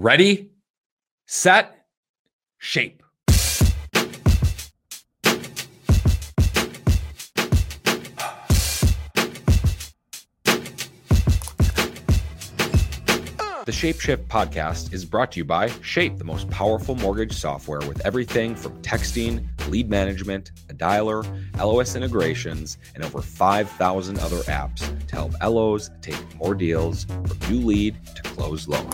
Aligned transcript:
Ready, 0.00 0.52
set, 1.26 1.86
shape. 2.58 3.02
The 13.64 13.72
Shapeshift 13.72 14.28
podcast 14.28 14.92
is 14.92 15.04
brought 15.04 15.32
to 15.32 15.38
you 15.38 15.44
by 15.44 15.66
Shape, 15.82 16.16
the 16.16 16.22
most 16.22 16.48
powerful 16.48 16.94
mortgage 16.94 17.32
software 17.32 17.80
with 17.80 18.00
everything 18.06 18.54
from 18.54 18.80
texting, 18.82 19.48
lead 19.68 19.90
management, 19.90 20.52
a 20.70 20.74
dialer, 20.74 21.26
LOS 21.58 21.96
integrations, 21.96 22.78
and 22.94 23.04
over 23.04 23.20
5,000 23.20 24.20
other 24.20 24.42
apps 24.42 25.08
to 25.08 25.16
help 25.16 25.32
LOs 25.42 25.90
take 26.02 26.36
more 26.36 26.54
deals 26.54 27.02
from 27.04 27.36
new 27.50 27.66
lead 27.66 27.96
to 28.14 28.22
close 28.22 28.68
loan. 28.68 28.88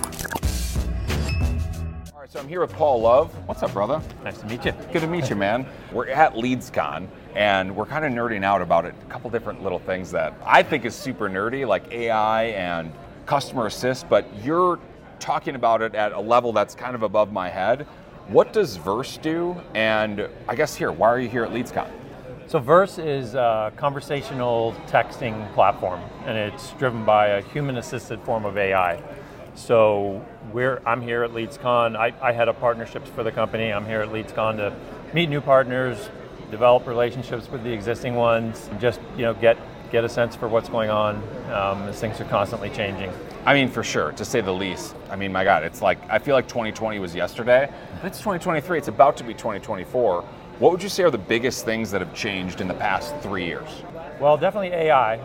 So 2.34 2.40
I'm 2.40 2.48
here 2.48 2.62
with 2.62 2.72
Paul 2.72 3.00
Love. 3.00 3.32
What's 3.46 3.62
up, 3.62 3.72
brother? 3.72 4.02
Nice 4.24 4.38
to 4.38 4.46
meet 4.46 4.64
you. 4.64 4.72
Good 4.92 5.02
to 5.02 5.06
meet 5.06 5.30
you, 5.30 5.36
man. 5.36 5.64
We're 5.92 6.08
at 6.08 6.34
LeadsCon, 6.34 7.06
and 7.36 7.76
we're 7.76 7.86
kind 7.86 8.04
of 8.04 8.10
nerding 8.10 8.42
out 8.42 8.60
about 8.60 8.84
it. 8.84 8.94
A 9.06 9.08
couple 9.08 9.30
different 9.30 9.62
little 9.62 9.78
things 9.78 10.10
that 10.10 10.34
I 10.44 10.64
think 10.64 10.84
is 10.84 10.96
super 10.96 11.30
nerdy, 11.30 11.64
like 11.64 11.92
AI 11.92 12.46
and 12.46 12.92
customer 13.24 13.66
assist, 13.66 14.08
but 14.08 14.26
you're 14.42 14.80
talking 15.20 15.54
about 15.54 15.80
it 15.80 15.94
at 15.94 16.10
a 16.10 16.18
level 16.18 16.52
that's 16.52 16.74
kind 16.74 16.96
of 16.96 17.04
above 17.04 17.30
my 17.32 17.48
head. 17.48 17.86
What 18.26 18.52
does 18.52 18.78
Verse 18.78 19.16
do? 19.18 19.54
And 19.76 20.28
I 20.48 20.56
guess 20.56 20.74
here, 20.74 20.90
why 20.90 21.10
are 21.10 21.20
you 21.20 21.28
here 21.28 21.44
at 21.44 21.52
LeadsCon? 21.52 21.88
So 22.48 22.58
Verse 22.58 22.98
is 22.98 23.36
a 23.36 23.72
conversational 23.76 24.74
texting 24.88 25.54
platform, 25.54 26.00
and 26.26 26.36
it's 26.36 26.72
driven 26.72 27.04
by 27.04 27.28
a 27.28 27.42
human-assisted 27.42 28.20
form 28.22 28.44
of 28.44 28.58
AI. 28.58 29.00
So 29.54 30.24
we're, 30.52 30.82
I'm 30.84 31.00
here 31.00 31.22
at 31.22 31.30
LeadsCon. 31.30 31.96
I, 31.96 32.12
I 32.20 32.32
head 32.32 32.48
up 32.48 32.60
partnerships 32.60 33.08
for 33.10 33.22
the 33.22 33.32
company. 33.32 33.72
I'm 33.72 33.86
here 33.86 34.00
at 34.00 34.08
LeadsCon 34.08 34.56
to 34.56 34.74
meet 35.12 35.28
new 35.28 35.40
partners, 35.40 36.08
develop 36.50 36.86
relationships 36.86 37.48
with 37.50 37.62
the 37.62 37.72
existing 37.72 38.14
ones, 38.14 38.68
just 38.80 39.00
you 39.16 39.22
know 39.22 39.34
get 39.34 39.56
get 39.90 40.02
a 40.04 40.08
sense 40.08 40.34
for 40.34 40.48
what's 40.48 40.68
going 40.68 40.90
on 40.90 41.16
um, 41.52 41.82
as 41.88 42.00
things 42.00 42.20
are 42.20 42.24
constantly 42.24 42.68
changing. 42.70 43.12
I 43.46 43.54
mean, 43.54 43.68
for 43.68 43.84
sure, 43.84 44.10
to 44.12 44.24
say 44.24 44.40
the 44.40 44.52
least. 44.52 44.96
I 45.08 45.14
mean, 45.14 45.30
my 45.30 45.44
God, 45.44 45.62
it's 45.62 45.80
like, 45.80 45.98
I 46.10 46.18
feel 46.18 46.34
like 46.34 46.48
2020 46.48 46.98
was 46.98 47.14
yesterday. 47.14 47.70
It's 48.02 48.18
2023, 48.18 48.78
it's 48.78 48.88
about 48.88 49.16
to 49.18 49.24
be 49.24 49.34
2024. 49.34 50.22
What 50.58 50.72
would 50.72 50.82
you 50.82 50.88
say 50.88 51.04
are 51.04 51.10
the 51.10 51.18
biggest 51.18 51.64
things 51.64 51.90
that 51.92 52.00
have 52.00 52.14
changed 52.14 52.60
in 52.60 52.66
the 52.66 52.74
past 52.74 53.14
three 53.18 53.44
years? 53.44 53.68
Well, 54.24 54.38
definitely 54.38 54.68
AI. 54.68 55.16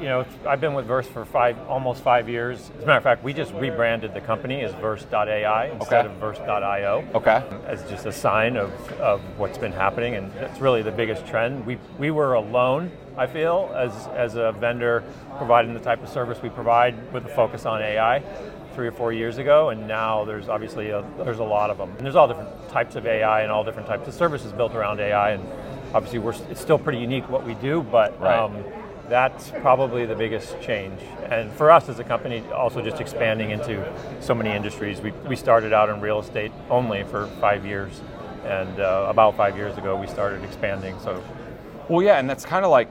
You 0.00 0.06
know, 0.06 0.24
I've 0.44 0.60
been 0.60 0.74
with 0.74 0.84
Verse 0.84 1.06
for 1.06 1.24
five, 1.24 1.56
almost 1.68 2.02
five 2.02 2.28
years. 2.28 2.72
As 2.76 2.82
a 2.82 2.86
matter 2.86 2.96
of 2.96 3.04
fact, 3.04 3.22
we 3.22 3.32
just 3.32 3.52
rebranded 3.54 4.14
the 4.14 4.20
company 4.20 4.62
as 4.62 4.74
Verse.ai 4.74 5.66
instead 5.68 6.06
Okay. 6.06 6.12
of 6.12 6.18
Verse.io. 6.18 7.06
Okay. 7.14 7.44
As 7.68 7.88
just 7.88 8.06
a 8.06 8.12
sign 8.12 8.56
of, 8.56 8.72
of 8.94 9.20
what's 9.38 9.58
been 9.58 9.70
happening, 9.70 10.16
and 10.16 10.32
that's 10.32 10.58
really 10.58 10.82
the 10.82 10.90
biggest 10.90 11.24
trend. 11.24 11.66
We, 11.66 11.78
we 12.00 12.10
were 12.10 12.34
alone, 12.34 12.90
I 13.16 13.28
feel, 13.28 13.72
as, 13.76 14.08
as 14.08 14.34
a 14.34 14.50
vendor 14.50 15.04
providing 15.36 15.72
the 15.72 15.78
type 15.78 16.02
of 16.02 16.08
service 16.08 16.42
we 16.42 16.48
provide 16.48 17.12
with 17.12 17.26
a 17.26 17.28
focus 17.28 17.64
on 17.64 17.80
AI 17.80 18.24
three 18.74 18.88
or 18.88 18.92
four 18.92 19.12
years 19.12 19.38
ago, 19.38 19.68
and 19.68 19.86
now 19.86 20.24
there's 20.24 20.48
obviously 20.48 20.90
a, 20.90 21.04
there's 21.18 21.38
a 21.38 21.44
lot 21.44 21.70
of 21.70 21.78
them. 21.78 21.90
And 21.90 22.00
there's 22.00 22.16
all 22.16 22.26
different 22.26 22.68
types 22.70 22.96
of 22.96 23.06
AI 23.06 23.42
and 23.42 23.52
all 23.52 23.62
different 23.62 23.86
types 23.86 24.08
of 24.08 24.14
services 24.14 24.52
built 24.52 24.74
around 24.74 24.98
AI, 24.98 25.30
and 25.30 25.44
obviously 25.94 26.18
we're, 26.18 26.34
it's 26.50 26.60
still 26.60 26.78
pretty 26.78 26.98
unique 26.98 27.28
what 27.28 27.44
we 27.44 27.54
do, 27.54 27.82
but 27.82 28.20
Right. 28.20 28.38
um, 28.38 28.64
that's 29.08 29.50
probably 29.62 30.04
the 30.04 30.14
biggest 30.14 30.60
change. 30.60 31.00
And 31.30 31.50
for 31.52 31.70
us 31.70 31.88
as 31.88 31.98
a 31.98 32.04
company, 32.04 32.42
also 32.54 32.82
just 32.82 33.00
expanding 33.00 33.50
into 33.50 33.82
so 34.20 34.34
many 34.34 34.50
industries. 34.50 35.00
We, 35.00 35.12
we 35.26 35.34
started 35.36 35.72
out 35.72 35.88
in 35.88 36.00
real 36.00 36.20
estate 36.20 36.52
only 36.68 37.04
for 37.04 37.26
five 37.40 37.64
years, 37.64 38.02
and 38.44 38.80
uh, 38.80 39.06
about 39.08 39.36
five 39.36 39.56
years 39.56 39.76
ago 39.78 39.96
we 39.96 40.06
started 40.06 40.44
expanding. 40.44 40.98
So 41.00 41.22
Well, 41.88 42.02
yeah, 42.02 42.18
and 42.18 42.28
that's 42.28 42.44
kind 42.44 42.64
of 42.64 42.70
like 42.70 42.88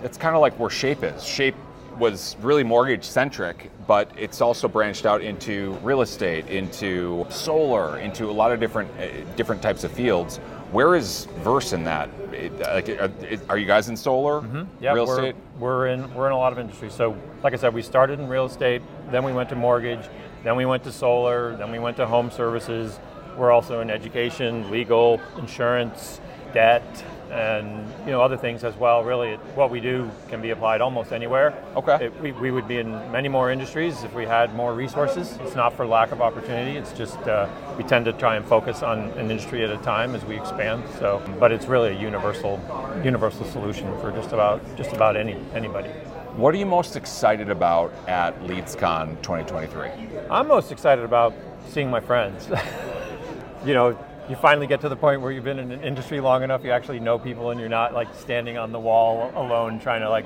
that's 0.00 0.16
kind 0.16 0.34
of 0.34 0.40
like 0.40 0.58
where 0.58 0.70
Shape 0.70 1.02
is. 1.02 1.22
Shape 1.22 1.54
was 1.98 2.36
really 2.40 2.64
mortgage 2.64 3.04
centric, 3.04 3.70
but 3.86 4.10
it's 4.16 4.40
also 4.40 4.66
branched 4.68 5.04
out 5.04 5.20
into 5.20 5.72
real 5.82 6.00
estate, 6.00 6.46
into 6.48 7.26
solar, 7.28 7.98
into 7.98 8.30
a 8.30 8.32
lot 8.32 8.52
of 8.52 8.58
different 8.58 8.90
uh, 8.98 9.08
different 9.36 9.60
types 9.60 9.84
of 9.84 9.92
fields. 9.92 10.40
Where 10.72 10.94
is 10.94 11.26
Verse 11.44 11.74
in 11.74 11.84
that? 11.84 12.08
It- 12.32 12.50
uh, 12.62 12.72
Like, 12.74 12.88
uh, 12.88 12.94
are, 13.04 13.10
are 13.50 13.58
you 13.58 13.66
guys 13.66 13.90
in 13.90 13.96
solar, 13.96 14.40
mm-hmm. 14.40 14.62
yeah, 14.80 14.94
real 14.94 15.06
we're, 15.06 15.18
estate? 15.18 15.36
we're 15.58 15.86
in 15.88 16.14
we're 16.14 16.26
in 16.26 16.32
a 16.32 16.38
lot 16.38 16.52
of 16.52 16.58
industries. 16.58 16.94
So 16.94 17.14
like 17.42 17.52
I 17.52 17.56
said, 17.56 17.74
we 17.74 17.82
started 17.82 18.18
in 18.18 18.26
real 18.26 18.46
estate, 18.46 18.80
then 19.10 19.22
we 19.22 19.34
went 19.34 19.50
to 19.50 19.54
mortgage, 19.54 20.08
then 20.42 20.56
we 20.56 20.64
went 20.64 20.82
to 20.84 20.92
solar, 20.92 21.54
then 21.56 21.70
we 21.70 21.78
went 21.78 21.98
to 21.98 22.06
home 22.06 22.30
services. 22.30 22.98
We're 23.36 23.50
also 23.52 23.80
in 23.80 23.90
education, 23.90 24.70
legal, 24.70 25.20
insurance, 25.38 26.20
debt, 26.54 26.82
and 27.32 27.88
you 28.04 28.12
know 28.12 28.20
other 28.20 28.36
things 28.36 28.62
as 28.62 28.76
well. 28.76 29.02
Really, 29.02 29.30
it, 29.30 29.40
what 29.54 29.70
we 29.70 29.80
do 29.80 30.10
can 30.28 30.42
be 30.42 30.50
applied 30.50 30.80
almost 30.80 31.12
anywhere. 31.12 31.54
Okay. 31.76 32.06
It, 32.06 32.20
we, 32.20 32.32
we 32.32 32.50
would 32.50 32.68
be 32.68 32.78
in 32.78 32.90
many 33.10 33.28
more 33.28 33.50
industries 33.50 34.04
if 34.04 34.14
we 34.14 34.24
had 34.24 34.54
more 34.54 34.74
resources. 34.74 35.38
It's 35.40 35.56
not 35.56 35.72
for 35.72 35.86
lack 35.86 36.12
of 36.12 36.20
opportunity. 36.20 36.76
It's 36.76 36.92
just 36.92 37.18
uh, 37.20 37.48
we 37.78 37.84
tend 37.84 38.04
to 38.04 38.12
try 38.12 38.36
and 38.36 38.44
focus 38.44 38.82
on 38.82 38.98
an 39.12 39.30
industry 39.30 39.64
at 39.64 39.70
a 39.70 39.78
time 39.78 40.14
as 40.14 40.24
we 40.24 40.36
expand. 40.36 40.84
So, 40.98 41.22
but 41.40 41.52
it's 41.52 41.66
really 41.66 41.96
a 41.96 41.98
universal 41.98 42.60
universal 43.02 43.46
solution 43.46 43.98
for 44.00 44.12
just 44.12 44.32
about 44.32 44.60
just 44.76 44.92
about 44.92 45.16
any 45.16 45.36
anybody. 45.54 45.88
What 46.36 46.54
are 46.54 46.58
you 46.58 46.66
most 46.66 46.96
excited 46.96 47.50
about 47.50 47.92
at 48.08 48.38
LeadsCon 48.42 49.20
2023? 49.22 49.90
I'm 50.30 50.48
most 50.48 50.72
excited 50.72 51.04
about 51.04 51.34
seeing 51.68 51.90
my 51.90 52.00
friends. 52.00 52.48
you 53.66 53.74
know, 53.74 53.98
you 54.32 54.36
finally 54.36 54.66
get 54.66 54.80
to 54.80 54.88
the 54.88 54.96
point 54.96 55.20
where 55.20 55.30
you've 55.30 55.44
been 55.44 55.58
in 55.58 55.70
an 55.70 55.84
industry 55.84 56.18
long 56.18 56.42
enough, 56.42 56.64
you 56.64 56.70
actually 56.70 56.98
know 56.98 57.18
people, 57.18 57.50
and 57.50 57.60
you're 57.60 57.68
not 57.68 57.92
like 57.92 58.08
standing 58.14 58.56
on 58.56 58.72
the 58.72 58.80
wall 58.80 59.30
alone 59.36 59.78
trying 59.78 60.00
to 60.00 60.08
like 60.08 60.24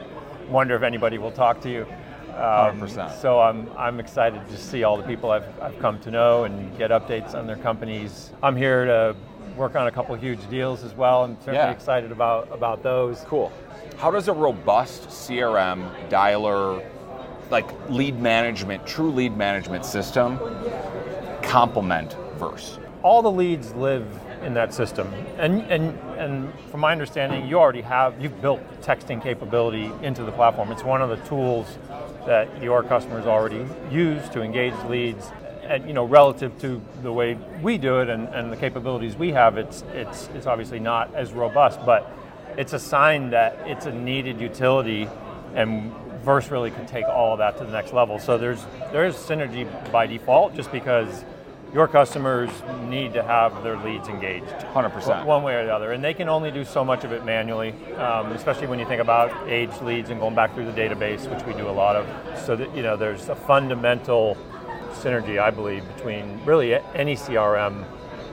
wonder 0.48 0.76
if 0.76 0.84
anybody 0.84 1.18
will 1.18 1.32
talk 1.32 1.60
to 1.62 1.68
you. 1.68 1.82
Um, 2.28 2.80
100%. 2.80 3.20
So 3.20 3.40
I'm, 3.40 3.68
I'm 3.76 3.98
excited 3.98 4.46
to 4.48 4.56
see 4.56 4.84
all 4.84 4.96
the 4.96 5.02
people 5.02 5.32
I've, 5.32 5.60
I've 5.60 5.76
come 5.80 5.98
to 6.00 6.12
know 6.12 6.44
and 6.44 6.78
get 6.78 6.92
updates 6.92 7.34
on 7.34 7.48
their 7.48 7.56
companies. 7.56 8.30
I'm 8.44 8.54
here 8.54 8.84
to 8.84 9.16
work 9.56 9.74
on 9.74 9.88
a 9.88 9.90
couple 9.90 10.14
huge 10.14 10.48
deals 10.48 10.84
as 10.84 10.94
well. 10.94 11.24
I'm 11.24 11.34
certainly 11.38 11.56
Yeah. 11.58 11.70
excited 11.72 12.12
about, 12.12 12.48
about 12.52 12.84
those. 12.84 13.22
Cool. 13.26 13.50
How 13.96 14.12
does 14.12 14.28
a 14.28 14.32
robust 14.32 15.08
CRM 15.08 15.90
dialer, 16.10 16.84
like 17.50 17.66
lead 17.90 18.20
management, 18.20 18.86
true 18.86 19.10
lead 19.10 19.36
management 19.36 19.84
system, 19.84 20.38
complement 21.42 22.14
Verse? 22.36 22.78
All 23.02 23.22
the 23.22 23.30
leads 23.30 23.72
live 23.74 24.06
in 24.42 24.54
that 24.54 24.74
system. 24.74 25.12
And, 25.38 25.62
and, 25.62 25.98
and 26.18 26.52
from 26.70 26.80
my 26.80 26.92
understanding, 26.92 27.46
you 27.46 27.58
already 27.58 27.80
have, 27.82 28.20
you've 28.20 28.40
built 28.40 28.60
texting 28.82 29.22
capability 29.22 29.90
into 30.02 30.22
the 30.24 30.32
platform. 30.32 30.72
It's 30.72 30.84
one 30.84 31.02
of 31.02 31.08
the 31.08 31.16
tools 31.28 31.78
that 32.26 32.62
your 32.62 32.82
customers 32.82 33.26
already 33.26 33.66
use 33.90 34.28
to 34.30 34.42
engage 34.42 34.74
leads. 34.88 35.30
And 35.62 35.86
you 35.86 35.94
know, 35.94 36.04
relative 36.04 36.58
to 36.60 36.80
the 37.02 37.12
way 37.12 37.34
we 37.62 37.78
do 37.78 38.00
it 38.00 38.08
and, 38.08 38.28
and 38.28 38.52
the 38.52 38.56
capabilities 38.56 39.16
we 39.16 39.32
have, 39.32 39.58
it's, 39.58 39.82
it's, 39.92 40.28
it's 40.34 40.46
obviously 40.46 40.78
not 40.78 41.14
as 41.14 41.32
robust, 41.32 41.84
but 41.84 42.10
it's 42.56 42.72
a 42.72 42.78
sign 42.78 43.30
that 43.30 43.58
it's 43.66 43.86
a 43.86 43.92
needed 43.92 44.40
utility 44.40 45.08
and 45.54 45.92
Verse 46.26 46.50
really 46.50 46.72
could 46.72 46.88
take 46.88 47.04
all 47.04 47.34
of 47.34 47.38
that 47.38 47.56
to 47.58 47.64
the 47.64 47.70
next 47.70 47.92
level. 47.92 48.18
So 48.18 48.36
there's, 48.36 48.66
there's 48.90 49.14
synergy 49.14 49.64
by 49.92 50.08
default 50.08 50.56
just 50.56 50.72
because 50.72 51.24
your 51.72 51.88
customers 51.88 52.50
need 52.84 53.12
to 53.12 53.22
have 53.22 53.62
their 53.62 53.76
leads 53.78 54.08
engaged 54.08 54.46
100%. 54.46 55.24
one 55.24 55.42
way 55.42 55.54
or 55.54 55.64
the 55.64 55.74
other 55.74 55.92
and 55.92 56.02
they 56.02 56.14
can 56.14 56.28
only 56.28 56.50
do 56.50 56.64
so 56.64 56.84
much 56.84 57.04
of 57.04 57.12
it 57.12 57.24
manually 57.24 57.72
um, 57.96 58.32
especially 58.32 58.66
when 58.66 58.78
you 58.78 58.86
think 58.86 59.00
about 59.00 59.30
aged 59.48 59.80
leads 59.82 60.10
and 60.10 60.20
going 60.20 60.34
back 60.34 60.54
through 60.54 60.64
the 60.64 60.72
database 60.72 61.28
which 61.34 61.44
we 61.44 61.52
do 61.54 61.68
a 61.68 61.70
lot 61.70 61.96
of 61.96 62.06
so 62.38 62.56
that 62.56 62.74
you 62.74 62.82
know 62.82 62.96
there's 62.96 63.28
a 63.28 63.36
fundamental 63.36 64.36
synergy 64.92 65.38
i 65.38 65.50
believe 65.50 65.86
between 65.94 66.42
really 66.44 66.74
any 66.94 67.14
crm 67.16 67.84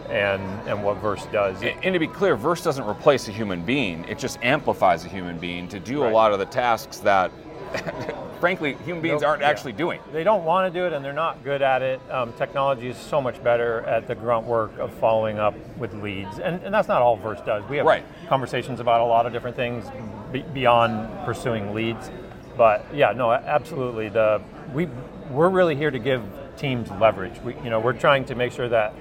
and 0.10 0.42
and 0.68 0.84
what 0.84 0.98
verse 0.98 1.26
does 1.32 1.62
And 1.62 1.94
to 1.94 2.00
be 2.00 2.08
clear, 2.08 2.36
Verse 2.36 2.62
doesn't 2.62 2.86
replace 2.88 3.28
a 3.28 3.32
human 3.32 3.64
being. 3.64 4.06
It 4.06 4.20
just 4.20 4.38
amplifies 4.44 5.06
a 5.06 5.08
human 5.08 5.38
being 5.40 5.68
to 5.70 5.80
do 5.80 6.06
a 6.06 6.10
lot 6.10 6.34
of 6.34 6.40
the 6.40 6.46
tasks 6.46 6.98
that, 7.00 7.32
frankly, 8.40 8.74
human 8.86 9.02
beings 9.02 9.22
Nope. 9.22 9.30
aren't 9.30 9.42
Yeah. 9.42 9.50
actually 9.50 9.74
doing. 9.74 10.00
they 10.12 10.24
don't 10.24 10.44
want 10.44 10.72
to 10.74 10.80
do 10.80 10.86
it 10.86 10.94
and 10.94 11.04
they're 11.04 11.14
not 11.14 11.44
good 11.44 11.62
at 11.62 11.82
it. 11.82 12.02
Um, 12.12 12.34
technology 12.34 12.90
is 12.90 12.98
so 12.98 13.22
much 13.22 13.42
better 13.44 13.82
at 13.82 14.08
the 14.08 14.16
grunt 14.16 14.46
work 14.46 14.78
of 14.80 14.92
following 14.96 15.40
up 15.40 15.56
with 15.78 15.94
leads. 15.94 16.40
And, 16.40 16.62
and 16.64 16.74
that's 16.74 16.88
not 16.88 17.02
all 17.02 17.16
Verse 17.16 17.40
does. 17.46 17.64
We 17.70 17.78
have 17.78 17.86
Right. 17.86 18.04
conversations 18.28 18.80
about 18.80 19.02
a 19.02 19.06
lot 19.06 19.26
of 19.26 19.34
different 19.34 19.56
things 19.56 19.86
be- 20.32 20.42
beyond 20.42 21.26
pursuing 21.26 21.74
leads. 21.74 22.12
But 22.58 22.86
yeah, 22.94 23.14
no, 23.14 23.32
absolutely. 23.32 24.10
The 24.10 24.42
we 24.74 24.88
we're 25.32 25.50
really 25.50 25.76
here 25.76 25.90
to 25.92 26.00
give 26.00 26.22
teams 26.58 26.90
leverage. 26.92 27.40
We, 27.44 27.56
you 27.64 27.70
know, 27.70 27.80
we're 27.80 27.94
trying 27.94 28.26
to 28.26 28.36
make 28.36 28.52
sure 28.52 28.68
that 28.70 28.94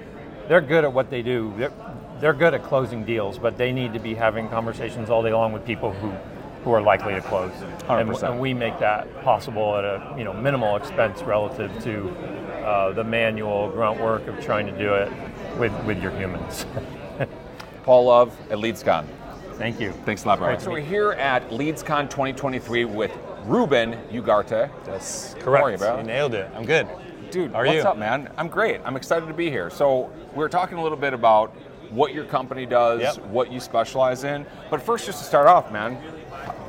they're 0.47 0.61
good 0.61 0.83
at 0.85 0.93
what 0.93 1.09
they 1.09 1.21
do. 1.21 1.53
They're, 1.57 1.71
they're 2.19 2.33
good 2.33 2.53
at 2.53 2.63
closing 2.63 3.03
deals, 3.03 3.37
but 3.37 3.57
they 3.57 3.71
need 3.71 3.93
to 3.93 3.99
be 3.99 4.13
having 4.15 4.47
conversations 4.49 5.09
all 5.09 5.21
day 5.21 5.33
long 5.33 5.51
with 5.53 5.65
people 5.65 5.91
who 5.93 6.11
who 6.63 6.71
are 6.71 6.81
likely 6.81 7.13
to 7.13 7.21
close. 7.21 7.51
And, 7.61 8.09
100%. 8.09 8.29
and 8.31 8.39
we 8.39 8.53
make 8.53 8.79
that 8.79 9.23
possible 9.23 9.75
at 9.77 9.83
a 9.83 10.15
you 10.17 10.23
know 10.23 10.33
minimal 10.33 10.75
expense 10.75 11.21
relative 11.21 11.71
to 11.83 12.09
uh, 12.65 12.93
the 12.93 13.03
manual 13.03 13.69
grunt 13.71 13.99
work 13.99 14.27
of 14.27 14.39
trying 14.43 14.65
to 14.65 14.77
do 14.77 14.93
it 14.93 15.11
with, 15.59 15.73
with 15.83 16.01
your 16.01 16.11
humans. 16.11 16.65
Paul 17.83 18.05
Love 18.05 18.37
at 18.49 18.57
LeadsCon. 18.57 19.05
Thank 19.53 19.79
you. 19.79 19.91
Thanks 20.05 20.23
a 20.23 20.27
lot, 20.29 20.39
Brian. 20.39 20.53
Great 20.53 20.59
to 20.59 20.65
So 20.65 20.71
we're 20.71 20.79
here 20.79 21.11
at 21.11 21.49
LeadsCon 21.49 22.09
2023 22.09 22.85
with 22.85 23.11
Ruben 23.45 23.93
Ugarte. 24.09 24.69
That's 24.85 25.35
correct. 25.39 25.69
you, 25.71 25.77
bro? 25.77 26.01
nailed 26.01 26.33
it. 26.33 26.49
I'm 26.55 26.65
good. 26.65 26.87
Dude, 27.29 27.51
How 27.51 27.59
are 27.59 27.65
what's 27.65 27.83
you? 27.83 27.89
up, 27.89 27.97
man? 27.97 28.31
I'm 28.37 28.47
great. 28.47 28.79
I'm 28.85 28.95
excited 28.95 29.27
to 29.27 29.33
be 29.33 29.49
here. 29.49 29.69
So 29.69 30.11
we 30.33 30.43
are 30.43 30.49
talking 30.49 30.77
a 30.77 30.83
little 30.83 30.97
bit 30.97 31.13
about 31.13 31.53
what 31.89 32.13
your 32.13 32.25
company 32.25 32.65
does, 32.65 33.01
Yep. 33.01 33.25
what 33.27 33.51
you 33.51 33.59
specialize 33.59 34.23
in. 34.23 34.45
But 34.69 34.81
first, 34.81 35.05
just 35.05 35.19
to 35.19 35.25
start 35.25 35.47
off, 35.47 35.71
man, 35.71 35.97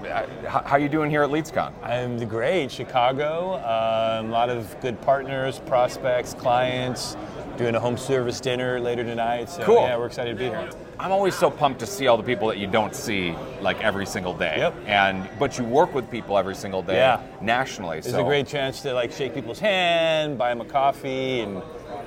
how, 0.05 0.61
are 0.61 0.79
you 0.79 0.89
doing 0.89 1.11
here 1.11 1.23
at 1.23 1.31
LeadsCon? 1.31 1.73
I'm 1.83 2.27
great. 2.29 2.71
Chicago. 2.71 3.55
Um, 3.57 4.27
a 4.27 4.31
lot 4.33 4.51
of 4.51 4.79
good 4.81 5.01
partners, 5.03 5.61
prospects, 5.67 6.35
clients. 6.35 7.17
Doing 7.57 7.77
a 7.77 7.81
home 7.81 7.97
service 7.97 8.41
dinner 8.41 8.81
later 8.81 9.05
tonight. 9.05 9.49
So 9.49 9.63
Cool. 9.63 9.77
yeah, 9.77 9.97
we're 9.97 10.07
excited 10.07 10.33
to 10.33 10.37
be 10.37 10.47
here. 10.47 10.69
I'm 10.99 11.13
always 11.13 11.37
so 11.37 11.51
pumped 11.51 11.79
to 11.81 11.87
see 11.87 12.09
all 12.09 12.17
the 12.17 12.23
people 12.25 12.49
that 12.49 12.59
you 12.59 12.67
don't 12.67 12.97
see 12.97 13.37
like 13.61 13.81
every 13.85 14.07
single 14.07 14.35
day. 14.35 14.55
Yep. 14.59 14.75
And 14.87 15.29
but 15.39 15.57
you 15.57 15.63
work 15.65 15.95
with 15.95 16.11
people 16.11 16.37
every 16.37 16.57
single 16.57 16.83
day 16.83 16.97
Yeah. 16.97 17.21
nationally. 17.41 17.99
It's 17.99 18.11
so 18.11 18.23
a 18.23 18.25
great 18.25 18.49
chance 18.49 18.81
to 18.83 18.93
like 18.93 19.13
shake 19.13 19.35
people's 19.35 19.61
hand, 19.61 20.37
buy 20.37 20.49
them 20.49 20.63
a 20.63 20.65
coffee, 20.65 21.41
and 21.43 21.63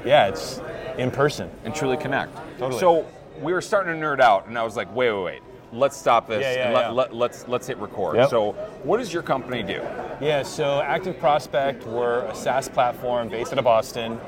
yeah, 0.06 0.28
it's 0.28 0.60
in 0.98 1.12
person. 1.12 1.50
and 1.64 1.74
truly 1.74 1.96
connect. 1.96 2.36
Totally. 2.60 2.80
So 2.82 3.06
we 3.42 3.54
were 3.54 3.62
starting 3.62 3.94
to 3.94 4.06
nerd 4.06 4.20
out, 4.20 4.48
and 4.48 4.58
I 4.58 4.64
was 4.64 4.76
like, 4.76 4.94
wait, 4.94 5.12
wait, 5.14 5.24
wait. 5.24 5.42
Let's 5.74 5.98
stop 5.98 6.28
this 6.28 6.42
Yeah, 6.42 6.54
yeah, 6.54 6.66
and 6.66 6.74
let, 6.74 6.81
yeah. 6.81 6.92
let, 6.92 7.16
let's 7.16 7.48
let's 7.48 7.68
hit 7.68 7.78
record. 7.78 8.16
Yep. 8.16 8.30
So, 8.30 8.52
what 8.84 8.98
does 8.98 9.12
your 9.12 9.24
company 9.24 9.64
do? 9.64 9.81
Yeah, 10.22 10.44
so 10.44 10.81
ActiveProspect, 10.86 11.86
we're 11.86 12.19
a 12.22 12.34
SaaS 12.36 12.69
platform 12.69 13.30
based 13.30 13.52
out 13.52 13.60
of 13.60 13.66
Boston. 13.66 14.19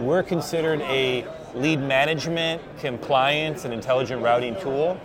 We're 0.00 0.22
considered 0.22 0.80
a 0.82 1.24
lead 1.54 1.80
management, 1.80 2.62
compliance, 2.78 3.64
and 3.64 3.72
intelligent 3.72 4.22
routing 4.22 4.56
tool. 4.60 5.00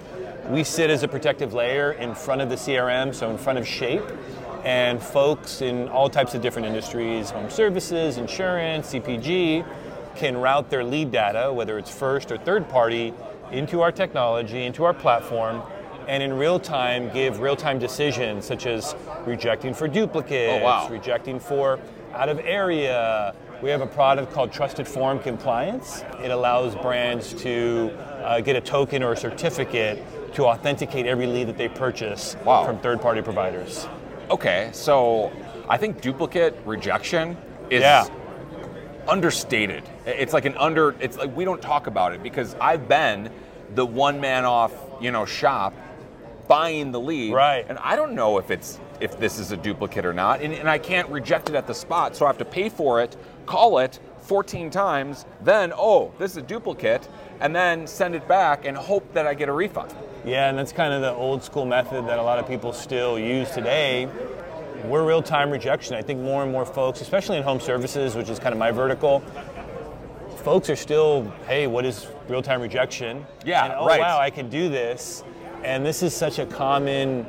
We 0.50 0.64
sit 0.64 0.90
as 0.90 1.04
a 1.04 1.08
protective 1.08 1.54
layer 1.54 1.94
in 1.94 2.16
front 2.16 2.42
of 2.42 2.50
the 2.50 2.56
CRM, 2.56 3.14
so 3.14 3.30
in 3.30 3.38
front 3.38 3.60
of 3.60 3.68
Shape, 3.68 4.04
and 4.66 5.02
folks 5.02 5.62
in 5.62 5.88
all 5.90 6.10
types 6.10 6.34
of 6.36 6.42
different 6.42 6.68
industries, 6.68 7.30
home 7.30 7.50
services, 7.50 8.18
insurance, 8.18 8.94
CPG, 8.94 9.66
can 10.16 10.38
route 10.38 10.70
their 10.70 10.84
lead 10.84 11.12
data, 11.12 11.52
whether 11.52 11.78
it's 11.78 11.90
first 11.90 12.32
or 12.32 12.38
third 12.38 12.68
party, 12.70 13.14
into 13.52 13.82
our 13.82 13.92
technology, 13.92 14.66
into 14.66 14.84
our 14.84 14.94
platform, 14.94 15.62
and 16.08 16.22
in 16.24 16.34
real 16.34 16.60
time 16.60 17.10
give 17.14 17.40
real 17.40 17.56
time 17.56 17.80
decisions 17.80 18.46
such 18.46 18.66
as 18.66 18.96
rejecting 19.26 19.74
for 19.74 19.88
duplicates, 19.88 20.62
Oh, 20.62 20.66
wow. 20.66 20.88
rejecting 20.90 21.40
for 21.40 21.80
out 22.14 22.30
of 22.30 22.40
area. 22.40 23.34
We 23.62 23.70
have 23.70 23.82
a 23.82 23.88
product 23.88 24.34
called 24.34 24.52
TrustedForm 24.52 25.24
Compliance. 25.24 26.04
It 26.22 26.32
allows 26.32 26.76
brands 26.76 27.34
to 27.44 27.92
uh, 28.24 28.42
get 28.42 28.56
a 28.58 28.62
token 28.62 29.02
or 29.04 29.14
a 29.14 29.18
certificate 29.18 30.04
to 30.36 30.46
authenticate 30.46 31.06
every 31.06 31.28
lead 31.28 31.48
that 31.48 31.58
they 31.58 31.70
purchase 31.70 32.36
Wow. 32.44 32.66
from 32.66 32.80
third 32.80 33.02
party 33.02 33.22
providers. 33.22 33.88
Okay, 34.30 34.70
so 34.74 35.32
I 35.70 35.78
think 35.78 36.02
duplicate 36.02 36.58
rejection 36.66 37.38
is 37.70 37.82
Yeah. 37.82 38.06
understated. 39.08 39.84
It's 40.06 40.34
like 40.34 40.46
an 40.46 40.58
under. 40.58 40.96
It's 41.00 41.18
like 41.18 41.36
we 41.36 41.46
don't 41.46 41.62
talk 41.62 41.88
about 41.88 42.14
it 42.14 42.24
because 42.24 42.56
I've 42.60 42.88
been 42.88 43.30
the 43.76 43.86
one 43.86 44.20
man 44.22 44.46
off, 44.46 44.72
you 45.02 45.12
know, 45.12 45.26
shop 45.26 45.74
buying 46.48 46.92
the 46.92 47.00
lead, 47.00 47.34
Right. 47.34 47.66
And 47.68 47.78
I 47.80 47.96
don't 47.96 48.14
know 48.14 48.38
if 48.38 48.52
it's 48.52 48.80
if 49.00 49.20
this 49.20 49.40
is 49.40 49.52
a 49.52 49.58
duplicate 49.58 50.06
or 50.06 50.14
not, 50.14 50.42
and, 50.42 50.54
and 50.54 50.70
I 50.70 50.78
can't 50.78 51.10
reject 51.10 51.50
it 51.50 51.56
at 51.56 51.68
the 51.68 51.74
spot, 51.74 52.16
so 52.16 52.26
I 52.26 52.30
have 52.30 52.38
to 52.38 52.46
pay 52.46 52.70
for 52.70 53.02
it, 53.02 53.18
call 53.46 53.80
it 53.80 54.00
14 54.22 54.70
times, 54.70 55.26
then 55.42 55.74
oh, 55.76 56.14
this 56.18 56.32
is 56.32 56.38
a 56.38 56.42
duplicate, 56.42 57.08
and 57.42 57.56
then 57.56 57.86
send 57.86 58.16
it 58.16 58.28
back 58.28 58.66
and 58.66 58.78
hope 58.78 59.12
that 59.14 59.28
I 59.28 59.34
get 59.34 59.50
a 59.50 59.54
refund. 59.54 59.94
Yeah, 60.26 60.50
and 60.50 60.58
that's 60.58 60.72
kind 60.72 60.94
of 60.94 61.02
the 61.02 61.12
old 61.12 61.44
school 61.44 61.66
method 61.66 62.08
that 62.08 62.18
a 62.18 62.24
lot 62.24 62.40
of 62.40 62.48
people 62.48 62.72
still 62.72 63.20
use 63.20 63.50
today. 63.52 64.08
We're 64.86 65.06
real 65.06 65.22
time 65.22 65.50
rejection. 65.50 65.96
I 65.96 66.02
think 66.02 66.22
more 66.22 66.44
and 66.44 66.52
more 66.52 66.66
folks, 66.66 67.02
especially 67.02 67.38
in 67.38 67.44
home 67.44 67.60
services, 67.60 68.16
which 68.16 68.30
is 68.30 68.40
kind 68.40 68.54
of 68.54 68.60
my 68.60 68.72
vertical, 68.72 69.22
folks 70.38 70.70
are 70.70 70.76
still, 70.76 71.32
hey, 71.48 71.68
what 71.68 71.86
is 71.86 72.08
real 72.28 72.42
time 72.42 72.62
rejection? 72.62 73.26
Yeah, 73.46 73.66
and, 73.66 73.74
oh 73.78 73.86
right. 73.86 74.00
wow, 74.00 74.20
I 74.20 74.30
can 74.30 74.50
do 74.50 74.70
this. 74.70 75.24
And 75.64 75.86
this 75.86 76.04
is 76.04 76.14
such 76.14 76.40
a 76.40 76.46
common 76.46 77.26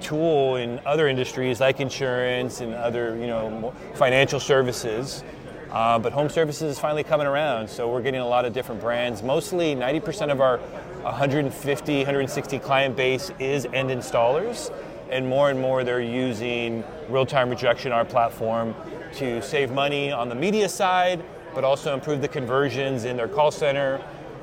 tool 0.00 0.56
in 0.56 0.80
other 0.84 1.06
industries 1.06 1.60
like 1.60 1.78
insurance 1.78 2.60
and 2.60 2.74
other, 2.74 3.16
you 3.16 3.28
know, 3.28 3.72
financial 3.94 4.40
services. 4.40 5.22
Uh, 5.70 5.98
but 5.98 6.12
home 6.12 6.28
services 6.28 6.72
is 6.72 6.78
finally 6.78 7.04
coming 7.04 7.26
around, 7.26 7.68
so 7.70 7.90
we're 7.90 8.02
getting 8.02 8.20
a 8.20 8.26
lot 8.26 8.44
of 8.44 8.52
different 8.52 8.80
brands. 8.80 9.22
Mostly 9.22 9.74
90% 9.74 10.30
of 10.30 10.40
our 10.40 10.58
150, 11.02 11.96
160 11.96 12.58
client 12.58 12.96
base 12.96 13.30
is 13.38 13.64
end 13.66 13.88
installers, 13.90 14.70
and 15.08 15.26
more 15.26 15.48
and 15.50 15.58
more 15.58 15.82
they're 15.82 16.02
using 16.02 16.84
real-time 17.08 17.48
rejection, 17.48 17.90
our 17.90 18.04
platform, 18.04 18.74
to 19.14 19.40
save 19.40 19.70
money 19.70 20.12
on 20.12 20.28
the 20.28 20.34
media 20.34 20.68
side, 20.68 21.24
but 21.54 21.64
also 21.64 21.94
improve 21.94 22.20
the 22.20 22.28
conversions 22.28 23.04
in 23.04 23.16
their 23.16 23.28
call 23.28 23.50
center. 23.50 24.02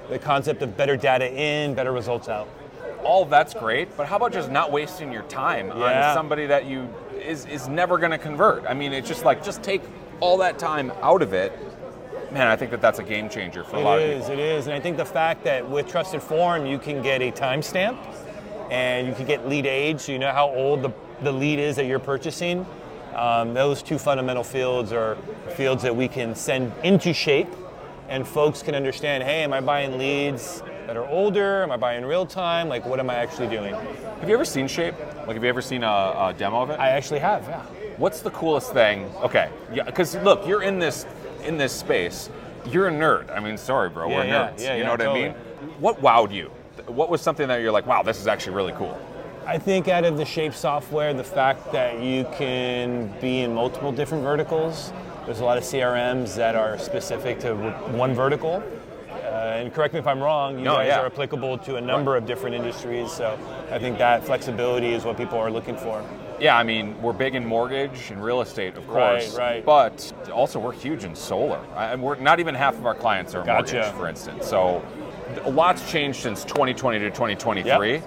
The 0.09 0.17
concept 0.17 0.63
of 0.63 0.75
better 0.75 0.97
data 0.97 1.31
in, 1.31 1.75
better 1.75 1.91
results 1.91 2.27
out. 2.27 2.47
All 3.03 3.25
that's 3.25 3.53
great, 3.53 3.95
but 3.97 4.07
how 4.07 4.17
about 4.17 4.33
just 4.33 4.51
not 4.51 4.71
wasting 4.71 5.11
your 5.11 5.23
time 5.23 5.67
Yeah. 5.69 6.09
on 6.09 6.13
somebody 6.15 6.45
that 6.47 6.65
you 6.65 6.87
is 7.25 7.45
is 7.45 7.67
never 7.67 7.97
going 7.97 8.11
to 8.11 8.17
convert? 8.17 8.65
I 8.67 8.73
mean, 8.73 8.93
it's 8.93 9.07
just 9.07 9.23
like 9.25 9.43
just 9.43 9.63
take 9.63 9.81
all 10.19 10.37
that 10.37 10.59
time 10.59 10.91
out 11.01 11.21
of 11.21 11.33
it. 11.33 11.51
Man, 12.31 12.47
I 12.47 12.55
think 12.55 12.71
that 12.71 12.81
that's 12.81 12.99
a 12.99 13.03
game 13.03 13.29
changer 13.29 13.63
for 13.63 13.77
a 13.77 13.79
lot 13.79 13.99
It 13.99 14.09
of 14.11 14.17
is, 14.21 14.27
people. 14.27 14.33
it 14.39 14.39
is. 14.39 14.67
And 14.67 14.75
I 14.75 14.79
think 14.79 14.97
the 14.97 15.05
fact 15.05 15.43
that 15.45 15.67
with 15.67 15.87
TrustedForm, 15.87 16.69
you 16.69 16.77
can 16.77 17.01
get 17.01 17.21
a 17.21 17.31
timestamp 17.31 17.97
and 18.69 19.07
you 19.07 19.13
can 19.15 19.25
get 19.25 19.47
lead 19.49 19.65
age, 19.65 20.01
so 20.01 20.11
you 20.11 20.19
know 20.19 20.31
how 20.31 20.47
old 20.49 20.83
the, 20.83 20.91
the 21.23 21.31
lead 21.31 21.57
is 21.57 21.75
that 21.77 21.85
you're 21.85 21.97
purchasing. 21.97 22.65
Um, 23.15 23.53
those 23.55 23.81
two 23.81 23.97
fundamental 23.97 24.43
fields 24.43 24.91
are 24.93 25.15
fields 25.55 25.81
that 25.83 25.95
we 25.95 26.07
can 26.07 26.35
send 26.35 26.71
into 26.83 27.13
shape 27.13 27.47
and 28.07 28.27
folks 28.27 28.61
can 28.61 28.75
understand 28.75 29.23
hey, 29.23 29.41
am 29.43 29.51
I 29.53 29.61
buying 29.61 29.97
leads 29.97 30.61
that 30.89 30.97
are 30.97 31.07
older? 31.07 31.61
Am 31.61 31.69
I 31.71 31.77
buying 31.77 32.03
real 32.03 32.25
time? 32.25 32.67
Like, 32.67 32.83
what 32.83 32.99
am 32.99 33.11
I 33.11 33.13
actually 33.13 33.47
doing? 33.47 33.75
Have 33.75 34.27
you 34.27 34.33
ever 34.33 34.43
seen 34.43 34.67
Shape? 34.67 34.95
Like, 35.27 35.35
have 35.35 35.43
you 35.43 35.49
ever 35.49 35.61
seen 35.61 35.83
a, 35.83 35.87
a 35.87 36.35
demo 36.35 36.63
of 36.63 36.71
it? 36.71 36.79
I 36.79 36.89
actually 36.89 37.19
have, 37.19 37.43
yeah. 37.47 37.61
What's 37.97 38.21
the 38.21 38.31
coolest 38.31 38.73
thing? 38.73 39.03
Okay, 39.21 39.51
yeah, 39.71 39.83
because 39.83 40.15
look, 40.23 40.47
you're 40.47 40.63
in 40.63 40.79
this 40.79 41.05
in 41.43 41.57
this 41.57 41.73
space. 41.73 42.31
You're 42.65 42.87
a 42.87 42.91
nerd. 42.91 43.29
I 43.29 43.39
mean, 43.39 43.55
sorry, 43.55 43.89
bro, 43.89 44.09
yeah, 44.09 44.15
we're 44.15 44.25
Yeah, 44.25 44.49
nerds. 44.49 44.61
yeah, 44.63 44.75
you 44.77 44.83
know 44.83 44.89
what 44.89 45.01
I 45.03 45.13
mean? 45.13 45.33
What 45.77 46.01
wowed 46.01 46.33
you? 46.33 46.49
What 46.87 47.11
was 47.11 47.21
something 47.21 47.47
that 47.49 47.61
you're 47.61 47.71
like, 47.71 47.85
wow, 47.85 48.01
this 48.01 48.19
is 48.19 48.25
actually 48.25 48.55
really 48.55 48.73
cool? 48.73 48.99
I 49.45 49.59
think 49.59 49.89
out 49.89 50.05
of 50.05 50.17
the 50.17 50.25
Shape 50.25 50.55
software, 50.55 51.13
the 51.13 51.23
fact 51.23 51.71
that 51.71 52.01
you 52.01 52.25
can 52.33 53.13
be 53.21 53.41
in 53.41 53.53
multiple 53.53 53.91
different 53.91 54.23
verticals. 54.23 54.91
There's 55.27 55.41
a 55.41 55.45
lot 55.45 55.59
of 55.59 55.63
CRMs 55.63 56.35
that 56.37 56.55
are 56.55 56.79
specific 56.79 57.39
to 57.41 57.53
one 57.93 58.15
vertical. 58.15 58.63
Uh, 59.29 59.59
and 59.61 59.73
correct 59.73 59.93
me 59.93 59.99
if 59.99 60.07
I'm 60.07 60.19
wrong, 60.21 60.57
you 60.57 60.63
No, 60.65 60.75
guys 60.77 60.87
yeah. 60.87 61.01
are 61.01 61.05
applicable 61.05 61.57
to 61.59 61.75
a 61.75 61.81
number 61.81 62.15
of 62.15 62.25
different 62.25 62.55
industries. 62.55 63.11
So 63.11 63.37
I 63.71 63.77
think 63.77 63.97
that 63.99 64.23
flexibility 64.23 64.93
is 64.93 65.05
what 65.05 65.17
people 65.17 65.37
are 65.37 65.51
looking 65.51 65.77
for. 65.77 66.03
Yeah, 66.39 66.57
I 66.57 66.63
mean, 66.63 66.99
we're 67.01 67.13
big 67.13 67.35
in 67.35 67.45
mortgage 67.45 68.09
and 68.11 68.23
real 68.23 68.41
estate, 68.41 68.75
of 68.77 68.87
course. 68.87 69.35
right. 69.37 69.55
right. 69.55 69.65
But 69.65 70.13
also, 70.33 70.57
we're 70.59 70.71
huge 70.71 71.03
in 71.03 71.13
solar. 71.13 71.59
I- 71.75 71.91
And 71.91 72.01
we're 72.01 72.15
not 72.15 72.39
even 72.39 72.55
half 72.55 72.75
of 72.75 72.85
our 72.85 72.95
clients 72.95 73.35
are 73.35 73.43
Gotcha. 73.43 73.75
mortgage, 73.75 73.93
for 73.93 74.07
instance. 74.07 74.47
So, 74.47 74.81
a 75.43 75.49
lot's 75.49 75.89
changed 75.91 76.21
since 76.21 76.43
2020 76.45 76.97
to 76.99 77.09
2023. 77.11 78.01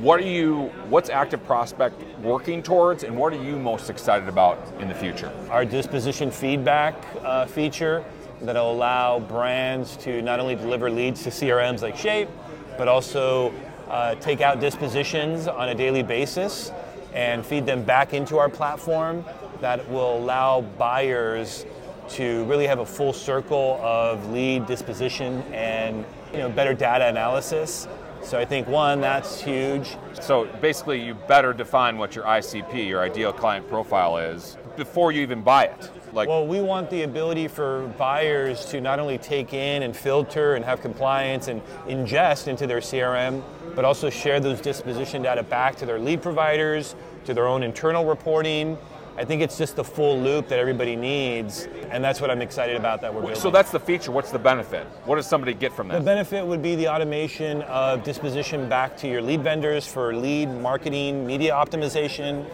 What 0.00 0.20
are 0.20 0.24
you? 0.24 0.70
What's 0.90 1.08
ActiveProspect 1.08 1.92
working 2.20 2.62
towards, 2.62 3.02
and 3.04 3.16
what 3.16 3.32
are 3.32 3.42
you 3.42 3.56
most 3.56 3.88
excited 3.88 4.28
about 4.28 4.58
in 4.78 4.88
the 4.88 4.94
future? 4.94 5.32
Our 5.50 5.64
disposition 5.64 6.30
feedback 6.30 6.94
uh, 7.24 7.46
feature 7.46 8.04
that'll 8.40 8.70
allow 8.70 9.20
brands 9.20 9.96
to 9.98 10.22
not 10.22 10.40
only 10.40 10.54
deliver 10.54 10.90
leads 10.90 11.22
to 11.24 11.30
CRMs 11.30 11.82
like 11.82 11.96
Shape, 11.96 12.28
but 12.76 12.88
also 12.88 13.52
uh, 13.88 14.14
take 14.16 14.40
out 14.40 14.60
dispositions 14.60 15.48
on 15.48 15.68
a 15.68 15.74
daily 15.74 16.02
basis 16.02 16.72
and 17.14 17.44
feed 17.44 17.64
them 17.64 17.82
back 17.82 18.12
into 18.12 18.38
our 18.38 18.48
platform 18.48 19.24
that 19.60 19.88
will 19.88 20.18
allow 20.18 20.60
buyers 20.60 21.64
to 22.08 22.44
really 22.44 22.66
have 22.66 22.78
a 22.78 22.86
full 22.86 23.12
circle 23.12 23.80
of 23.82 24.30
lead 24.30 24.66
disposition 24.66 25.42
and 25.52 26.04
you 26.32 26.38
know 26.38 26.48
better 26.48 26.74
data 26.74 27.06
analysis. 27.06 27.88
So 28.22 28.38
I 28.38 28.44
think 28.44 28.66
one 28.66 29.00
that's 29.00 29.40
huge. 29.40 29.96
So 30.20 30.46
basically, 30.60 31.02
you 31.02 31.14
better 31.14 31.52
define 31.52 31.96
what 31.96 32.14
your 32.14 32.24
ICP, 32.24 32.86
your 32.86 33.00
ideal 33.00 33.32
client 33.32 33.68
profile, 33.68 34.18
is 34.18 34.56
before 34.76 35.12
you 35.12 35.22
even 35.22 35.42
buy 35.42 35.64
it. 35.64 35.90
Like, 36.16 36.28
Well, 36.28 36.46
we 36.46 36.60
want 36.62 36.88
the 36.88 37.02
ability 37.02 37.46
for 37.46 37.86
buyers 37.98 38.64
to 38.66 38.80
not 38.80 38.98
only 38.98 39.18
take 39.18 39.52
in 39.52 39.82
and 39.82 39.94
filter 39.94 40.54
and 40.54 40.64
have 40.64 40.80
compliance 40.80 41.48
and 41.48 41.62
ingest 41.86 42.48
into 42.48 42.66
their 42.66 42.80
CRM, 42.80 43.42
but 43.74 43.84
also 43.84 44.08
share 44.08 44.40
those 44.40 44.60
disposition 44.60 45.22
data 45.22 45.42
back 45.42 45.76
to 45.76 45.86
their 45.86 45.98
lead 45.98 46.22
providers, 46.22 46.96
to 47.26 47.34
their 47.34 47.46
own 47.46 47.62
internal 47.62 48.06
reporting, 48.06 48.78
I 49.18 49.24
think 49.24 49.40
it's 49.40 49.56
just 49.56 49.76
the 49.76 49.84
full 49.84 50.20
loop 50.20 50.48
that 50.48 50.58
everybody 50.58 50.94
needs, 50.94 51.68
and 51.90 52.04
that's 52.04 52.20
what 52.20 52.30
I'm 52.30 52.42
excited 52.42 52.76
about 52.76 53.00
that 53.00 53.14
we're 53.14 53.22
building. 53.22 53.40
So 53.40 53.50
that's 53.50 53.70
the 53.70 53.80
feature. 53.80 54.12
What's 54.12 54.30
the 54.30 54.38
benefit? 54.38 54.86
What 55.06 55.16
does 55.16 55.26
somebody 55.26 55.54
get 55.54 55.72
from 55.72 55.88
that? 55.88 56.00
The 56.00 56.04
benefit 56.04 56.46
would 56.46 56.60
be 56.60 56.76
the 56.76 56.88
automation 56.88 57.62
of 57.62 58.04
disposition 58.04 58.68
back 58.68 58.94
to 58.98 59.08
your 59.08 59.22
lead 59.22 59.42
vendors 59.42 59.86
for 59.86 60.14
lead 60.14 60.50
marketing, 60.50 61.26
media 61.26 61.52
optimization, 61.52 62.46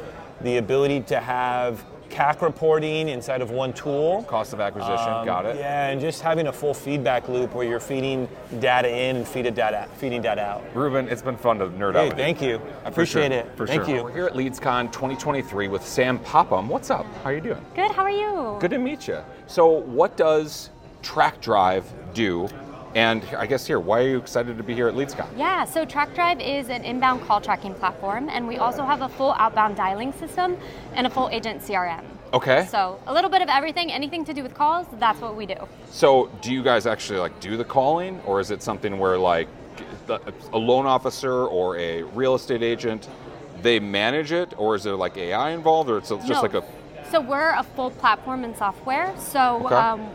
the 0.43 0.59
ability 0.59 1.01
to 1.01 1.19
have 1.19 1.85
CAC 2.13 2.43
reporting 2.43 3.09
inside 3.09 3.41
of 3.41 3.51
one 3.51 3.73
tool. 3.73 4.23
Cost 4.29 4.53
of 4.53 4.61
acquisition. 4.61 5.09
Um, 5.09 5.25
Got 5.25 5.47
it. 5.47 5.57
Yeah, 5.57 5.89
and 5.89 6.01
just 6.01 6.21
having 6.21 6.49
a 6.49 6.53
full 6.53 6.75
feedback 6.75 7.29
loop 7.29 7.55
where 7.55 7.67
you're 7.67 7.81
feeding 7.81 8.29
data 8.61 8.89
in 8.89 9.17
and 9.17 9.27
feed 9.27 9.43
data, 9.55 9.89
feeding 9.97 10.21
data 10.21 10.43
out. 10.43 10.63
Ruben, 10.75 11.09
it's 11.09 11.23
been 11.23 11.37
fun 11.37 11.59
to 11.59 11.67
nerd 11.67 11.97
out 11.97 12.03
Hey, 12.03 12.09
with 12.11 12.19
thank 12.19 12.43
you. 12.43 12.59
For 12.59 12.89
Appreciate 12.89 13.33
sure, 13.33 13.41
it. 13.41 13.57
For 13.57 13.67
Thank 13.67 13.85
sure. 13.87 13.97
you. 13.97 14.05
We're 14.05 14.13
here 14.13 14.27
at 14.27 14.35
LeadsCon 14.35 14.93
2023 14.93 15.69
with 15.69 15.85
Sam 15.87 16.19
Popham. 16.19 16.69
What's 16.69 16.91
up? 16.91 17.07
How 17.23 17.31
are 17.31 17.35
you 17.35 17.41
doing? 17.41 17.65
Good, 17.75 17.91
how 17.93 18.03
are 18.03 18.11
you? 18.11 18.59
Good 18.61 18.71
to 18.73 18.79
meet 18.79 19.09
you. 19.09 19.19
So, 19.47 19.67
what 19.69 20.17
does 20.17 20.71
TrackDrive 21.03 21.85
do? 22.15 22.49
And 22.95 23.25
I 23.37 23.47
guess 23.47 23.67
here, 23.67 23.81
why 23.81 24.01
are 24.01 24.09
you 24.09 24.19
excited 24.19 24.59
to 24.59 24.63
be 24.63 24.75
here 24.75 24.87
at 24.89 24.95
LeadsCon? 24.95 25.27
Yeah, 25.37 25.65
so 25.65 25.87
TrackDrive 25.87 26.41
is 26.47 26.69
an 26.69 26.85
inbound 26.85 27.23
call 27.23 27.41
tracking 27.41 27.75
platform, 27.75 28.29
and 28.29 28.47
we 28.47 28.59
also 28.59 28.85
have 28.85 29.01
a 29.01 29.09
full 29.09 29.33
outbound 29.39 29.77
dialing 29.77 30.13
system 30.13 30.57
and 30.95 31.07
a 31.07 31.11
full 31.11 31.31
agent 31.31 31.63
CRM. 31.63 32.05
Okay. 32.35 32.67
So 32.71 32.99
a 33.07 33.13
little 33.13 33.31
bit 33.31 33.41
of 33.43 33.49
everything, 33.49 33.91
anything 33.91 34.25
to 34.27 34.35
do 34.35 34.43
with 34.43 34.55
calls, 34.55 34.87
that's 34.99 35.21
what 35.21 35.37
we 35.37 35.47
do. 35.47 35.57
So, 35.91 36.31
do 36.41 36.53
you 36.53 36.63
guys 36.63 36.87
actually 36.87 37.19
like 37.19 37.39
do 37.41 37.57
the 37.57 37.65
calling, 37.65 38.21
or 38.27 38.41
is 38.41 38.51
it 38.51 38.63
something 38.63 38.99
where 38.99 39.17
like 39.19 39.49
a 40.53 40.59
loan 40.59 40.87
officer 40.87 41.33
or 41.47 41.77
a 41.79 42.03
real 42.03 42.35
estate 42.35 42.63
agent 42.63 43.09
they 43.63 43.79
manage 43.79 44.33
it, 44.33 44.53
or 44.59 44.75
is 44.75 44.83
there 44.83 44.97
like 44.97 45.17
AI 45.17 45.51
involved, 45.51 45.89
or 45.89 45.97
it's 45.99 46.09
just 46.09 46.29
No. 46.29 46.43
like 46.43 46.55
a 46.55 46.65
So 47.11 47.21
we're 47.21 47.51
a 47.53 47.63
full 47.63 47.91
platform 47.91 48.45
and 48.45 48.57
software. 48.57 49.15
So 49.19 49.63
Okay. 49.67 49.75
um, 49.75 50.09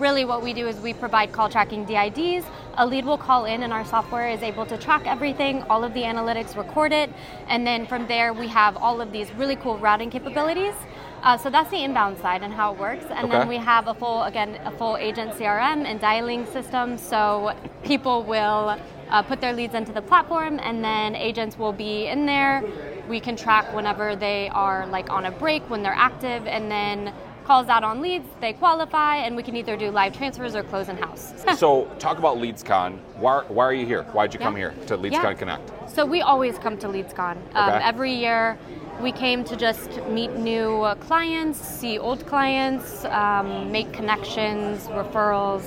really 0.00 0.24
what 0.24 0.42
we 0.42 0.52
do 0.54 0.66
is 0.66 0.76
we 0.80 0.94
provide 0.94 1.30
call 1.30 1.48
tracking 1.48 1.84
DIDs. 1.84 2.44
A 2.78 2.86
lead 2.86 3.04
will 3.04 3.18
call 3.18 3.44
in 3.44 3.62
and 3.62 3.72
our 3.72 3.84
software 3.84 4.28
is 4.30 4.42
able 4.42 4.64
to 4.66 4.78
track 4.78 5.06
everything, 5.06 5.62
all 5.64 5.84
of 5.84 5.92
the 5.92 6.02
analytics, 6.02 6.56
record 6.56 6.92
it, 6.92 7.10
and 7.48 7.66
then 7.66 7.86
from 7.86 8.06
there 8.06 8.32
we 8.32 8.48
have 8.48 8.76
all 8.76 9.00
of 9.00 9.12
these 9.12 9.30
really 9.34 9.56
cool 9.56 9.76
routing 9.78 10.10
capabilities. 10.10 10.74
Uh, 11.22 11.36
so 11.36 11.50
that's 11.50 11.70
the 11.70 11.84
inbound 11.84 12.18
side 12.18 12.42
and 12.42 12.52
how 12.54 12.72
it 12.72 12.78
works. 12.78 13.04
And 13.10 13.26
Okay. 13.26 13.38
then 13.38 13.48
we 13.48 13.58
have 13.58 13.88
a 13.88 13.94
full, 13.94 14.22
again, 14.22 14.58
a 14.64 14.70
full 14.70 14.96
agent 14.96 15.32
CRM 15.34 15.84
and 15.84 16.00
dialing 16.00 16.46
system. 16.46 16.96
So 16.96 17.52
people 17.84 18.22
will 18.22 18.78
uh, 19.10 19.22
put 19.22 19.42
their 19.42 19.52
leads 19.52 19.74
into 19.74 19.92
the 19.92 20.00
platform 20.00 20.58
and 20.62 20.82
then 20.82 21.14
agents 21.14 21.58
will 21.58 21.74
be 21.74 22.06
in 22.06 22.24
there. 22.24 22.64
We 23.06 23.20
can 23.20 23.36
track 23.36 23.74
whenever 23.74 24.16
they 24.16 24.48
are 24.48 24.86
like 24.86 25.10
on 25.10 25.26
a 25.26 25.30
break, 25.30 25.68
when 25.68 25.82
they're 25.82 25.92
active, 25.92 26.46
and 26.46 26.70
then 26.70 27.12
calls 27.50 27.68
out 27.68 27.82
on 27.82 28.00
leads, 28.00 28.28
they 28.40 28.52
qualify, 28.52 29.16
and 29.16 29.34
we 29.34 29.42
can 29.42 29.56
either 29.56 29.76
do 29.76 29.90
live 29.90 30.16
transfers 30.16 30.54
or 30.54 30.62
close 30.62 30.88
in 30.88 30.96
house. 30.96 31.34
So, 31.56 31.90
talk 31.98 32.16
about 32.18 32.36
LeadsCon. 32.36 32.96
Why, 33.16 33.42
why 33.48 33.64
are 33.64 33.72
you 33.72 33.84
here? 33.84 34.04
Why'd 34.14 34.32
you 34.32 34.38
come 34.38 34.54
here 34.54 34.72
to 34.86 34.96
LeadsCon 34.96 35.32
Yeah. 35.32 35.34
Connect? 35.34 35.90
So 35.90 36.06
we 36.06 36.22
always 36.22 36.58
come 36.58 36.78
to 36.78 36.86
LeadsCon. 36.86 37.36
Um, 37.56 37.70
Okay. 37.70 37.80
Every 37.92 38.14
year, 38.14 38.56
we 39.02 39.10
came 39.10 39.42
to 39.50 39.56
just 39.56 39.90
meet 40.18 40.32
new 40.36 40.86
clients, 41.00 41.58
see 41.58 41.98
old 41.98 42.24
clients, 42.24 43.04
um, 43.06 43.72
make 43.72 43.92
connections, 43.92 44.86
referrals. 45.00 45.64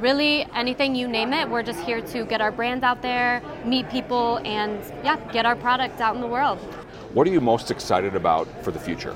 Really, 0.00 0.46
anything 0.54 0.94
you 0.94 1.06
name 1.08 1.34
it, 1.34 1.44
we're 1.50 1.66
just 1.72 1.80
here 1.80 2.00
to 2.14 2.24
get 2.24 2.40
our 2.40 2.52
brand 2.52 2.84
out 2.84 3.02
there, 3.02 3.42
meet 3.66 3.86
people, 3.90 4.40
and 4.44 4.78
yeah, 5.04 5.16
get 5.30 5.44
our 5.44 5.56
product 5.56 6.00
out 6.00 6.14
in 6.14 6.22
the 6.22 6.32
world. 6.38 6.58
What 7.14 7.26
are 7.26 7.30
you 7.30 7.42
most 7.42 7.70
excited 7.70 8.14
about 8.16 8.46
for 8.64 8.70
the 8.70 8.78
future? 8.78 9.14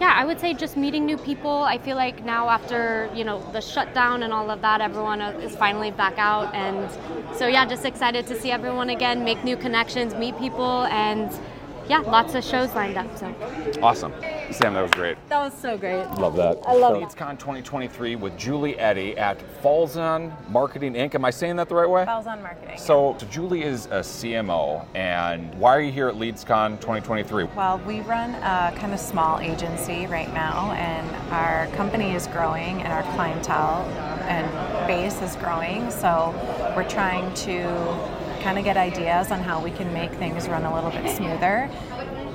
Yeah, 0.00 0.14
I 0.14 0.24
would 0.24 0.38
say 0.38 0.54
just 0.54 0.76
meeting 0.76 1.06
new 1.06 1.16
people. 1.16 1.64
I 1.64 1.78
feel 1.78 1.96
like 1.96 2.24
now 2.24 2.48
after 2.48 3.10
you 3.14 3.24
know 3.24 3.42
the 3.52 3.60
shutdown 3.60 4.22
and 4.22 4.32
all 4.32 4.48
of 4.48 4.60
that, 4.60 4.80
everyone 4.80 5.20
is 5.20 5.56
finally 5.56 5.90
back 5.90 6.18
out, 6.18 6.54
and 6.54 6.88
so 7.36 7.48
yeah, 7.48 7.66
just 7.66 7.84
excited 7.84 8.24
to 8.28 8.40
see 8.40 8.52
everyone 8.52 8.90
again, 8.90 9.24
make 9.24 9.42
new 9.42 9.56
connections, 9.56 10.14
meet 10.14 10.38
people, 10.38 10.84
and 10.84 11.28
yeah, 11.88 11.98
lots 12.00 12.34
of 12.34 12.44
shows 12.44 12.74
lined 12.74 12.96
up. 12.96 13.16
So 13.18 13.34
Awesome. 13.82 14.12
Sam, 14.50 14.74
that 14.74 14.82
was 14.82 14.90
great. 14.92 15.16
that 15.28 15.38
was 15.40 15.52
so 15.58 15.76
great. 15.76 16.04
Love 16.18 16.36
that. 16.36 16.58
I 16.66 16.74
love 16.74 17.00
that. 17.00 17.08
LeadsCon 17.10 17.38
2023 17.38 18.16
with 18.16 18.36
Julie 18.36 18.78
Eddy 18.78 19.16
at 19.16 19.40
Falcon 19.62 20.32
Marketing 20.48 20.94
Inc. 20.94 21.14
Am 21.14 21.24
I 21.24 21.30
saying 21.30 21.56
that 21.56 21.68
the 21.68 21.74
right 21.74 21.88
way? 21.88 22.04
Falcon 22.04 22.42
marketing. 22.42 22.78
So, 22.78 23.16
so 23.18 23.26
Julie 23.26 23.62
is 23.62 23.86
a 23.86 24.00
CMO, 24.00 24.86
and 24.94 25.54
why 25.56 25.76
are 25.76 25.80
you 25.80 25.92
here 25.92 26.08
at 26.08 26.14
LeadsCon 26.14 26.80
2023? 26.80 27.44
well, 27.54 27.78
we 27.86 28.00
run 28.00 28.34
a 28.36 28.72
kind 28.76 28.92
of 28.92 29.00
small 29.00 29.38
agency 29.40 30.06
right 30.06 30.32
now, 30.34 30.72
and 30.72 31.32
our 31.32 31.66
company 31.76 32.12
is 32.14 32.26
growing, 32.28 32.82
and 32.82 32.92
our 32.92 33.02
clientele 33.14 33.84
and 34.28 34.86
base 34.86 35.20
is 35.22 35.36
growing. 35.36 35.90
So 35.90 36.34
we're 36.76 36.88
trying 36.88 37.32
to 37.34 37.64
kind 38.42 38.58
of 38.58 38.64
get 38.64 38.76
ideas 38.76 39.30
on 39.30 39.40
how 39.40 39.62
we 39.62 39.70
can 39.70 39.92
make 39.92 40.12
things 40.12 40.48
run 40.48 40.64
a 40.64 40.74
little 40.74 40.90
bit 40.90 41.14
smoother 41.16 41.68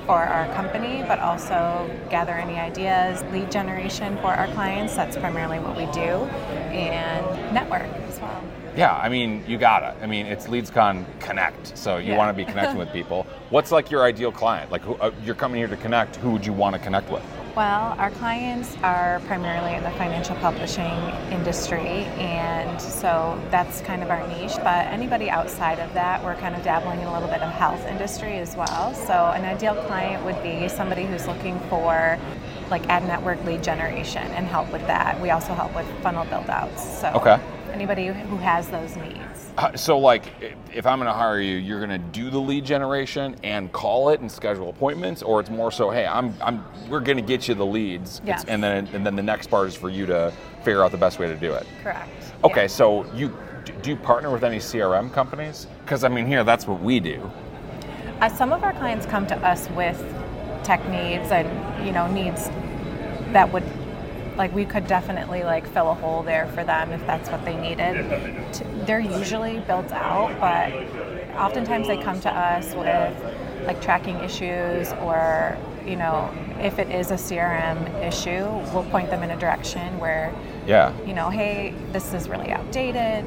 for 0.06 0.18
our 0.22 0.52
company, 0.54 1.02
but 1.08 1.18
also 1.18 1.90
gather 2.10 2.32
any 2.32 2.54
ideas, 2.58 3.22
lead 3.32 3.50
generation 3.50 4.16
for 4.18 4.34
our 4.34 4.46
clients. 4.48 4.94
That's 4.94 5.16
primarily 5.16 5.58
what 5.60 5.76
we 5.76 5.86
do, 5.92 6.24
and 6.70 7.54
network 7.54 7.82
as 7.82 8.20
well. 8.20 8.42
Yeah, 8.76 8.94
I 8.94 9.08
mean, 9.08 9.44
you 9.46 9.56
gotta. 9.56 9.94
I 10.02 10.06
mean, 10.06 10.26
it's 10.26 10.46
LeadsCon 10.48 11.04
Connect, 11.20 11.78
so 11.78 11.98
you 11.98 12.12
Yeah. 12.12 12.18
want 12.18 12.36
to 12.36 12.44
be 12.44 12.44
connecting 12.44 12.76
with 12.76 12.92
people. 12.92 13.24
What's 13.50 13.70
like 13.70 13.90
your 13.90 14.04
ideal 14.04 14.32
client? 14.32 14.70
Like, 14.70 14.82
who, 14.82 14.94
uh, 14.96 15.12
you're 15.24 15.36
coming 15.36 15.58
here 15.58 15.68
to 15.68 15.76
connect. 15.76 16.16
Who 16.16 16.30
would 16.32 16.44
you 16.44 16.52
want 16.52 16.74
to 16.74 16.80
connect 16.80 17.08
with? 17.10 17.22
Well, 17.56 17.94
our 17.98 18.10
clients 18.10 18.76
are 18.82 19.20
primarily 19.26 19.74
in 19.74 19.84
the 19.84 19.92
financial 19.92 20.34
publishing 20.36 20.90
industry, 21.30 22.02
and 22.18 22.82
so 22.82 23.40
that's 23.52 23.80
kind 23.82 24.02
of 24.02 24.10
our 24.10 24.26
niche. 24.26 24.56
But 24.56 24.86
anybody 24.88 25.30
outside 25.30 25.78
of 25.78 25.94
that, 25.94 26.24
we're 26.24 26.34
kind 26.34 26.56
of 26.56 26.64
dabbling 26.64 26.98
in 27.00 27.06
a 27.06 27.12
little 27.12 27.28
bit 27.28 27.42
of 27.42 27.52
health 27.52 27.86
industry 27.86 28.38
as 28.38 28.56
well. 28.56 28.92
So 28.94 29.12
an 29.36 29.44
ideal 29.44 29.76
client 29.86 30.24
would 30.24 30.42
be 30.42 30.68
somebody 30.68 31.04
who's 31.04 31.28
looking 31.28 31.60
for 31.70 32.18
like 32.70 32.88
ad 32.88 33.04
network 33.04 33.44
lead 33.44 33.62
generation 33.62 34.26
and 34.32 34.46
help 34.48 34.72
with 34.72 34.84
that. 34.88 35.20
We 35.20 35.30
also 35.30 35.54
help 35.54 35.76
with 35.76 35.86
funnel 36.02 36.24
build 36.24 36.50
outs. 36.50 36.82
So 37.00 37.12
Okay. 37.14 37.38
anybody 37.72 38.08
who 38.08 38.36
has 38.38 38.68
those 38.68 38.96
needs. 38.96 39.33
So, 39.76 39.98
like, 39.98 40.24
if 40.72 40.84
I'm 40.84 40.98
going 40.98 41.06
to 41.06 41.16
hire 41.16 41.40
you, 41.40 41.56
you're 41.56 41.78
going 41.78 41.90
to 41.90 42.08
do 42.10 42.28
the 42.28 42.40
lead 42.40 42.64
generation 42.64 43.36
and 43.44 43.70
call 43.72 44.08
it 44.08 44.18
and 44.20 44.30
schedule 44.30 44.68
appointments, 44.68 45.22
or 45.22 45.38
it's 45.38 45.50
more 45.50 45.70
so, 45.70 45.90
hey, 45.90 46.06
I'm, 46.06 46.34
I'm, 46.40 46.64
we're 46.88 47.00
going 47.00 47.18
to 47.18 47.22
get 47.22 47.46
you 47.46 47.54
the 47.54 47.64
leads, 47.64 48.20
and 48.48 48.62
then, 48.62 48.88
and 48.88 49.06
then 49.06 49.14
the 49.14 49.22
next 49.22 49.48
part 49.48 49.68
is 49.68 49.76
for 49.76 49.90
you 49.90 50.06
to 50.06 50.32
figure 50.64 50.82
out 50.82 50.90
the 50.90 50.98
best 50.98 51.20
way 51.20 51.28
to 51.28 51.36
do 51.36 51.52
it. 51.52 51.66
Correct. 51.84 52.10
Okay, 52.42 52.62
Yeah. 52.62 52.66
so 52.66 53.06
you 53.14 53.36
do 53.82 53.90
you 53.90 53.96
partner 53.96 54.30
with 54.30 54.44
any 54.44 54.58
CRM 54.58 55.10
companies? 55.12 55.66
Because 55.84 56.04
I 56.04 56.08
mean, 56.08 56.26
here 56.26 56.44
that's 56.44 56.66
what 56.66 56.82
we 56.82 57.00
do. 57.00 57.30
Uh, 58.20 58.28
some 58.28 58.52
of 58.52 58.62
our 58.62 58.72
clients 58.74 59.06
come 59.06 59.26
to 59.28 59.36
us 59.38 59.70
with 59.70 59.98
tech 60.64 60.86
needs 60.90 61.30
and 61.30 61.86
you 61.86 61.92
know 61.92 62.06
needs 62.12 62.48
that 63.32 63.50
would 63.52 63.64
like 64.36 64.52
we 64.54 64.64
could 64.64 64.86
definitely 64.86 65.44
like 65.44 65.66
fill 65.68 65.90
a 65.90 65.94
hole 65.94 66.22
there 66.22 66.46
for 66.48 66.64
them 66.64 66.90
if 66.92 67.04
that's 67.06 67.30
what 67.30 67.44
they 67.44 67.56
needed. 67.56 68.04
They're 68.86 69.00
usually 69.00 69.60
built 69.60 69.90
out, 69.92 70.38
but 70.40 70.72
oftentimes 71.38 71.86
they 71.86 71.96
come 72.02 72.20
to 72.20 72.30
us 72.34 72.74
with 72.74 73.66
like 73.66 73.80
tracking 73.80 74.16
issues 74.20 74.92
or 74.94 75.56
you 75.86 75.96
know 75.96 76.30
if 76.60 76.78
it 76.78 76.90
is 76.90 77.10
a 77.10 77.14
CRM 77.14 78.02
issue, 78.02 78.44
we'll 78.72 78.88
point 78.90 79.10
them 79.10 79.22
in 79.22 79.30
a 79.30 79.36
direction 79.38 79.98
where 79.98 80.32
Yeah. 80.66 80.92
you 81.04 81.12
know, 81.14 81.28
hey, 81.30 81.74
this 81.92 82.12
is 82.14 82.28
really 82.28 82.50
outdated. 82.50 83.24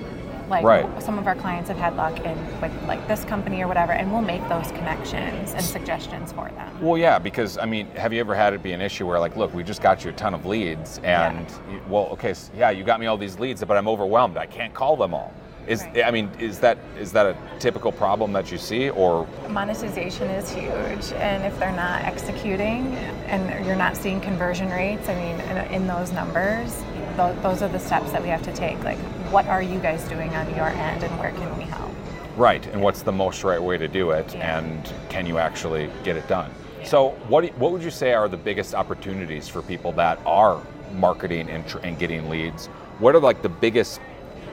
Like 0.49 0.63
Right. 0.63 1.03
some 1.03 1.19
of 1.19 1.27
our 1.27 1.35
clients 1.35 1.67
have 1.67 1.77
had 1.77 1.95
luck 1.97 2.19
in 2.25 2.37
with 2.61 2.71
like 2.87 3.05
this 3.07 3.23
company 3.25 3.61
or 3.61 3.67
whatever, 3.67 3.91
and 3.91 4.11
we'll 4.11 4.21
make 4.21 4.47
those 4.47 4.67
connections 4.71 5.53
and 5.53 5.61
suggestions 5.63 6.31
for 6.31 6.49
them. 6.49 6.69
Well, 6.81 6.97
yeah, 6.97 7.19
because 7.19 7.57
I 7.57 7.65
mean, 7.65 7.87
have 7.91 8.13
you 8.13 8.19
ever 8.19 8.33
had 8.35 8.53
it 8.53 8.63
be 8.63 8.71
an 8.71 8.81
issue 8.81 9.05
where, 9.05 9.19
like, 9.19 9.35
look, 9.35 9.53
we 9.53 9.63
just 9.63 9.81
got 9.81 10.03
you 10.05 10.11
a 10.11 10.13
ton 10.13 10.33
of 10.33 10.45
leads, 10.45 10.99
and 11.03 11.45
you- 11.71 11.81
well, 11.89 12.07
okay, 12.13 12.31
s 12.31 12.49
yeah, 12.55 12.69
you 12.69 12.83
got 12.83 12.99
me 12.99 13.07
all 13.07 13.17
these 13.17 13.37
leads, 13.39 13.63
but 13.63 13.75
I'm 13.77 13.87
overwhelmed. 13.87 14.37
I 14.37 14.45
can't 14.45 14.73
call 14.73 14.95
them 14.95 15.13
all. 15.13 15.33
Is 15.67 15.83
Right. 15.83 16.05
I 16.05 16.11
mean, 16.11 16.29
is 16.39 16.59
that 16.59 16.77
is 16.97 17.11
that 17.11 17.25
a 17.25 17.35
typical 17.59 17.91
problem 17.91 18.31
that 18.31 18.49
you 18.49 18.57
see, 18.57 18.89
or 18.89 19.27
Monetization 19.49 20.29
is 20.29 20.49
huge, 20.49 21.11
and 21.19 21.43
if 21.43 21.59
they're 21.59 21.73
not 21.75 22.03
executing 22.05 22.95
and 23.27 23.65
you're 23.65 23.75
not 23.75 23.97
seeing 23.97 24.21
conversion 24.21 24.69
rates, 24.69 25.09
I 25.09 25.15
mean, 25.15 25.39
in, 25.41 25.57
in 25.81 25.87
those 25.87 26.13
numbers, 26.13 26.81
tho- 27.17 27.35
those 27.41 27.61
are 27.61 27.67
the 27.67 27.79
steps 27.79 28.13
that 28.13 28.21
we 28.23 28.29
have 28.29 28.43
to 28.43 28.53
take. 28.53 28.81
Like, 28.85 28.97
what 29.31 29.45
are 29.47 29.61
you 29.61 29.79
guys 29.79 30.03
doing 30.07 30.33
on 30.35 30.53
your 30.55 30.67
end, 30.67 31.03
and 31.03 31.19
where 31.19 31.31
can 31.31 31.57
we 31.57 31.63
help? 31.65 31.91
right? 32.35 32.67
And 32.67 32.81
what's 32.83 33.01
the 33.01 33.11
most 33.11 33.43
right 33.43 33.61
way 33.61 33.79
to 33.79 33.87
do 33.87 34.11
it, 34.11 34.35
Yeah. 34.35 34.59
and 34.59 34.93
can 35.09 35.25
you 35.25 35.39
actually 35.39 35.89
get 36.03 36.15
it 36.15 36.27
done? 36.27 36.51
So, 36.83 37.09
what 37.29 37.45
what 37.57 37.71
would 37.71 37.81
you 37.81 37.89
say 37.89 38.13
are 38.13 38.27
the 38.29 38.37
biggest 38.37 38.75
opportunities 38.75 39.47
for 39.49 39.61
people 39.63 39.91
that 39.93 40.19
are 40.25 40.61
marketing 40.93 41.49
and, 41.49 41.67
tr- 41.67 41.79
and 41.83 41.97
getting 41.97 42.29
leads? 42.29 42.67
What 42.99 43.15
are 43.15 43.19
like 43.19 43.41
the 43.41 43.49
biggest, 43.49 43.99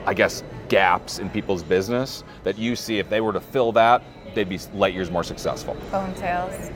I 0.07 0.14
guess, 0.14 0.43
gaps 0.69 1.19
in 1.19 1.28
people's 1.28 1.62
business 1.62 2.25
that 2.43 2.57
you 2.59 2.75
see 2.75 2.99
if 2.99 3.11
they 3.11 3.21
were 3.21 3.35
to 3.35 3.40
fill 3.40 3.71
that, 3.73 4.02
they'd 4.35 4.49
be 4.49 4.59
light 4.73 4.95
years 4.95 5.11
more 5.11 5.23
successful? 5.23 5.75
Phone 5.90 6.16
sales 6.16 6.71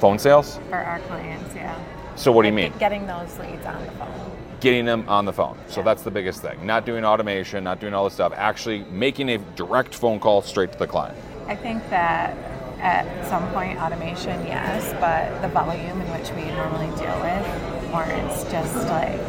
Phone 0.00 0.18
sales? 0.18 0.58
for 0.70 0.76
our 0.76 1.00
clients, 1.00 1.54
yeah. 1.54 1.78
So 2.16 2.32
what 2.32 2.42
do 2.42 2.48
you 2.48 2.54
mean? 2.54 2.72
Getting 2.78 3.06
those 3.06 3.38
leads 3.38 3.64
on 3.66 3.78
the 3.84 3.90
phone. 3.92 4.35
Getting 4.60 4.84
them 4.86 5.04
on 5.08 5.24
the 5.26 5.32
phone. 5.32 5.56
So 5.68 5.80
Yeah. 5.80 5.84
that's 5.84 6.02
the 6.02 6.10
biggest 6.10 6.40
thing. 6.42 6.64
Not 6.64 6.86
doing 6.86 7.04
automation, 7.04 7.62
not 7.64 7.78
doing 7.80 7.92
all 7.94 8.04
this 8.04 8.14
stuff. 8.14 8.32
Actually 8.36 8.84
making 8.90 9.28
a 9.28 9.38
direct 9.38 9.94
phone 9.94 10.18
call 10.18 10.40
straight 10.42 10.72
to 10.72 10.78
the 10.78 10.86
client. 10.86 11.16
I 11.46 11.54
think 11.54 11.88
that 11.90 12.34
at 12.80 13.06
some 13.26 13.46
point 13.48 13.80
automation, 13.80 14.46
yes, 14.46 14.94
but 15.00 15.40
the 15.42 15.48
volume 15.48 16.00
in 16.00 16.10
which 16.12 16.30
we 16.32 16.44
normally 16.54 16.86
deal 16.96 17.18
with 17.20 17.92
warrants 17.92 18.44
just 18.50 18.74
like 18.88 19.20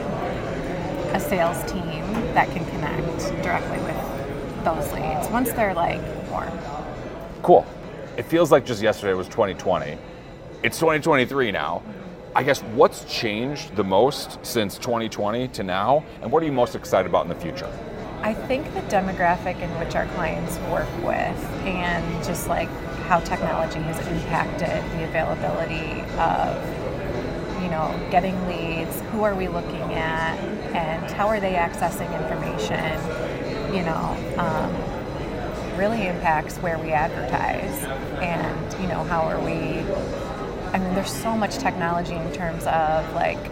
a 1.13 1.19
sales 1.19 1.59
team 1.71 2.03
that 2.33 2.49
can 2.51 2.65
connect 2.65 3.43
directly 3.43 3.79
with 3.79 4.63
those 4.63 4.91
leads 4.93 5.29
once 5.29 5.51
they're 5.53 5.73
like 5.73 6.01
warm. 6.31 6.49
Cool. 7.43 7.65
It 8.17 8.23
feels 8.25 8.51
like 8.51 8.65
just 8.65 8.81
yesterday 8.81 9.13
was 9.13 9.27
2020. 9.27 9.97
It's 10.63 10.79
2023 10.79 11.51
now. 11.51 11.83
I 12.37 12.43
guess 12.43 12.61
what's 12.61 13.03
changed 13.05 13.75
the 13.75 13.83
most 13.83 14.37
since 14.45 14.77
2020 14.77 15.47
to 15.47 15.63
now, 15.63 16.05
and 16.21 16.31
what 16.31 16.43
are 16.43 16.45
you 16.45 16.51
most 16.51 16.75
excited 16.75 17.09
about 17.09 17.23
in 17.23 17.29
the 17.29 17.39
future? 17.39 17.67
I 18.21 18.35
think 18.35 18.71
the 18.75 18.81
demographic 18.81 19.59
in 19.59 19.71
which 19.79 19.95
our 19.95 20.05
clients 20.09 20.59
work 20.71 20.87
with 20.97 21.35
and 21.65 22.23
just 22.23 22.47
like 22.47 22.69
how 23.07 23.21
technology 23.21 23.79
has 23.79 23.97
impacted 24.09 24.69
the 24.99 25.05
availability 25.05 26.01
of 26.19 27.63
you 27.63 27.69
know 27.71 28.07
getting 28.11 28.35
leads 28.47 29.01
who 29.09 29.23
are 29.23 29.33
we 29.33 29.47
looking 29.47 29.95
at 29.95 30.37
and 30.75 31.09
how 31.09 31.27
are 31.27 31.39
they 31.39 31.53
accessing 31.53 32.13
information 32.21 32.85
you 33.75 33.81
know 33.81 34.15
um, 34.37 35.75
really 35.75 36.05
impacts 36.05 36.57
where 36.57 36.77
we 36.77 36.91
advertise 36.91 37.83
and 38.21 38.79
you 38.79 38.87
know 38.87 39.03
how 39.05 39.21
are 39.23 39.39
we 39.39 39.81
i 40.77 40.79
mean 40.79 40.93
there's 40.93 41.11
so 41.11 41.35
much 41.35 41.57
technology 41.57 42.13
in 42.13 42.31
terms 42.33 42.65
of 42.67 43.13
like 43.15 43.43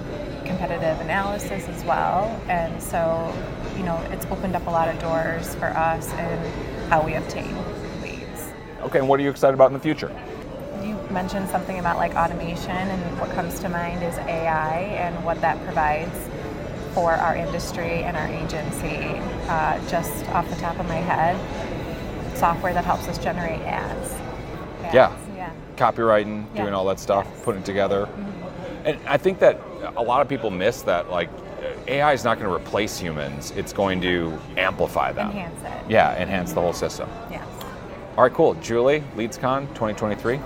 competitive 0.46 1.00
analysis 1.01 1.67
as 1.67 1.84
well. 1.84 2.25
And 2.48 2.82
so 2.82 3.34
you 3.75 3.84
know 3.84 3.98
it's 4.12 4.25
opened 4.27 4.55
up 4.55 4.67
a 4.67 4.70
lot 4.70 4.88
of 4.88 5.00
doors 5.00 5.55
for 5.55 5.65
us 5.65 6.12
in 6.13 6.89
how 6.89 7.03
we 7.03 7.15
obtain 7.15 7.55
leads. 8.01 8.53
Okay, 8.82 9.00
and 9.00 9.10
what 9.10 9.20
are 9.20 9.24
you 9.24 9.32
excited 9.32 9.55
about 9.55 9.67
in 9.67 9.74
the 9.74 9.79
future? 9.79 10.15
you 10.84 10.94
mentioned 11.10 11.50
something 11.50 11.79
about 11.79 11.98
like 11.98 12.13
automation 12.13 12.70
and 12.70 13.20
what 13.20 13.32
comes 13.32 13.60
to 13.60 13.67
mind 13.70 14.03
is 14.03 14.15
ai 14.20 14.82
and 15.00 15.25
what 15.25 15.41
that 15.41 15.58
provides 15.63 16.29
for 16.94 17.13
our 17.13 17.36
industry 17.36 18.03
and 18.03 18.15
our 18.15 18.27
agency. 18.27 19.17
Uh, 19.50 19.79
just 19.88 20.27
off 20.29 20.48
the 20.50 20.55
top 20.58 20.77
of 20.79 20.88
my 20.88 20.98
head 20.98 21.36
software 22.38 22.74
that 22.74 22.86
helps 22.86 23.08
us 23.08 23.17
generate 23.17 23.62
ads. 23.62 24.12
Ads, 24.84 24.94
Yeah. 24.94 25.25
Yeah 25.77 25.91
Copywriting, 25.91 26.46
Yeah. 26.55 26.63
doing 26.63 26.74
all 26.74 26.86
that 26.86 27.00
stuff, 27.00 27.25
Yes. 27.29 27.44
putting 27.44 27.62
it 27.62 27.65
together. 27.65 28.05
Mm-hmm. 28.05 28.88
And 28.88 29.00
I 29.08 29.17
think 29.17 29.39
that 29.39 29.60
a 29.98 30.01
lot 30.03 30.22
of 30.22 30.27
people 30.29 30.51
miss 30.51 30.82
that 30.84 31.10
like 31.10 31.29
AI 31.88 32.13
is 32.13 32.24
not 32.24 32.39
going 32.39 32.50
to 32.50 32.55
replace 32.55 32.98
humans. 33.00 33.51
It's 33.55 33.74
going 33.74 34.01
to 34.01 34.38
amplify 34.58 35.12
them. 35.12 35.32
enhance 35.32 35.62
it 35.63 35.91
Yeah, 35.91 36.15
enhance 36.22 36.53
the 36.53 36.62
whole 36.62 36.74
system. 36.74 37.10
yes 37.32 37.44
All 38.17 38.24
right, 38.24 38.34
cool. 38.34 38.53
Julie, 38.55 39.03
LeadsCon 39.15 39.67
2023. 39.70 40.39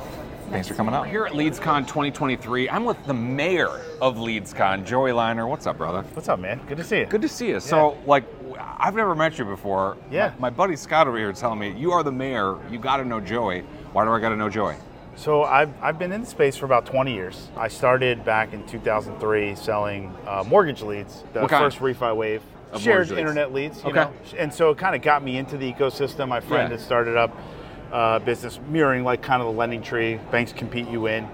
Thanks 0.50 0.68
for 0.68 0.74
coming 0.74 0.96
out. 0.96 1.04
meet 1.06 1.12
Here 1.12 1.26
at 1.28 1.34
LeadsCon 1.34 1.82
2023, 1.86 2.70
I'm 2.70 2.84
with 2.84 2.98
the 3.06 3.14
mayor 3.14 3.82
of 4.02 4.16
LeadsCon, 4.18 4.84
Joey 4.84 5.12
Liner. 5.12 5.48
What's 5.48 5.68
up, 5.68 5.78
brother? 5.78 6.02
What's 6.16 6.28
up, 6.28 6.40
man? 6.40 6.60
Good 6.68 6.78
to 6.78 6.84
see 6.84 7.00
you. 7.02 7.06
Good 7.06 7.22
to 7.22 7.28
see 7.30 7.50
you. 7.50 7.60
So, 7.60 7.96
like, 8.08 8.24
I've 8.58 8.96
never 8.96 9.14
met 9.14 9.38
you 9.38 9.46
before. 9.46 9.96
Yeah. 10.10 10.30
My, 10.40 10.50
my 10.50 10.50
buddy 10.50 10.76
Scott 10.76 11.08
over 11.08 11.18
here 11.18 11.30
is 11.30 11.40
telling 11.40 11.60
me 11.60 11.72
you 11.78 11.92
are 11.92 12.02
the 12.02 12.12
mayor. 12.12 12.58
You 12.72 12.80
got 12.80 12.98
to 12.98 13.06
know 13.06 13.20
Joey. 13.20 13.62
Why 13.94 14.06
do 14.06 14.12
I 14.12 14.20
got 14.20 14.30
to 14.30 14.36
know 14.36 14.50
Joey? 14.50 14.76
So 15.20 15.44
I've, 15.44 15.70
I've 15.82 16.00
been 16.00 16.14
in 16.14 16.22
the 16.22 16.28
space 16.28 16.56
for 16.56 16.64
about 16.66 16.86
20 16.86 17.14
years. 17.14 17.50
I 17.58 17.68
started 17.68 18.24
back 18.24 18.54
in 18.54 18.66
2003 18.66 19.54
selling 19.56 20.16
uh, 20.26 20.46
mortgage 20.48 20.82
leads, 20.82 21.26
the 21.34 21.42
What 21.42 21.50
kind? 21.52 21.66
first 21.66 21.80
refi 21.80 22.16
wave, 22.16 22.42
Of 22.72 22.82
shared 22.82 23.12
internet 23.12 23.52
leads. 23.52 23.84
You 23.84 23.90
Okay. 23.90 24.00
know? 24.00 24.14
And 24.38 24.54
so 24.54 24.70
it 24.70 24.78
kind 24.78 24.96
of 24.96 25.02
got 25.02 25.22
me 25.22 25.38
into 25.38 25.58
the 25.58 25.70
ecosystem. 25.74 26.30
My 26.30 26.40
friend 26.40 26.72
Yeah. 26.72 26.78
had 26.78 26.80
started 26.80 27.18
up 27.18 27.36
uh, 27.92 28.20
business 28.20 28.62
mirroring 28.70 29.04
like 29.04 29.22
kind 29.22 29.42
of 29.42 29.54
the 29.54 29.60
LendingTree. 29.62 30.32
Banks 30.32 30.54
compete 30.54 30.88
you 30.88 31.08
in. 31.08 31.26
Um, 31.26 31.30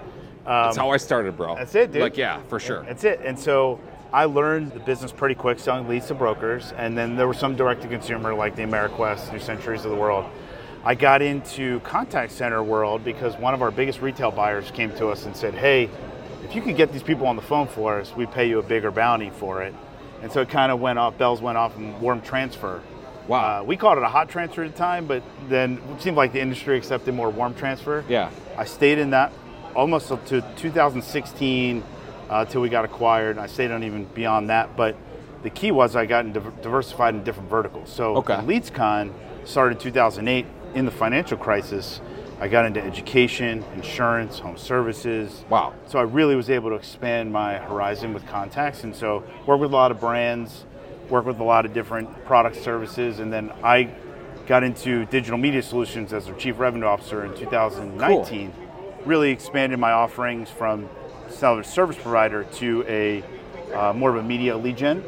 That's 0.46 0.76
how 0.78 0.90
I 0.90 0.96
started, 0.96 1.36
bro. 1.36 1.54
That's 1.54 1.76
it, 1.76 1.92
dude. 1.92 2.02
Like, 2.02 2.16
yeah, 2.16 2.40
for 2.48 2.58
sure. 2.58 2.82
That's 2.82 3.04
it. 3.04 3.20
And 3.22 3.38
so 3.38 3.78
I 4.12 4.24
learned 4.24 4.72
the 4.72 4.80
business 4.80 5.12
pretty 5.12 5.36
quick 5.36 5.60
selling 5.60 5.86
leads 5.86 6.06
to 6.06 6.14
brokers. 6.14 6.72
And 6.76 6.98
then 6.98 7.14
there 7.14 7.28
was 7.28 7.38
some 7.38 7.54
direct 7.54 7.82
to 7.82 7.88
consumer 7.88 8.34
like 8.34 8.56
the 8.56 8.62
AmeriQuest, 8.62 9.32
New 9.32 9.38
Centuries 9.38 9.84
of 9.84 9.92
the 9.92 9.96
world. 9.96 10.24
I 10.86 10.94
got 10.94 11.20
into 11.20 11.80
contact 11.80 12.30
center 12.30 12.62
world 12.62 13.04
because 13.04 13.36
one 13.38 13.54
of 13.54 13.60
our 13.60 13.72
biggest 13.72 14.00
retail 14.00 14.30
buyers 14.30 14.70
came 14.70 14.92
to 14.98 15.08
us 15.08 15.26
and 15.26 15.36
said, 15.36 15.52
hey, 15.52 15.90
if 16.44 16.54
you 16.54 16.62
could 16.62 16.76
get 16.76 16.92
these 16.92 17.02
people 17.02 17.26
on 17.26 17.34
the 17.34 17.42
phone 17.42 17.66
for 17.66 17.98
us, 17.98 18.14
we 18.14 18.24
pay 18.24 18.48
you 18.48 18.60
a 18.60 18.62
bigger 18.62 18.92
bounty 18.92 19.30
for 19.30 19.64
it. 19.64 19.74
And 20.22 20.30
so 20.30 20.42
it 20.42 20.48
kind 20.48 20.70
of 20.70 20.78
went 20.78 21.00
off, 21.00 21.18
bells 21.18 21.40
went 21.40 21.58
off 21.58 21.76
and 21.76 22.00
warm 22.00 22.20
transfer. 22.20 22.80
Wow. 23.26 23.62
Uh, 23.62 23.64
we 23.64 23.76
called 23.76 23.98
it 23.98 24.04
a 24.04 24.08
hot 24.08 24.28
transfer 24.28 24.62
at 24.62 24.70
the 24.70 24.78
time, 24.78 25.08
but 25.08 25.24
then 25.48 25.82
it 25.96 26.02
seemed 26.02 26.16
like 26.16 26.32
the 26.32 26.40
industry 26.40 26.78
accepted 26.78 27.16
more 27.16 27.30
warm 27.30 27.56
transfer. 27.56 28.04
Yeah. 28.08 28.30
I 28.56 28.64
stayed 28.64 28.98
in 28.98 29.10
that 29.10 29.32
almost 29.74 30.12
up 30.12 30.24
to 30.26 30.40
2016 30.56 31.82
uh, 32.30 32.44
till 32.44 32.60
we 32.60 32.68
got 32.68 32.84
acquired. 32.84 33.38
I 33.38 33.48
stayed 33.48 33.72
on 33.72 33.82
even 33.82 34.04
beyond 34.04 34.50
that, 34.50 34.76
but 34.76 34.94
the 35.42 35.50
key 35.50 35.72
was 35.72 35.96
I 35.96 36.06
got 36.06 36.32
diversified 36.32 37.16
in 37.16 37.24
different 37.24 37.50
verticals. 37.50 37.92
So 37.92 38.18
Okay. 38.18 38.34
LeadsCon 38.34 39.12
started 39.44 39.80
2008 39.80 40.46
in 40.76 40.84
the 40.84 40.90
financial 40.92 41.38
crisis. 41.38 42.00
I 42.38 42.48
got 42.48 42.66
into 42.66 42.82
education, 42.82 43.64
insurance, 43.74 44.38
home 44.38 44.58
services. 44.58 45.44
Wow. 45.48 45.72
So 45.86 45.98
I 45.98 46.02
really 46.02 46.36
was 46.36 46.50
able 46.50 46.68
to 46.68 46.76
expand 46.76 47.32
my 47.32 47.56
horizon 47.56 48.12
with 48.12 48.26
contacts, 48.26 48.84
and 48.84 48.94
so 48.94 49.24
work 49.46 49.58
with 49.58 49.72
a 49.72 49.74
lot 49.74 49.90
of 49.90 49.98
brands, 49.98 50.66
work 51.08 51.24
with 51.24 51.40
a 51.40 51.44
lot 51.44 51.64
of 51.64 51.72
different 51.72 52.26
product 52.26 52.56
services, 52.56 53.20
and 53.20 53.32
then 53.32 53.50
I 53.64 53.90
got 54.46 54.62
into 54.62 55.06
digital 55.06 55.38
media 55.38 55.62
solutions 55.62 56.12
as 56.12 56.26
their 56.26 56.34
chief 56.34 56.58
revenue 56.58 56.86
officer 56.86 57.24
in 57.24 57.34
2019. 57.34 58.52
Cool. 58.52 58.66
Really 59.06 59.30
expanded 59.30 59.78
my 59.78 59.92
offerings 59.92 60.50
from 60.50 60.90
seller 61.30 61.62
service 61.62 61.96
provider 61.96 62.44
to 62.44 62.84
a 62.86 63.24
uh, 63.74 63.92
more 63.94 64.10
of 64.10 64.16
a 64.16 64.22
media 64.22 64.56
lead 64.56 64.76
gen, 64.76 65.02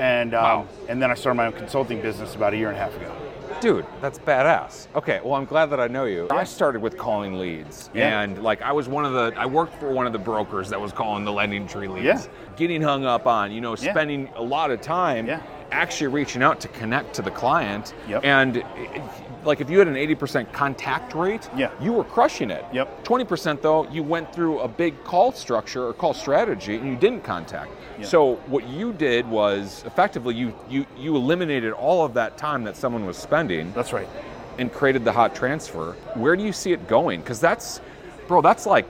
and 0.00 0.34
um, 0.34 0.42
Wow. 0.42 0.66
and 0.88 1.00
then 1.00 1.12
I 1.12 1.14
started 1.14 1.36
my 1.36 1.46
own 1.46 1.52
consulting 1.52 2.02
business 2.02 2.34
about 2.34 2.54
a 2.54 2.56
year 2.56 2.68
and 2.70 2.76
a 2.76 2.80
half 2.80 2.94
ago. 2.96 3.14
Dude, 3.60 3.86
that's 4.02 4.18
badass. 4.18 4.86
Okay, 4.94 5.20
well, 5.24 5.34
I'm 5.34 5.46
glad 5.46 5.66
that 5.66 5.80
I 5.80 5.88
know 5.88 6.04
you. 6.04 6.26
I 6.30 6.44
started 6.44 6.82
with 6.82 6.96
calling 6.98 7.38
leads, 7.38 7.90
Yeah. 7.94 8.20
and 8.20 8.42
like 8.42 8.60
I 8.62 8.72
was 8.72 8.86
one 8.88 9.04
of 9.04 9.12
the, 9.12 9.32
I 9.36 9.46
worked 9.46 9.74
for 9.80 9.90
one 9.90 10.06
of 10.06 10.12
the 10.12 10.18
brokers 10.18 10.68
that 10.70 10.80
was 10.80 10.92
calling 10.92 11.24
the 11.24 11.32
LendingTree 11.32 11.88
leads. 11.88 12.04
Yeah. 12.04 12.20
Getting 12.56 12.82
hung 12.82 13.04
up 13.06 13.26
on, 13.26 13.50
you 13.52 13.60
know, 13.60 13.74
Yeah. 13.76 13.92
spending 13.92 14.28
a 14.36 14.42
lot 14.42 14.70
of 14.70 14.80
time 14.82 15.26
Yeah. 15.26 15.40
actually 15.72 16.08
reaching 16.08 16.42
out 16.42 16.60
to 16.60 16.68
connect 16.68 17.14
to 17.14 17.22
the 17.22 17.30
client. 17.30 17.94
Yep. 18.08 18.24
And 18.24 18.62
like 19.46 19.60
if 19.60 19.70
you 19.70 19.78
had 19.78 19.88
an 19.88 19.94
80% 19.94 20.52
contact 20.52 21.14
rate, 21.14 21.48
Yeah. 21.56 21.70
you 21.80 21.92
were 21.92 22.04
crushing 22.04 22.50
it. 22.50 22.64
Yep. 22.72 23.04
20% 23.04 23.62
though, 23.62 23.86
you 23.88 24.02
went 24.02 24.32
through 24.34 24.58
a 24.58 24.68
big 24.68 25.02
call 25.04 25.32
structure 25.32 25.86
or 25.86 25.92
call 25.94 26.12
strategy 26.12 26.76
and 26.76 26.86
you 26.86 26.96
didn't 26.96 27.22
contact. 27.22 27.70
Yeah. 27.98 28.06
So 28.06 28.34
what 28.46 28.66
you 28.68 28.92
did 28.92 29.26
was 29.30 29.82
effectively 29.86 30.34
you 30.34 30.52
you 30.68 30.84
you 30.98 31.16
eliminated 31.16 31.72
all 31.72 32.04
of 32.04 32.12
that 32.14 32.36
time 32.36 32.64
that 32.64 32.76
someone 32.76 33.06
was 33.06 33.16
spending 33.16 33.72
That's 33.72 33.92
right. 33.92 34.08
and 34.58 34.70
created 34.72 35.04
the 35.04 35.12
hot 35.12 35.34
transfer. 35.34 35.92
Where 36.14 36.36
do 36.36 36.42
you 36.42 36.52
see 36.52 36.72
it 36.72 36.88
going? 36.88 37.20
Because 37.20 37.40
that's, 37.40 37.80
bro, 38.28 38.42
that's 38.42 38.66
like 38.66 38.86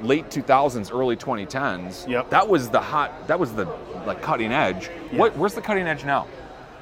late 0.00 0.30
2000s, 0.30 0.92
early 0.92 1.16
2010s. 1.16 2.08
Yep. 2.08 2.30
That 2.30 2.48
was 2.48 2.68
the 2.70 2.80
hot. 2.80 3.28
That 3.28 3.38
was 3.38 3.52
the 3.52 3.66
like 4.06 4.22
cutting 4.22 4.52
edge. 4.52 4.90
Yeah. 5.12 5.18
What? 5.18 5.36
Where's 5.36 5.54
the 5.54 5.60
cutting 5.60 5.86
edge 5.86 6.04
now? 6.04 6.26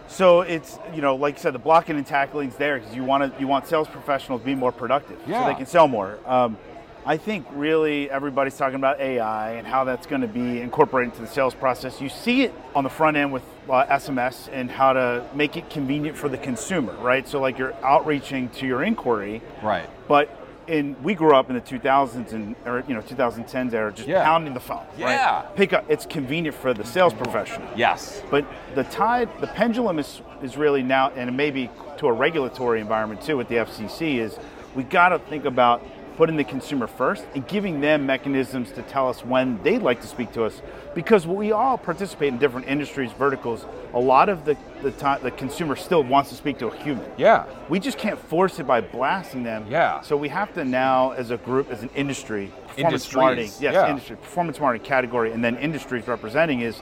So 0.09 0.41
it's 0.43 0.79
you 0.95 1.03
know, 1.03 1.17
like 1.17 1.35
you 1.35 1.41
said, 1.41 1.55
the 1.55 1.59
blocking 1.59 1.97
and 1.97 2.07
tackling 2.07 2.49
is 2.49 2.57
there 2.57 2.79
because 2.79 2.95
you 2.95 3.05
want 3.05 3.35
to 3.35 3.41
you 3.41 3.47
want 3.47 3.67
sales 3.67 3.89
professionals 3.89 4.41
to 4.43 4.47
be 4.47 4.55
more 4.55 4.73
productive, 4.73 5.19
Yeah. 5.27 5.43
so 5.43 5.49
they 5.49 5.55
can 5.55 5.67
sell 5.67 5.89
more. 5.89 6.19
Um, 6.27 6.57
I 7.05 7.17
think 7.19 7.47
really 7.53 8.11
everybody's 8.11 8.57
talking 8.57 8.75
about 8.77 8.99
AI 9.01 9.53
and 9.53 9.65
how 9.67 9.85
that's 9.85 10.07
going 10.09 10.23
to 10.23 10.27
be 10.29 10.61
incorporated 10.61 11.13
into 11.13 11.25
the 11.25 11.33
sales 11.33 11.55
process. 11.55 12.01
You 12.01 12.09
see 12.09 12.43
it 12.43 12.53
on 12.75 12.83
the 12.83 12.91
front 12.91 13.17
end 13.17 13.33
with 13.33 13.45
uh, 13.71 13.85
SMS 13.87 14.49
and 14.53 14.69
how 14.69 14.93
to 14.93 15.25
make 15.33 15.57
it 15.57 15.71
convenient 15.71 16.17
for 16.17 16.29
the 16.29 16.37
consumer, 16.39 16.93
right? 16.95 17.27
So 17.29 17.41
like 17.41 17.59
you're 17.59 17.75
outreaching 17.85 18.49
to 18.59 18.67
your 18.67 18.83
inquiry, 18.83 19.41
Right. 19.63 19.89
but 20.09 20.29
in 20.69 20.97
we 21.03 21.15
grew 21.15 21.35
up 21.35 21.49
in 21.49 21.55
the 21.55 21.61
2000s 21.61 22.33
and 22.33 22.57
or 22.65 22.83
you 22.89 22.95
know 22.95 23.01
2010s 23.03 23.73
era, 23.75 23.93
just 23.93 24.09
Yeah. 24.09 24.25
pounding 24.25 24.55
the 24.55 24.61
phone. 24.61 24.85
Yeah. 24.99 25.43
Right? 25.45 25.57
Pick 25.57 25.73
up. 25.73 25.85
It's 25.89 26.07
convenient 26.07 26.57
for 26.57 26.75
the 26.75 26.85
sales 26.85 27.15
professional. 27.15 27.69
Yes. 27.77 28.23
But 28.31 28.45
the 28.75 28.85
tide, 28.85 29.29
the 29.41 29.47
pendulum 29.49 29.99
is 29.99 30.21
is 30.43 30.57
really 30.57 30.83
now, 30.83 31.11
and 31.17 31.37
maybe 31.37 31.71
to 31.99 32.09
a 32.09 32.13
regulatory 32.13 32.81
environment 32.81 33.23
too 33.23 33.37
with 33.37 33.49
the 33.49 33.57
FCC 33.57 34.19
is 34.19 34.39
we 34.75 34.83
got 34.83 35.09
to 35.11 35.19
think 35.19 35.45
about 35.47 35.83
putting 36.17 36.37
the 36.37 36.45
consumer 36.45 36.87
first 36.87 37.25
and 37.35 37.47
giving 37.47 37.81
them 37.81 38.07
mechanisms 38.07 38.73
to 38.73 38.83
tell 38.83 39.09
us 39.09 39.25
when 39.25 39.63
they'd 39.63 39.83
like 39.83 40.01
to 40.01 40.07
speak 40.07 40.33
to 40.33 40.45
us. 40.45 40.61
Because 40.95 41.27
we 41.27 41.53
all 41.53 41.77
participate 41.77 42.29
in 42.29 42.39
different 42.39 42.67
industries, 42.67 43.13
verticals. 43.13 43.67
A 43.93 44.01
lot 44.01 44.29
of 44.29 44.45
the 44.45 44.57
the, 44.83 44.91
time, 44.93 45.23
the 45.23 45.31
consumer 45.31 45.77
still 45.77 46.03
wants 46.03 46.31
to 46.31 46.37
speak 46.37 46.59
to 46.59 46.69
a 46.69 46.77
human. 46.77 47.05
Yeah. 47.17 47.47
We 47.69 47.81
just 47.81 47.99
can't 47.99 48.19
force 48.19 48.59
it 48.59 48.67
by 48.67 48.81
blasting 48.81 49.43
them. 49.43 49.67
Yeah. 49.69 50.01
So 50.01 50.17
we 50.17 50.29
have 50.29 50.53
to 50.55 50.65
now, 50.65 51.13
as 51.13 51.31
a 51.31 51.37
group, 51.37 51.71
as 51.71 51.83
an 51.83 51.91
industry, 51.95 52.53
performance 52.69 53.13
marketing, 53.13 53.51
yes, 53.61 53.75
yeah. 53.75 53.91
industry, 53.91 54.17
performance 54.17 54.61
marketing 54.61 54.87
category, 54.87 55.33
and 55.33 55.43
then 55.43 55.57
industries 55.57 56.07
representing 56.07 56.61
is, 56.61 56.81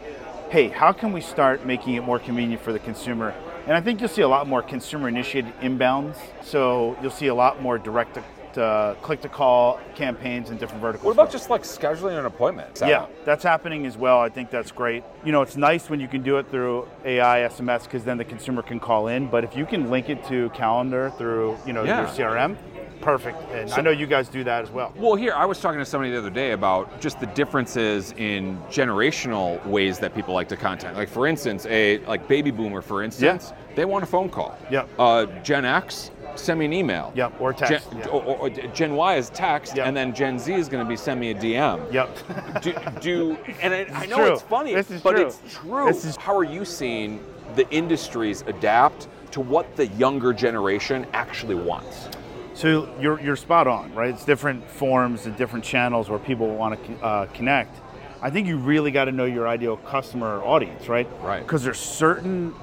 hey, 0.50 0.68
how 0.68 0.92
can 0.92 1.12
we 1.12 1.20
start 1.20 1.64
making 1.64 1.94
it 1.94 2.02
more 2.02 2.18
convenient 2.18 2.62
for 2.62 2.72
the 2.72 2.78
consumer? 2.78 3.34
And 3.66 3.74
I 3.74 3.80
think 3.80 4.00
you'll 4.00 4.10
see 4.10 4.22
a 4.22 4.28
lot 4.28 4.46
more 4.46 4.62
consumer-initiated 4.62 5.52
inbounds. 5.60 6.16
So 6.42 6.96
you'll 7.00 7.10
see 7.10 7.28
a 7.28 7.34
lot 7.34 7.62
more 7.62 7.78
direct 7.78 8.14
to 8.14 8.24
uh, 8.58 8.94
click-to-call 9.02 9.80
campaigns 9.94 10.50
in 10.50 10.56
different 10.58 10.80
verticals. 10.82 11.04
What 11.04 11.12
about 11.12 11.30
just 11.32 11.50
like 11.50 11.62
scheduling 11.62 12.18
an 12.18 12.26
appointment? 12.26 12.80
Yeah, 12.80 13.06
that's 13.24 13.42
happening 13.44 13.86
as 13.86 13.96
well. 13.96 14.18
I 14.20 14.28
think 14.28 14.50
that's 14.50 14.70
great. 14.72 15.04
You 15.24 15.32
know, 15.32 15.42
it's 15.42 15.56
nice 15.56 15.88
when 15.90 16.00
you 16.00 16.08
can 16.08 16.22
do 16.22 16.38
it 16.38 16.50
through 16.50 16.88
AI 17.04 17.40
SMS 17.48 17.84
because 17.84 18.04
then 18.04 18.18
the 18.18 18.24
consumer 18.24 18.62
can 18.62 18.80
call 18.80 19.08
in. 19.08 19.28
But 19.28 19.44
if 19.44 19.56
you 19.56 19.66
can 19.66 19.90
link 19.90 20.08
it 20.10 20.24
to 20.28 20.50
calendar 20.50 21.10
through, 21.18 21.56
you 21.66 21.72
know, 21.72 21.84
Yeah. 21.84 22.00
your 22.00 22.08
CRM, 22.08 22.56
perfect. 23.00 23.38
And 23.52 23.70
I 23.72 23.80
know 23.82 23.90
you 23.90 24.06
guys 24.06 24.28
do 24.28 24.44
that 24.44 24.62
as 24.62 24.70
well. 24.70 24.92
Well, 24.96 25.14
here 25.14 25.34
I 25.34 25.44
was 25.44 25.60
talking 25.60 25.78
to 25.78 25.84
somebody 25.84 26.10
the 26.12 26.18
other 26.18 26.30
day 26.30 26.52
about 26.52 27.00
just 27.00 27.20
the 27.20 27.26
differences 27.26 28.12
in 28.16 28.58
generational 28.70 29.64
ways 29.66 29.98
that 29.98 30.14
people 30.14 30.32
like 30.34 30.48
to 30.48 30.56
contact. 30.56 30.96
Like 30.96 31.08
for 31.08 31.26
instance, 31.26 31.66
a 31.66 31.98
like 32.06 32.26
baby 32.28 32.50
boomer, 32.50 32.80
for 32.82 33.02
instance, 33.02 33.52
they 33.74 33.84
want 33.84 34.04
a 34.04 34.06
phone 34.06 34.28
call. 34.30 34.56
Yep. 34.70 34.88
Uh, 34.98 35.26
Gen 35.42 35.64
X, 35.64 36.10
send 36.36 36.58
me 36.58 36.64
an 36.66 36.72
email. 36.72 37.12
Yep, 37.14 37.40
or 37.40 37.52
text, 37.52 37.90
Gen, 37.90 37.98
yeah. 38.00 38.06
or, 38.08 38.22
or- 38.36 38.50
Gen 38.50 38.94
Y 38.94 39.16
is 39.16 39.30
text, 39.30 39.76
Yep. 39.76 39.86
and 39.86 39.96
then 39.96 40.14
Gen 40.14 40.38
Z 40.38 40.52
is 40.52 40.68
going 40.68 40.84
to 40.84 40.88
be 40.88 40.96
send 40.96 41.20
me 41.20 41.30
a 41.30 41.34
DM. 41.34 41.92
Yep. 41.92 42.62
do, 42.62 42.74
do 43.00 43.38
and 43.60 43.72
I, 43.74 43.86
I 44.02 44.06
know 44.06 44.16
true. 44.16 44.32
it's 44.32 44.42
funny, 44.42 44.74
but 44.74 45.16
true. 45.16 45.26
it's 45.26 45.40
true. 45.52 45.86
This 45.86 46.04
is- 46.04 46.16
How 46.16 46.36
are 46.36 46.44
you 46.44 46.64
seeing 46.64 47.22
the 47.56 47.68
industries 47.70 48.42
adapt 48.46 49.08
to 49.32 49.40
what 49.40 49.76
the 49.76 49.86
younger 49.88 50.32
generation 50.32 51.06
actually 51.12 51.54
wants? 51.54 52.08
So 52.54 52.88
you're, 53.00 53.20
you're 53.20 53.34
spot 53.36 53.66
on, 53.66 53.92
right? 53.94 54.10
It's 54.10 54.24
different 54.24 54.68
forms 54.70 55.26
and 55.26 55.36
different 55.36 55.64
channels 55.64 56.08
where 56.08 56.20
people 56.20 56.54
want 56.54 56.84
to 56.84 57.04
uh, 57.04 57.26
connect. 57.26 57.80
I 58.22 58.30
think 58.30 58.46
you 58.46 58.56
really 58.58 58.90
got 58.92 59.06
to 59.06 59.12
know 59.12 59.24
your 59.24 59.48
ideal 59.48 59.76
customer 59.76 60.40
audience, 60.42 60.88
right? 60.88 61.08
Right. 61.20 61.42
Because 61.42 61.64
there's 61.64 61.80
certain 61.80 62.54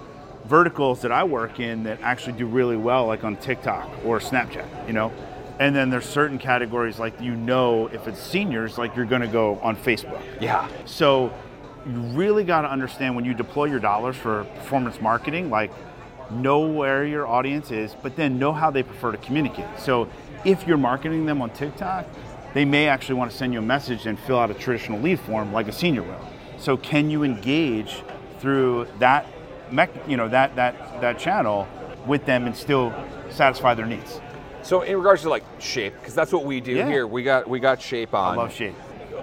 verticals 0.45 1.01
that 1.01 1.11
I 1.11 1.23
work 1.23 1.59
in 1.59 1.83
that 1.83 2.01
actually 2.01 2.33
do 2.33 2.45
really 2.45 2.77
well, 2.77 3.05
like 3.07 3.23
on 3.23 3.37
TikTok 3.37 3.89
or 4.05 4.19
Snapchat, 4.19 4.87
you 4.87 4.93
know? 4.93 5.11
And 5.59 5.75
then 5.75 5.89
there's 5.89 6.05
certain 6.05 6.39
categories 6.39 6.97
like 6.97 7.19
you 7.21 7.35
know 7.35 7.87
if 7.87 8.07
it's 8.07 8.19
seniors, 8.19 8.77
like 8.77 8.95
you're 8.95 9.05
going 9.05 9.21
to 9.21 9.27
go 9.27 9.59
on 9.59 9.75
Facebook. 9.75 10.21
Yeah. 10.39 10.67
So 10.85 11.31
you 11.85 11.93
really 11.93 12.43
got 12.43 12.61
to 12.61 12.71
understand 12.71 13.15
when 13.15 13.25
you 13.25 13.33
deploy 13.33 13.65
your 13.65 13.79
dollars 13.79 14.15
for 14.15 14.43
performance 14.55 14.99
marketing, 15.01 15.49
like 15.49 15.71
know 16.31 16.61
where 16.61 17.05
your 17.05 17.27
audience 17.27 17.71
is, 17.71 17.95
but 18.01 18.15
then 18.15 18.39
know 18.39 18.53
how 18.53 18.71
they 18.71 18.83
prefer 18.83 19.11
to 19.11 19.17
communicate. 19.17 19.65
So 19.77 20.09
if 20.45 20.65
you're 20.65 20.77
marketing 20.77 21.25
them 21.25 21.41
on 21.41 21.49
TikTok, 21.51 22.05
they 22.53 22.65
may 22.65 22.87
actually 22.87 23.15
want 23.15 23.31
to 23.31 23.37
send 23.37 23.53
you 23.53 23.59
a 23.59 23.63
message 23.63 24.05
and 24.05 24.19
fill 24.19 24.39
out 24.39 24.51
a 24.51 24.53
traditional 24.53 24.99
lead 24.99 25.19
form 25.19 25.53
like 25.53 25.67
a 25.67 25.71
senior 25.71 26.03
will. 26.03 26.27
So 26.57 26.77
can 26.77 27.09
you 27.09 27.23
engage 27.23 28.03
through 28.39 28.87
that, 28.99 29.25
mech, 29.71 29.89
you 30.07 30.17
know, 30.17 30.27
that 30.29 30.55
that 30.55 31.01
that 31.01 31.19
channel 31.19 31.67
with 32.05 32.25
them 32.25 32.45
and 32.45 32.55
still 32.55 32.93
satisfy 33.29 33.73
their 33.73 33.85
needs? 33.85 34.19
So 34.63 34.81
in 34.81 34.97
regards 34.97 35.23
to 35.23 35.29
like 35.29 35.43
shape, 35.59 35.93
because 35.99 36.13
that's 36.15 36.31
what 36.31 36.45
we 36.45 36.59
do 36.61 36.73
Yeah. 36.73 36.87
here. 36.87 37.07
We 37.07 37.23
got 37.23 37.49
we 37.49 37.59
got 37.59 37.81
shape 37.81 38.13
on. 38.13 38.33
I 38.33 38.41
love 38.41 38.53
shape. 38.53 38.75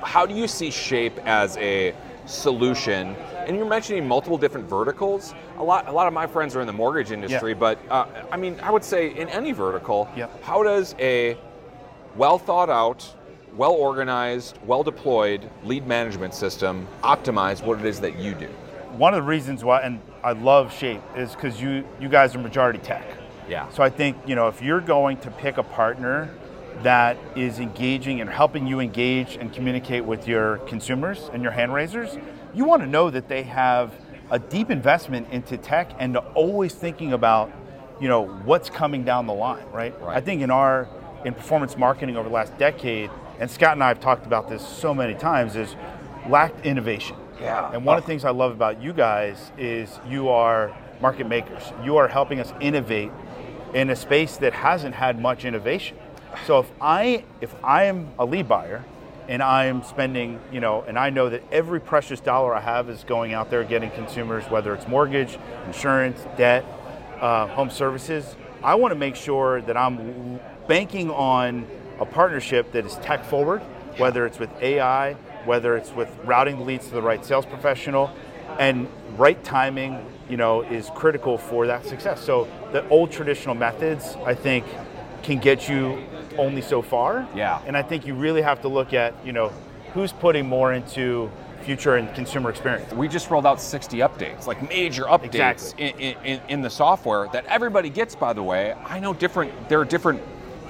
How 0.03 0.27
do 0.27 0.35
you 0.35 0.47
see 0.49 0.71
shape 0.71 1.19
as 1.27 1.57
a 1.59 1.95
solution? 2.27 3.15
And 3.47 3.57
you're 3.57 3.67
mentioning 3.67 4.07
multiple 4.07 4.37
different 4.37 4.69
verticals. 4.69 5.35
A 5.59 5.63
lot 5.63 5.89
a 5.89 5.93
lot 5.93 6.07
of 6.07 6.13
my 6.13 6.27
friends 6.27 6.55
are 6.57 6.61
in 6.61 6.67
the 6.67 6.73
mortgage 6.73 7.11
industry, 7.13 7.53
Yeah. 7.53 7.59
but 7.59 7.79
uh, 7.91 8.07
I 8.31 8.37
mean, 8.37 8.59
I 8.63 8.71
would 8.71 8.85
say 8.85 9.09
in 9.17 9.29
any 9.29 9.53
vertical, 9.53 10.09
Yep. 10.17 10.43
how 10.43 10.63
does 10.63 10.95
a 10.99 11.37
well 12.17 12.39
thought 12.39 12.69
out, 12.71 13.07
well 13.57 13.73
organized, 13.73 14.59
well 14.67 14.83
deployed 14.83 15.49
lead 15.65 15.87
management 15.87 16.35
system 16.35 16.87
optimize 17.03 17.63
what 17.65 17.79
it 17.79 17.85
is 17.87 18.01
that 18.01 18.19
you 18.19 18.35
do? 18.35 18.49
One 18.97 19.15
of 19.15 19.23
the 19.25 19.29
reasons 19.29 19.65
why, 19.65 19.81
and 19.83 20.01
I 20.23 20.33
love 20.33 20.73
Shape, 20.73 21.03
is 21.17 21.35
because 21.35 21.61
you 21.61 21.85
you 22.01 22.09
guys 22.09 22.35
are 22.35 22.39
majority 22.39 22.79
tech. 22.79 23.07
Yeah. 23.49 23.69
So 23.71 23.83
I 23.83 23.91
think 23.91 24.17
you 24.27 24.35
know 24.35 24.49
if 24.49 24.63
you're 24.63 24.81
going 24.81 25.19
to 25.19 25.31
pick 25.31 25.59
a 25.59 25.63
partner 25.63 26.31
that 26.83 27.17
is 27.35 27.59
engaging 27.59 28.21
and 28.21 28.31
helping 28.31 28.67
you 28.67 28.81
engage 28.81 29.37
and 29.37 29.53
communicate 29.53 30.05
with 30.05 30.29
your 30.29 30.59
consumers 30.59 31.29
and 31.33 31.43
your 31.43 31.53
hand 31.53 31.75
raisers, 31.75 32.17
you 32.55 32.65
want 32.65 32.83
to 32.83 32.89
know 32.89 33.11
that 33.11 33.29
they 33.29 33.43
have 33.45 33.93
a 34.31 34.39
deep 34.39 34.71
investment 34.71 35.29
into 35.31 35.57
tech 35.57 35.91
and 35.99 36.17
always 36.17 36.75
thinking 36.75 37.13
about 37.13 37.51
you 38.01 38.09
know 38.09 38.27
what's 38.27 38.71
coming 38.71 39.05
down 39.05 39.27
the 39.27 39.35
line, 39.35 39.67
right? 39.73 39.99
Right. 40.01 40.17
I 40.17 40.21
think 40.21 40.43
in 40.43 40.51
our 40.51 40.89
in 41.25 41.35
performance 41.35 41.77
marketing 41.77 42.17
over 42.17 42.29
the 42.29 42.35
last 42.35 42.57
decade, 42.59 43.11
and 43.41 43.51
Scott 43.51 43.73
and 43.73 43.83
I 43.83 43.89
have 43.89 44.01
talked 44.01 44.27
about 44.27 44.49
this 44.49 44.67
so 44.67 44.95
many 44.95 45.15
times, 45.15 45.57
is 45.57 45.75
lacked 46.29 46.65
innovation. 46.65 47.17
Yeah. 47.41 47.73
And 47.73 47.85
one 47.85 47.97
of 47.97 48.05
the 48.05 48.07
things 48.07 48.25
I 48.25 48.31
love 48.31 48.53
about 48.53 48.83
you 48.83 48.93
guys 48.93 49.53
is 49.57 50.01
you 50.09 50.29
are 50.29 50.77
market 51.01 51.29
makers. 51.29 51.63
You 51.85 51.97
are 51.97 52.09
helping 52.09 52.41
us 52.41 52.53
innovate 52.61 53.11
in 53.75 53.91
a 53.91 53.97
space 53.97 54.37
that 54.39 54.53
hasn't 54.53 54.95
had 54.95 55.21
much 55.21 55.45
innovation. 55.45 55.97
So 56.47 56.61
if 56.61 56.71
I 56.81 57.25
if 57.41 57.55
I 57.63 57.85
am 57.85 58.09
a 58.19 58.25
lead 58.25 58.49
buyer 58.49 58.85
and 59.29 59.43
I 59.43 59.67
am 59.67 59.83
spending, 59.83 60.41
you 60.53 60.61
know, 60.61 60.83
and 60.83 60.99
I 60.99 61.11
know 61.11 61.29
that 61.29 61.43
every 61.53 61.81
precious 61.81 62.21
dollar 62.21 62.55
I 62.55 62.61
have 62.61 62.89
is 62.89 63.05
going 63.05 63.35
out 63.35 63.51
there 63.51 63.63
getting 63.63 63.91
consumers, 63.91 64.45
whether 64.45 64.75
it's 64.75 64.89
mortgage, 64.89 65.39
insurance, 65.67 66.19
debt, 66.37 66.65
uh, 67.21 67.47
home 67.49 67.71
services, 67.71 68.37
I 68.63 68.75
want 68.75 68.93
to 68.93 68.99
make 68.99 69.17
sure 69.17 69.61
that 69.63 69.77
I'm 69.77 70.41
banking 70.67 71.11
on 71.11 71.67
a 72.01 72.07
partnership 72.07 72.73
that 72.73 72.87
is 72.87 72.97
tech 72.97 73.25
forward, 73.25 73.61
whether 73.99 74.27
it's 74.27 74.39
with 74.39 74.51
AI, 74.63 75.15
whether 75.45 75.77
it's 75.77 75.93
with 75.93 76.09
routing 76.25 76.65
leads 76.67 76.87
to 76.89 76.95
the 76.95 77.03
right 77.03 77.25
sales 77.25 77.47
professional, 77.47 78.11
and 78.59 78.89
right 79.17 79.43
timing, 79.45 80.05
you 80.29 80.37
know, 80.37 80.63
is 80.63 80.91
critical 80.95 81.39
for 81.39 81.67
that 81.67 81.85
success. 81.87 82.25
So 82.25 82.49
the 82.73 82.87
old 82.89 83.11
traditional 83.11 83.55
methods, 83.55 84.17
I 84.25 84.35
think, 84.35 84.65
can 85.23 85.39
get 85.39 85.69
you 85.69 86.03
only 86.39 86.63
so 86.63 86.83
far. 86.83 87.27
Yeah. 87.35 87.61
And 87.67 87.77
I 87.77 87.83
think 87.83 88.07
you 88.07 88.15
really 88.15 88.43
have 88.43 88.63
to 88.63 88.69
look 88.69 88.93
at, 88.95 89.15
you 89.25 89.33
know, 89.33 89.53
who's 89.93 90.13
putting 90.13 90.47
more 90.47 90.73
into 90.73 91.31
future 91.63 91.97
and 91.97 92.13
consumer 92.15 92.51
experience. 92.51 92.93
We 92.93 93.09
just 93.09 93.31
rolled 93.31 93.45
out 93.45 93.61
60 93.61 93.99
updates, 93.99 94.47
like 94.47 94.67
major 94.69 95.05
updates 95.05 95.25
Exactly. 95.25 95.89
in, 95.89 96.17
in, 96.25 96.41
in 96.49 96.61
the 96.63 96.71
software 96.71 97.29
that 97.33 97.45
everybody 97.47 97.91
gets, 97.91 98.15
by 98.15 98.33
the 98.33 98.43
way. 98.43 98.75
I 98.87 99.01
know 99.01 99.13
different, 99.13 99.69
there 99.69 99.81
are 99.81 99.85
different 99.85 100.23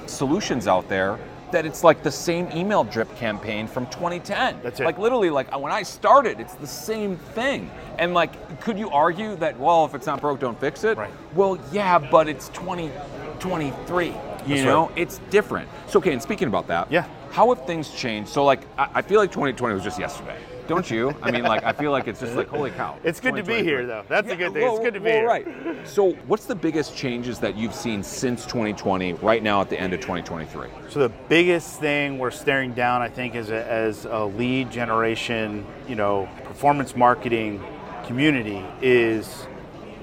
solutions 0.07 0.67
out 0.67 0.89
there 0.89 1.19
that 1.53 1.67
it's 1.67 1.85
like 1.85 2.03
the 2.03 2.11
same 2.11 2.49
email 2.55 2.85
drip 2.85 3.15
campaign 3.17 3.67
from 3.67 3.87
2010. 3.87 4.61
That's 4.63 4.81
it. 4.81 4.85
Like 4.85 4.99
literally, 4.99 5.31
like 5.31 5.57
when 5.59 5.73
I 5.73 5.83
started, 5.83 6.41
it's 6.41 6.55
the 6.55 6.67
same 6.67 7.17
thing. 7.17 7.71
And 7.99 8.15
like, 8.15 8.61
could 8.61 8.79
you 8.79 8.91
argue 8.91 9.37
that, 9.37 9.59
well, 9.59 9.85
if 9.85 9.95
it's 9.95 10.07
not 10.07 10.21
broke, 10.21 10.41
don't 10.41 10.59
fix 10.61 10.85
it? 10.85 10.97
Right. 10.97 11.11
Well, 11.35 11.59
yeah, 11.73 11.99
but 11.99 12.29
it's 12.29 12.49
2023. 12.51 14.07
You 14.07 14.15
That's 14.15 14.63
know, 14.65 14.87
right. 14.89 14.99
it's 14.99 15.19
different. 15.31 15.69
So, 15.89 15.99
okay, 15.99 16.13
and 16.13 16.23
speaking 16.23 16.49
about 16.49 16.67
that, 16.69 16.91
Yeah. 16.91 17.07
how 17.33 17.53
have 17.55 17.67
things 17.67 17.91
changed? 17.91 18.31
So, 18.31 18.45
like, 18.45 18.61
I, 18.79 18.89
I 18.97 19.03
feel 19.03 19.21
like 19.21 19.31
2020 19.31 19.75
was 19.75 19.85
just 19.85 19.99
yesterday. 19.99 20.39
Don't 20.69 20.91
you? 20.91 21.15
I 21.23 21.31
mean, 21.31 21.45
like, 21.45 21.65
I 21.65 21.73
feel 21.73 21.91
like 21.91 22.07
it's 22.09 22.21
just 22.21 22.37
like, 22.37 22.49
holy 22.49 22.71
cow. 22.71 22.99
It's 23.03 23.21
good 23.21 23.35
to 23.37 23.43
be 23.43 23.63
here, 23.63 23.87
though. 23.87 24.05
That's 24.07 24.31
a 24.31 24.37
good 24.37 24.53
thing. 24.53 24.63
well, 24.63 24.77
it's 24.77 24.85
good 24.85 24.95
to 24.95 25.01
be 25.01 25.07
well, 25.07 25.19
here. 25.19 25.27
Right. 25.27 25.89
So, 25.89 26.13
what's 26.27 26.45
the 26.45 26.55
biggest 26.55 26.95
changes 26.95 27.39
that 27.39 27.57
you've 27.57 27.75
seen 27.75 28.03
since 28.03 28.45
2020, 28.45 29.15
right 29.15 29.43
now 29.43 29.63
at 29.63 29.71
the 29.71 29.81
end 29.81 29.95
of 29.95 30.01
2023? 30.01 30.69
So 30.91 31.01
the 31.01 31.09
biggest 31.09 31.81
thing 31.81 32.19
we're 32.19 32.31
staring 32.31 32.75
down, 32.75 33.01
I 33.01 33.09
think, 33.09 33.35
as 33.35 33.49
a, 33.49 33.67
as 33.67 34.05
a 34.05 34.27
lead 34.27 34.71
generation, 34.71 35.67
you 35.89 35.95
know, 35.95 36.29
performance 36.45 36.95
marketing 36.95 37.65
community 38.05 38.63
is 38.83 39.47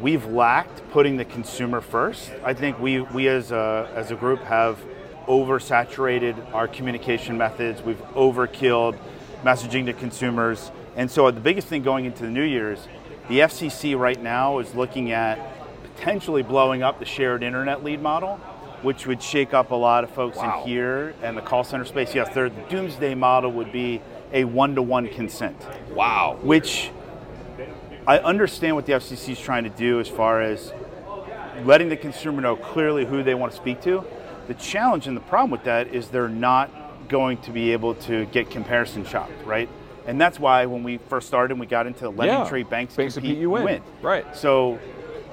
we've 0.01 0.25
lacked 0.25 0.81
putting 0.89 1.17
the 1.17 1.25
consumer 1.25 1.79
first. 1.79 2.31
I 2.43 2.55
think 2.55 2.79
we 2.79 3.01
we 3.01 3.27
as 3.27 3.51
a 3.51 3.87
as 3.93 4.09
a 4.09 4.15
group 4.15 4.41
have 4.41 4.79
oversaturated 5.27 6.53
our 6.53 6.67
communication 6.67 7.37
methods. 7.37 7.83
We've 7.83 8.01
overkilled 8.13 8.97
messaging 9.45 9.85
to 9.85 9.93
consumers, 9.93 10.71
and 10.95 11.09
so 11.09 11.29
the 11.29 11.39
biggest 11.39 11.67
thing 11.67 11.83
going 11.83 12.05
into 12.05 12.23
the 12.23 12.29
new 12.31 12.43
year 12.43 12.73
is 12.73 12.87
the 13.29 13.39
FCC 13.41 13.97
right 13.97 14.21
now 14.21 14.57
is 14.57 14.73
looking 14.73 15.11
at 15.11 15.39
potentially 15.95 16.41
blowing 16.41 16.81
up 16.81 16.97
the 16.97 17.05
shared 17.05 17.43
internet 17.43 17.83
lead 17.83 18.01
model, 18.01 18.37
which 18.81 19.05
would 19.05 19.21
shake 19.21 19.53
up 19.53 19.69
a 19.69 19.75
lot 19.75 20.03
of 20.03 20.09
folks 20.09 20.37
Wow. 20.37 20.61
in 20.63 20.67
here 20.67 21.13
and 21.21 21.37
the 21.37 21.41
call 21.41 21.63
center 21.63 21.85
space. 21.85 22.15
Yes, 22.15 22.33
their 22.33 22.49
doomsday 22.49 23.13
model 23.13 23.51
would 23.51 23.71
be 23.71 24.01
a 24.33 24.43
one-to-one 24.45 25.09
consent, 25.09 25.55
Wow. 25.93 26.37
which 26.41 26.89
I 28.07 28.17
understand 28.19 28.75
what 28.75 28.85
the 28.87 28.93
FCC 28.93 29.33
is 29.33 29.39
trying 29.39 29.63
to 29.63 29.69
do 29.69 29.99
as 29.99 30.07
far 30.07 30.41
as 30.41 30.73
letting 31.63 31.89
the 31.89 31.97
consumer 31.97 32.41
know 32.41 32.55
clearly 32.55 33.05
who 33.05 33.21
they 33.23 33.35
want 33.35 33.51
to 33.51 33.57
speak 33.57 33.81
to. 33.83 34.03
The 34.47 34.55
challenge 34.55 35.07
and 35.07 35.15
the 35.15 35.21
problem 35.21 35.51
with 35.51 35.63
that 35.63 35.87
is 35.93 36.09
they're 36.09 36.27
not 36.27 36.69
going 37.07 37.37
to 37.39 37.51
be 37.51 37.71
able 37.73 37.95
to 37.95 38.25
get 38.25 38.49
comparison 38.49 39.05
shopped, 39.05 39.31
right? 39.45 39.69
And 40.07 40.19
that's 40.21 40.39
why 40.39 40.65
when 40.67 40.83
we 40.83 40.97
first 40.97 41.27
started, 41.27 41.51
and 41.53 41.59
we 41.59 41.65
got 41.65 41.87
into 41.87 42.09
lending 42.09 42.39
Yeah. 42.39 42.49
trade 42.49 42.69
banks, 42.69 42.95
Banks 42.95 43.15
compete, 43.15 43.31
compete, 43.31 43.41
you 43.41 43.49
win. 43.49 43.81
Right. 44.01 44.25
So 44.35 44.77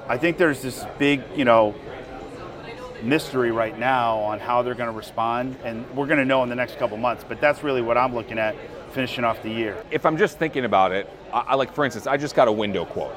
I 0.09 0.17
think 0.17 0.39
there's 0.39 0.63
this 0.63 0.85
big, 0.99 1.23
you 1.37 1.45
know, 1.45 1.75
mystery 3.03 3.51
right 3.51 3.79
now 3.79 4.19
on 4.19 4.39
how 4.39 4.63
they're 4.63 4.75
going 4.75 4.91
to 4.91 4.97
respond, 4.97 5.57
and 5.65 5.85
we're 5.95 6.07
going 6.07 6.19
to 6.21 6.25
know 6.25 6.43
in 6.43 6.49
the 6.49 6.55
next 6.55 6.79
couple 6.79 6.97
months. 6.97 7.25
But 7.29 7.41
that's 7.41 7.63
really 7.63 7.83
what 7.83 7.99
I'm 7.99 8.15
looking 8.15 8.39
at 8.39 8.55
finishing 8.93 9.25
off 9.25 9.43
the 9.43 9.51
year. 9.51 9.83
if 9.91 10.05
I'm 10.05 10.19
just 10.19 10.39
thinking 10.39 10.65
about 10.67 10.93
it, 10.93 11.09
I, 11.33 11.41
I 11.49 11.55
like 11.55 11.75
for 11.75 11.85
instance, 11.85 12.07
I 12.07 12.17
just 12.19 12.35
got 12.35 12.47
a 12.49 12.53
window 12.53 12.85
quote. 12.85 13.15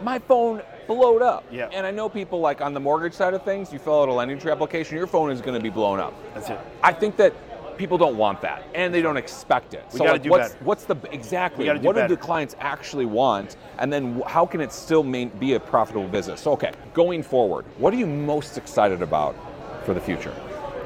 My 0.00 0.18
phone 0.20 0.62
blowed 0.86 1.22
up. 1.22 1.44
Yeah. 1.50 1.68
And 1.72 1.84
I 1.86 1.90
know 1.90 2.08
people 2.08 2.40
like 2.40 2.60
on 2.60 2.72
the 2.74 2.80
mortgage 2.80 3.12
side 3.12 3.34
of 3.34 3.44
things, 3.44 3.72
you 3.72 3.78
fill 3.78 4.02
out 4.02 4.08
a 4.08 4.12
LendingTree 4.12 4.50
application, 4.50 4.96
your 4.96 5.06
phone 5.06 5.30
is 5.30 5.40
going 5.40 5.54
to 5.54 5.62
be 5.62 5.70
blown 5.70 5.98
up. 6.00 6.14
That's 6.34 6.50
it. 6.50 6.58
I 6.82 6.92
think 6.92 7.16
that 7.16 7.32
people 7.76 7.98
don't 7.98 8.16
want 8.16 8.40
that 8.42 8.64
and 8.74 8.92
they 8.92 9.02
don't 9.02 9.16
expect 9.16 9.74
it. 9.74 9.84
We 9.92 9.98
so 9.98 10.04
gotta 10.04 10.12
like, 10.12 10.22
do 10.22 10.30
what's 10.30 10.52
better. 10.52 10.64
what's 10.64 10.84
the 10.84 10.96
exactly 11.10 11.66
do 11.66 11.78
what 11.80 11.96
do 11.96 12.06
the 12.08 12.16
clients 12.16 12.56
actually 12.60 13.06
want 13.06 13.56
and 13.78 13.92
then 13.92 14.22
how 14.26 14.46
can 14.46 14.60
it 14.60 14.72
still 14.72 15.02
main, 15.02 15.28
be 15.30 15.54
a 15.54 15.60
profitable 15.60 16.08
business? 16.08 16.40
So 16.40 16.52
okay, 16.52 16.72
going 16.94 17.22
forward, 17.22 17.64
what 17.78 17.92
are 17.92 17.96
you 17.96 18.06
most 18.06 18.58
excited 18.58 19.02
about 19.02 19.34
for 19.84 19.94
the 19.94 20.00
future? 20.00 20.34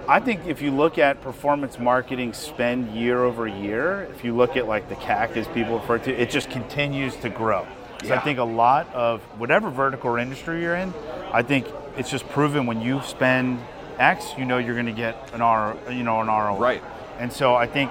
I 0.09 0.21
think 0.21 0.47
if 0.47 0.63
you 0.63 0.71
look 0.71 0.99
at 0.99 1.21
performance 1.21 1.81
marketing 1.81 2.33
spend 2.33 2.95
year 2.95 3.25
over 3.25 3.49
year, 3.49 4.03
if 4.15 4.23
you 4.23 4.37
look 4.37 4.57
at 4.57 4.69
like 4.69 4.89
the 4.89 4.95
CAC 4.97 5.37
as 5.37 5.49
people 5.49 5.81
refer 5.81 5.99
to, 5.99 6.13
it 6.13 6.31
just 6.31 6.49
continues 6.49 7.17
to 7.17 7.29
grow. 7.29 7.67
So 8.05 8.15
I 8.15 8.21
think 8.21 8.39
a 8.39 8.45
lot 8.45 8.93
of 8.95 9.23
whatever 9.39 9.69
vertical 9.69 10.11
or 10.11 10.19
industry 10.21 10.63
you're 10.63 10.77
in, 10.77 10.95
I 11.33 11.43
think 11.43 11.67
it's 11.97 12.11
just 12.11 12.29
proven 12.29 12.67
when 12.67 12.81
you 12.81 13.03
spend 13.03 13.59
X, 13.99 14.35
you 14.37 14.45
know 14.45 14.59
you're 14.59 14.75
going 14.75 14.87
to 14.87 14.93
get 14.93 15.33
an 15.33 15.41
R, 15.41 15.77
you 15.91 16.03
know, 16.03 16.21
an 16.21 16.29
ROI. 16.29 16.59
Right. 16.59 16.83
And 17.19 17.33
so 17.33 17.55
I 17.55 17.67
think 17.67 17.91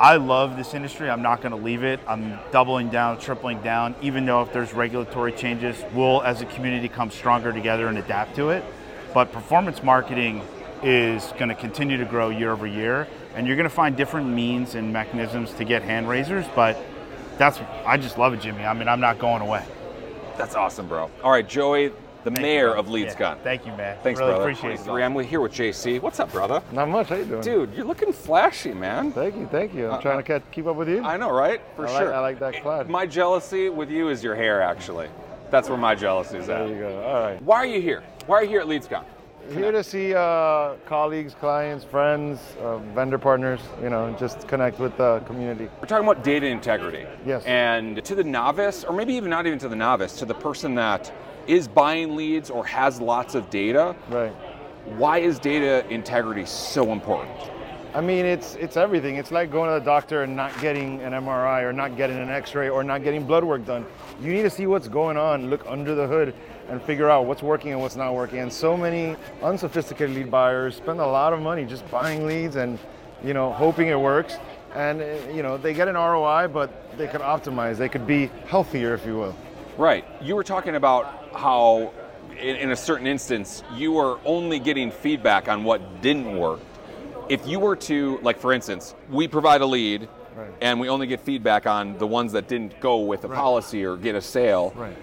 I 0.00 0.16
love 0.16 0.56
this 0.56 0.74
industry. 0.74 1.08
I'm 1.08 1.22
not 1.22 1.40
going 1.40 1.52
to 1.52 1.62
leave 1.62 1.84
it. 1.84 2.00
I'm 2.06 2.38
doubling 2.50 2.90
down, 2.90 3.18
tripling 3.18 3.62
down. 3.62 3.94
Even 4.02 4.26
though 4.26 4.42
if 4.42 4.52
there's 4.52 4.72
regulatory 4.72 5.32
changes, 5.32 5.82
we'll 5.94 6.20
as 6.22 6.42
a 6.42 6.46
community 6.46 6.88
come 6.88 7.10
stronger 7.10 7.52
together 7.52 7.86
and 7.86 7.96
adapt 7.98 8.34
to 8.36 8.50
it. 8.50 8.64
But 9.12 9.30
performance 9.30 9.82
marketing 9.82 10.42
is 10.82 11.32
going 11.38 11.48
to 11.48 11.54
continue 11.54 11.96
to 11.96 12.04
grow 12.04 12.28
year 12.30 12.50
over 12.50 12.66
year, 12.66 13.06
and 13.34 13.46
you're 13.46 13.56
going 13.56 13.68
to 13.68 13.74
find 13.74 13.96
different 13.96 14.28
means 14.28 14.74
and 14.74 14.92
mechanisms 14.92 15.52
to 15.54 15.64
get 15.64 15.82
hand 15.82 16.08
raisers. 16.08 16.44
But 16.56 16.76
that's 17.38 17.60
I 17.86 17.96
just 17.96 18.18
love 18.18 18.34
it, 18.34 18.40
Jimi. 18.40 18.66
I 18.66 18.74
mean, 18.74 18.88
I'm 18.88 19.00
not 19.00 19.20
going 19.20 19.42
away. 19.42 19.64
That's 20.36 20.56
awesome, 20.56 20.88
bro. 20.88 21.08
All 21.22 21.30
right, 21.30 21.48
Joey, 21.48 21.92
the 22.24 22.30
Thank 22.30 22.40
mayor 22.40 22.66
brother. 22.68 22.78
of 22.80 22.88
Leeds 22.90 23.12
Yeah, 23.12 23.18
Gun. 23.18 23.38
Thank 23.44 23.66
you, 23.66 23.72
man. 23.72 23.98
Thanks, 24.02 24.18
really 24.18 24.32
brother. 24.32 24.42
appreciate 24.50 24.80
it. 24.80 24.84
23. 24.84 25.02
I'm 25.02 25.18
here 25.20 25.40
with 25.40 25.52
JC. 25.52 26.00
What's 26.00 26.18
up, 26.20 26.32
brother? 26.32 26.62
Not 26.72 26.88
much. 26.88 27.08
How 27.10 27.16
you 27.16 27.24
doing? 27.26 27.42
Dude, 27.42 27.74
you're 27.74 27.84
looking 27.84 28.12
flashy, 28.12 28.72
man. 28.72 29.12
Thank 29.12 29.36
you, 29.36 29.46
thank 29.46 29.74
you. 29.74 29.88
I'm 29.88 29.94
Uh, 29.94 30.00
trying 30.00 30.16
to 30.18 30.22
catch, 30.22 30.42
keep 30.50 30.66
up 30.66 30.76
with 30.76 30.88
you. 30.88 31.04
I 31.04 31.16
know, 31.18 31.30
right? 31.30 31.60
For 31.76 31.86
I 31.86 31.90
like- 31.90 32.02
sure. 32.02 32.14
I 32.14 32.18
like 32.20 32.38
that 32.40 32.62
clad. 32.62 32.88
My 32.88 33.06
jealousy 33.06 33.68
with 33.68 33.90
you 33.90 34.08
is 34.08 34.24
your 34.24 34.34
hair, 34.34 34.62
actually. 34.62 35.08
That's 35.50 35.68
where 35.68 35.78
my 35.78 35.94
jealousy 35.94 36.38
is 36.38 36.46
there 36.46 36.64
at. 36.64 36.68
you 36.70 36.76
go. 36.76 37.02
All 37.06 37.20
right. 37.20 37.40
Why 37.42 37.56
are 37.58 37.66
you 37.66 37.80
here? 37.80 38.02
Why 38.26 38.38
are 38.38 38.42
you 38.42 38.48
here 38.48 38.60
at 38.60 38.66
LeadsCon? 38.66 39.04
Here 39.52 39.70
to 39.70 39.84
see 39.84 40.14
uh, 40.14 40.70
colleagues, 40.86 41.34
clients, 41.34 41.84
friends, 41.84 42.40
uh, 42.62 42.78
vendor 42.94 43.18
partners. 43.18 43.60
You 43.82 43.90
know, 43.90 44.16
just 44.18 44.48
connect 44.48 44.78
with 44.80 44.96
the 44.96 45.20
community. 45.26 45.68
We're 45.82 45.86
talking 45.86 46.08
about 46.08 46.24
data 46.24 46.46
integrity. 46.46 47.04
Yes. 47.26 47.44
And 47.44 48.02
to 48.06 48.14
the 48.14 48.24
novice, 48.24 48.84
or 48.84 48.94
maybe 48.94 49.12
even 49.12 49.28
not 49.28 49.46
even 49.46 49.58
to 49.58 49.68
the 49.68 49.76
novice, 49.76 50.16
to 50.20 50.24
the 50.24 50.32
person 50.34 50.74
that 50.76 51.12
is 51.46 51.68
buying 51.68 52.16
leads 52.16 52.50
or 52.50 52.64
has 52.66 53.00
lots 53.00 53.34
of 53.34 53.50
data, 53.50 53.94
Right. 54.10 54.32
why 54.96 55.18
is 55.18 55.38
data 55.38 55.84
integrity 55.90 56.44
so 56.46 56.92
important? 56.92 57.30
I 57.94 58.00
mean, 58.00 58.26
it's 58.26 58.56
it's 58.56 58.76
everything. 58.76 59.16
It's 59.16 59.30
like 59.30 59.52
going 59.52 59.68
to 59.72 59.78
the 59.78 59.84
doctor 59.84 60.24
and 60.24 60.34
not 60.34 60.50
getting 60.60 61.00
an 61.02 61.12
MRI 61.12 61.62
or 61.62 61.72
not 61.72 61.96
getting 61.96 62.18
an 62.18 62.28
X-ray 62.28 62.68
or 62.68 62.82
not 62.82 63.04
getting 63.04 63.22
blood 63.24 63.44
work 63.44 63.64
done. 63.64 63.86
You 64.20 64.32
need 64.32 64.42
to 64.42 64.50
see 64.50 64.66
what's 64.66 64.88
going 64.88 65.16
on, 65.16 65.48
look 65.48 65.64
under 65.68 65.94
the 65.94 66.08
hood, 66.08 66.34
and 66.68 66.82
figure 66.82 67.08
out 67.08 67.26
what's 67.26 67.40
working 67.42 67.70
and 67.70 67.80
what's 67.80 67.94
not 67.94 68.12
working. 68.12 68.40
And 68.40 68.52
so 68.52 68.76
many 68.76 69.14
unsophisticated 69.44 70.12
lead 70.16 70.28
buyers 70.28 70.74
spend 70.74 70.98
a 70.98 71.06
lot 71.06 71.32
of 71.32 71.40
money 71.40 71.64
just 71.64 71.88
buying 71.88 72.26
leads 72.26 72.56
and 72.56 72.80
you 73.22 73.32
know 73.32 73.52
hoping 73.52 73.86
it 73.88 74.00
works. 74.00 74.38
And 74.74 74.98
you 75.32 75.44
know 75.44 75.56
they 75.56 75.72
get 75.72 75.86
an 75.86 75.94
ROI, 75.94 76.48
but 76.48 76.98
they 76.98 77.06
could 77.06 77.20
optimize. 77.20 77.76
They 77.76 77.88
could 77.88 78.08
be 78.08 78.28
healthier, 78.48 78.92
if 78.94 79.06
you 79.06 79.14
will. 79.16 79.36
Right. 79.76 80.04
You 80.22 80.36
were 80.36 80.44
talking 80.44 80.76
about 80.76 81.30
how, 81.34 81.92
in, 82.40 82.56
in 82.56 82.70
a 82.70 82.76
certain 82.76 83.06
instance, 83.06 83.62
you 83.74 83.92
were 83.92 84.18
only 84.24 84.58
getting 84.58 84.90
feedback 84.90 85.48
on 85.48 85.64
what 85.64 86.00
didn't 86.02 86.36
work. 86.36 86.60
If 87.28 87.46
you 87.46 87.58
were 87.58 87.76
to, 87.76 88.18
like, 88.22 88.38
for 88.38 88.52
instance, 88.52 88.94
we 89.10 89.28
provide 89.28 89.60
a 89.60 89.66
lead 89.66 90.08
Right. 90.36 90.50
and 90.60 90.80
we 90.80 90.88
only 90.88 91.06
get 91.06 91.20
feedback 91.20 91.64
on 91.64 91.96
the 91.98 92.06
ones 92.08 92.32
that 92.32 92.48
didn't 92.48 92.80
go 92.80 92.98
with 92.98 93.24
a 93.24 93.28
Right. 93.28 93.38
policy 93.38 93.84
or 93.84 93.96
get 93.96 94.16
a 94.16 94.20
sale, 94.20 94.72
Right. 94.76 94.96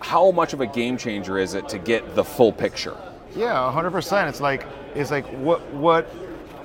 how 0.00 0.30
much 0.30 0.54
of 0.54 0.62
a 0.62 0.66
game 0.66 0.96
changer 0.96 1.38
is 1.38 1.52
it 1.52 1.68
to 1.68 1.78
get 1.78 2.14
the 2.14 2.24
full 2.24 2.50
picture? 2.50 2.96
Yeah, 3.36 3.70
hundred 3.70 3.90
percent. 3.90 4.28
It's 4.30 4.40
like 4.40 4.64
it's 4.94 5.10
like 5.10 5.26
what 5.26 5.60
what 5.74 6.08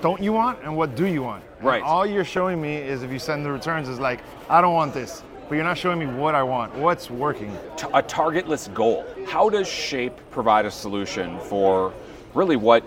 don't 0.02 0.22
you 0.22 0.32
want 0.32 0.60
and 0.64 0.78
what 0.78 0.96
do 0.96 1.08
you 1.08 1.24
want? 1.24 1.44
And 1.58 1.68
Right. 1.68 1.84
all 1.84 2.06
you're 2.06 2.24
showing 2.24 2.62
me 2.62 2.78
is 2.78 3.04
if 3.04 3.12
you 3.12 3.20
send 3.20 3.44
the 3.46 3.52
returns 3.52 3.90
is 3.90 4.00
like 4.00 4.20
I 4.50 4.62
don't 4.62 4.74
want 4.76 4.94
this, 4.94 5.22
but 5.50 5.56
you're 5.56 5.64
not 5.64 5.80
showing 5.80 5.98
me 5.98 6.06
what 6.06 6.36
I 6.36 6.44
want. 6.44 6.76
What's 6.76 7.10
working? 7.10 7.52
T- 7.76 7.88
a 7.92 8.04
targetless 8.04 8.68
goal. 8.68 9.04
How 9.26 9.50
does 9.50 9.68
Shape 9.68 10.14
provide 10.30 10.68
a 10.68 10.72
solution 10.72 11.40
for 11.40 11.92
really 12.36 12.56
what, 12.56 12.84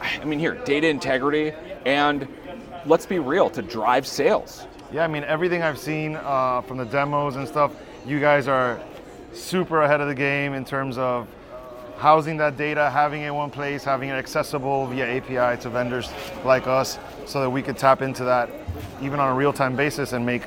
I 0.00 0.24
mean, 0.24 0.40
here, 0.40 0.56
data 0.64 0.88
integrity 0.88 1.52
and 1.86 2.26
let's 2.86 3.06
be 3.06 3.20
real, 3.20 3.48
to 3.50 3.62
drive 3.62 4.04
sales? 4.04 4.66
Yeah, 4.92 5.04
I 5.04 5.06
mean 5.06 5.22
everything 5.24 5.62
I've 5.62 5.78
seen 5.78 6.16
uh, 6.16 6.60
from 6.62 6.76
the 6.78 6.84
demos 6.84 7.36
and 7.36 7.46
stuff. 7.46 7.72
You 8.04 8.18
guys 8.18 8.48
are 8.48 8.80
super 9.32 9.82
ahead 9.82 10.00
of 10.00 10.08
the 10.08 10.14
game 10.14 10.54
in 10.54 10.64
terms 10.64 10.98
of 10.98 11.28
housing 11.98 12.36
that 12.38 12.56
data, 12.56 12.90
having 12.90 13.22
it 13.22 13.28
in 13.28 13.34
one 13.34 13.50
place, 13.50 13.84
having 13.84 14.08
it 14.08 14.14
accessible 14.14 14.86
via 14.88 15.18
API 15.18 15.60
to 15.62 15.70
vendors 15.70 16.10
like 16.44 16.66
us, 16.66 16.98
so 17.26 17.40
that 17.40 17.50
we 17.50 17.62
could 17.62 17.78
tap 17.78 18.02
into 18.02 18.24
that 18.24 18.50
even 19.00 19.20
on 19.20 19.28
a 19.28 19.34
real-time 19.34 19.76
basis 19.76 20.12
and 20.12 20.26
make 20.26 20.42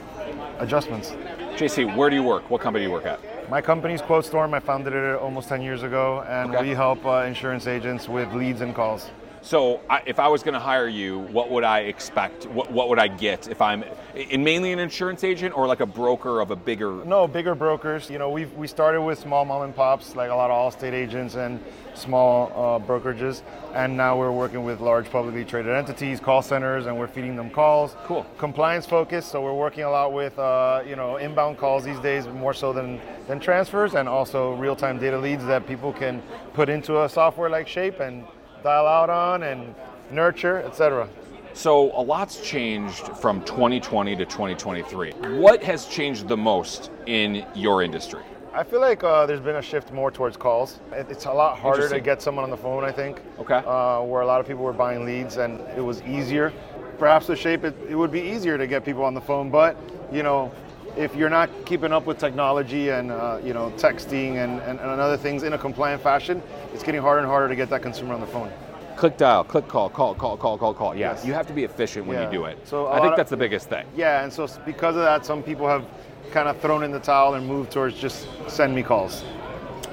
adjustments. 0.59 1.13
JC, 1.59 1.93
where 1.93 2.09
do 2.09 2.15
you 2.15 2.23
work? 2.23 2.49
What 2.49 2.61
company 2.61 2.85
do 2.85 2.87
you 2.89 2.93
work 2.93 3.05
at? 3.05 3.19
My 3.49 3.59
company's 3.61 4.01
QuoteStorm. 4.01 4.53
I 4.53 4.61
founded 4.61 4.93
it 4.93 5.15
almost 5.17 5.49
10 5.49 5.61
years 5.61 5.83
ago, 5.83 6.23
and 6.25 6.55
Okay. 6.55 6.69
we 6.69 6.69
help 6.69 7.05
uh, 7.05 7.25
insurance 7.27 7.67
agents 7.67 8.07
with 8.07 8.31
leads 8.33 8.61
and 8.61 8.73
calls. 8.73 9.11
So, 9.41 9.81
I, 9.89 10.01
if 10.05 10.19
I 10.19 10.27
was 10.27 10.43
going 10.43 10.53
to 10.53 10.59
hire 10.59 10.87
you, 10.87 11.19
what 11.19 11.49
would 11.49 11.63
I 11.63 11.81
expect? 11.81 12.45
What, 12.47 12.71
what 12.71 12.89
would 12.89 12.99
I 12.99 13.07
get 13.07 13.47
if 13.47 13.61
I'm 13.61 13.83
in 14.15 14.43
mainly 14.43 14.73
an 14.73 14.79
insurance 14.79 15.23
agent 15.23 15.55
or 15.57 15.65
like 15.65 15.79
a 15.79 15.85
broker 15.85 16.41
of 16.41 16.51
a 16.51 16.55
bigger? 16.55 17.03
No, 17.05 17.27
bigger 17.27 17.55
brokers. 17.55 18.09
You 18.09 18.19
know, 18.19 18.29
we 18.29 18.45
we 18.45 18.67
started 18.67 19.01
with 19.01 19.17
small 19.19 19.45
mom 19.45 19.61
and 19.61 19.75
pops, 19.75 20.15
like 20.15 20.29
a 20.29 20.35
lot 20.35 20.51
of 20.51 20.73
Allstate 20.73 20.93
agents 20.93 21.35
and 21.35 21.63
small 21.93 22.51
uh, 22.53 22.85
brokerages, 22.85 23.41
and 23.73 23.95
now 23.95 24.17
we're 24.17 24.31
working 24.31 24.63
with 24.63 24.79
large 24.79 25.09
publicly 25.09 25.45
traded 25.45 25.73
entities, 25.73 26.19
call 26.19 26.41
centers, 26.41 26.85
and 26.85 26.97
we're 26.97 27.07
feeding 27.07 27.35
them 27.35 27.49
calls. 27.49 27.95
Cool. 28.05 28.25
Compliance 28.37 28.85
focused, 28.85 29.31
so 29.31 29.41
we're 29.41 29.53
working 29.53 29.83
a 29.83 29.89
lot 29.89 30.11
with 30.11 30.37
uh, 30.37 30.83
you 30.85 30.95
know 30.95 31.17
inbound 31.17 31.57
calls 31.57 31.83
these 31.83 31.99
days, 31.99 32.27
more 32.27 32.53
so 32.53 32.73
than 32.73 32.99
than 33.27 33.39
transfers, 33.39 33.95
and 33.95 34.09
also 34.09 34.53
real-time 34.55 34.99
data 34.99 35.17
leads 35.17 35.45
that 35.45 35.65
people 35.67 35.93
can 35.93 36.21
put 36.53 36.67
into 36.67 37.03
a 37.03 37.09
software 37.09 37.49
like 37.49 37.67
Shape 37.67 37.99
and 37.99 38.25
dial 38.63 38.87
out 38.87 39.09
on 39.09 39.43
and 39.43 39.73
nurture, 40.11 40.59
etc. 40.63 41.07
So, 41.53 41.91
a 41.93 42.01
lot's 42.01 42.41
changed 42.41 43.07
from 43.17 43.43
2020 43.43 44.15
to 44.15 44.25
2023. 44.25 45.11
What 45.37 45.63
has 45.63 45.85
changed 45.87 46.27
the 46.27 46.37
most 46.37 46.91
in 47.05 47.45
your 47.55 47.83
industry? 47.83 48.21
I 48.53 48.63
feel 48.63 48.81
like 48.81 49.03
uh, 49.03 49.25
there's 49.25 49.39
been 49.39 49.57
a 49.57 49.61
shift 49.61 49.91
more 49.91 50.11
towards 50.11 50.35
calls. 50.35 50.79
It's 50.91 51.25
a 51.25 51.31
lot 51.31 51.57
harder 51.57 51.87
to 51.89 51.99
get 51.99 52.21
someone 52.21 52.43
on 52.43 52.49
the 52.49 52.57
phone, 52.57 52.83
I 52.83 52.91
think. 52.91 53.21
Okay. 53.39 53.61
Uh, 53.65 54.01
where 54.01 54.21
a 54.21 54.25
lot 54.25 54.39
of 54.39 54.47
people 54.47 54.63
were 54.63 54.73
buying 54.73 55.05
leads 55.05 55.37
and 55.37 55.59
it 55.77 55.81
was 55.81 56.01
easier. 56.03 56.51
Perhaps 56.97 57.27
the 57.27 57.35
shape, 57.35 57.63
it, 57.63 57.75
it 57.87 57.95
would 57.95 58.11
be 58.11 58.21
easier 58.21 58.57
to 58.57 58.67
get 58.67 58.83
people 58.83 59.03
on 59.03 59.13
the 59.13 59.21
phone, 59.21 59.49
but 59.49 59.77
you 60.11 60.23
know, 60.23 60.51
if 60.99 61.15
you're 61.15 61.29
not 61.29 61.49
keeping 61.65 61.93
up 61.93 62.05
with 62.05 62.17
technology 62.17 62.89
and 62.89 63.09
uh, 63.11 63.39
you 63.41 63.53
know 63.53 63.71
texting 63.77 64.43
and, 64.43 64.59
and, 64.61 64.79
and 64.79 65.01
other 65.01 65.15
things 65.15 65.43
in 65.43 65.53
a 65.53 65.57
compliant 65.57 66.03
fashion, 66.03 66.43
it's 66.73 66.83
getting 66.83 67.01
harder 67.01 67.19
and 67.19 67.27
harder 67.27 67.47
to 67.47 67.55
get 67.55 67.69
that 67.69 67.81
consumer 67.81 68.13
on 68.13 68.19
the 68.19 68.27
phone. 68.27 68.51
Click 68.97 69.15
dial, 69.15 69.45
click 69.45 69.65
call, 69.69 69.89
call, 69.89 70.13
call, 70.13 70.35
call, 70.35 70.57
call, 70.57 70.73
call. 70.73 70.93
Yeah, 70.93 71.13
Yes. 71.13 71.25
you 71.25 71.33
have 71.33 71.47
to 71.47 71.53
be 71.53 71.63
efficient 71.63 72.05
when 72.05 72.17
Yeah. 72.17 72.25
you 72.25 72.31
do 72.39 72.45
it. 72.45 72.67
So 72.67 72.87
I 72.87 72.99
think 72.99 73.11
of- 73.11 73.17
that's 73.17 73.29
the 73.29 73.37
biggest 73.37 73.69
thing. 73.69 73.85
Yeah, 73.95 74.23
and 74.23 74.31
so 74.31 74.45
because 74.65 74.97
of 74.97 75.03
that, 75.03 75.25
some 75.25 75.41
people 75.41 75.67
have 75.67 75.85
kind 76.31 76.49
of 76.49 76.59
thrown 76.59 76.83
in 76.83 76.91
the 76.91 76.99
towel 76.99 77.35
and 77.35 77.47
moved 77.47 77.71
towards 77.71 77.97
just 77.97 78.27
send 78.49 78.75
me 78.75 78.83
calls. 78.83 79.23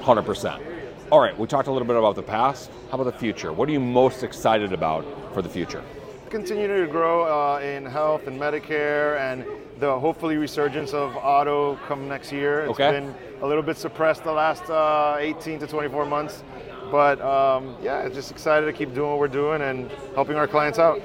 100%. 0.01 0.61
All 1.09 1.21
right, 1.21 1.39
we 1.39 1.47
talked 1.47 1.69
a 1.69 1.71
little 1.71 1.87
bit 1.87 1.95
about 1.95 2.15
the 2.15 2.21
past. 2.23 2.69
How 2.91 2.99
about 2.99 3.05
the 3.13 3.17
future? 3.17 3.53
What 3.53 3.69
are 3.69 3.71
you 3.71 3.79
most 3.79 4.23
excited 4.23 4.73
about 4.73 5.05
for 5.33 5.41
the 5.41 5.49
future? 5.49 5.81
continue 6.29 6.67
to 6.67 6.91
grow 6.91 7.23
uh, 7.23 7.57
in 7.59 7.85
health 7.85 8.27
and 8.27 8.37
Medicare 8.37 9.17
and 9.17 9.45
the 9.79 9.99
hopefully 9.99 10.37
resurgence 10.37 10.93
of 10.93 11.15
auto 11.17 11.75
come 11.87 12.07
next 12.07 12.31
year. 12.31 12.61
It's 12.61 12.71
Okay. 12.71 12.91
been 12.91 13.13
a 13.41 13.47
little 13.47 13.63
bit 13.63 13.77
suppressed 13.77 14.23
the 14.23 14.31
last 14.31 14.69
uh, 14.69 15.17
18 15.19 15.59
to 15.59 15.67
24 15.67 16.05
months. 16.05 16.43
But 16.91 17.19
um, 17.21 17.75
yeah, 17.81 18.07
just 18.09 18.31
excited 18.31 18.65
to 18.65 18.73
keep 18.73 18.93
doing 18.93 19.09
what 19.09 19.19
we're 19.19 19.27
doing 19.27 19.61
and 19.61 19.91
helping 20.15 20.35
our 20.37 20.47
clients 20.47 20.79
out. 20.79 21.01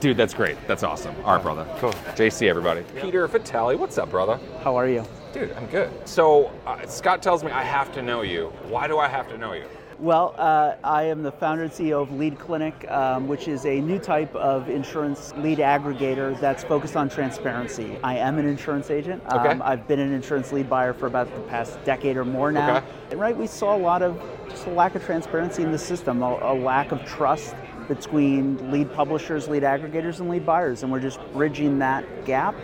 Dude, 0.00 0.16
that's 0.16 0.34
great. 0.34 0.56
That's 0.66 0.82
awesome. 0.82 1.14
All 1.24 1.34
right, 1.34 1.42
brother. 1.42 1.66
Cool. 1.78 1.92
JC, 2.14 2.48
everybody. 2.48 2.82
Peter 3.00 3.26
Vitale, 3.26 3.76
what's 3.76 3.96
up, 3.96 4.10
brother? 4.10 4.38
How 4.62 4.76
are 4.76 4.88
you? 4.88 5.04
Dude, 5.32 5.52
I'm 5.52 5.66
good. 5.66 5.90
So 6.06 6.50
uh, 6.66 6.86
Scott 6.86 7.22
tells 7.22 7.42
me 7.42 7.50
I 7.50 7.62
have 7.62 7.92
to 7.94 8.02
know 8.02 8.22
you. 8.22 8.52
Why 8.68 8.86
do 8.86 8.98
I 8.98 9.08
have 9.08 9.28
to 9.30 9.38
know 9.38 9.52
you? 9.54 9.64
Well, 10.04 10.34
uh, 10.36 10.74
I 10.84 11.04
am 11.04 11.22
the 11.22 11.32
founder 11.32 11.62
and 11.62 11.72
CEO 11.72 12.02
of 12.02 12.12
Lead 12.12 12.38
Clinic, 12.38 12.74
um, 12.90 13.26
which 13.26 13.48
is 13.48 13.64
a 13.64 13.80
new 13.80 13.98
type 13.98 14.34
of 14.36 14.68
insurance 14.68 15.32
lead 15.38 15.60
aggregator 15.60 16.38
that's 16.38 16.62
focused 16.62 16.94
on 16.94 17.08
transparency. 17.08 17.98
I 18.04 18.18
am 18.18 18.38
an 18.38 18.44
insurance 18.44 18.90
agent. 18.90 19.22
Okay. 19.32 19.48
Um, 19.48 19.62
I've 19.62 19.88
been 19.88 20.00
an 20.00 20.12
insurance 20.12 20.52
lead 20.52 20.68
buyer 20.68 20.92
for 20.92 21.06
about 21.06 21.34
the 21.34 21.40
past 21.44 21.82
decade 21.86 22.18
or 22.18 22.24
more 22.26 22.52
now. 22.52 22.76
Okay. 22.76 22.86
And 23.12 23.18
right, 23.18 23.34
we 23.34 23.46
saw 23.46 23.74
a 23.74 23.78
lot 23.78 24.02
of 24.02 24.22
just 24.50 24.66
a 24.66 24.70
lack 24.70 24.94
of 24.94 25.02
transparency 25.02 25.62
in 25.62 25.72
the 25.72 25.78
system, 25.78 26.22
a, 26.22 26.38
a 26.42 26.54
lack 26.54 26.92
of 26.92 27.02
trust 27.06 27.54
between 27.88 28.70
lead 28.70 28.92
publishers, 28.92 29.48
lead 29.48 29.62
aggregators, 29.62 30.20
and 30.20 30.28
lead 30.28 30.44
buyers, 30.44 30.82
and 30.82 30.92
we're 30.92 31.00
just 31.00 31.18
bridging 31.32 31.78
that 31.78 32.26
gap. 32.26 32.54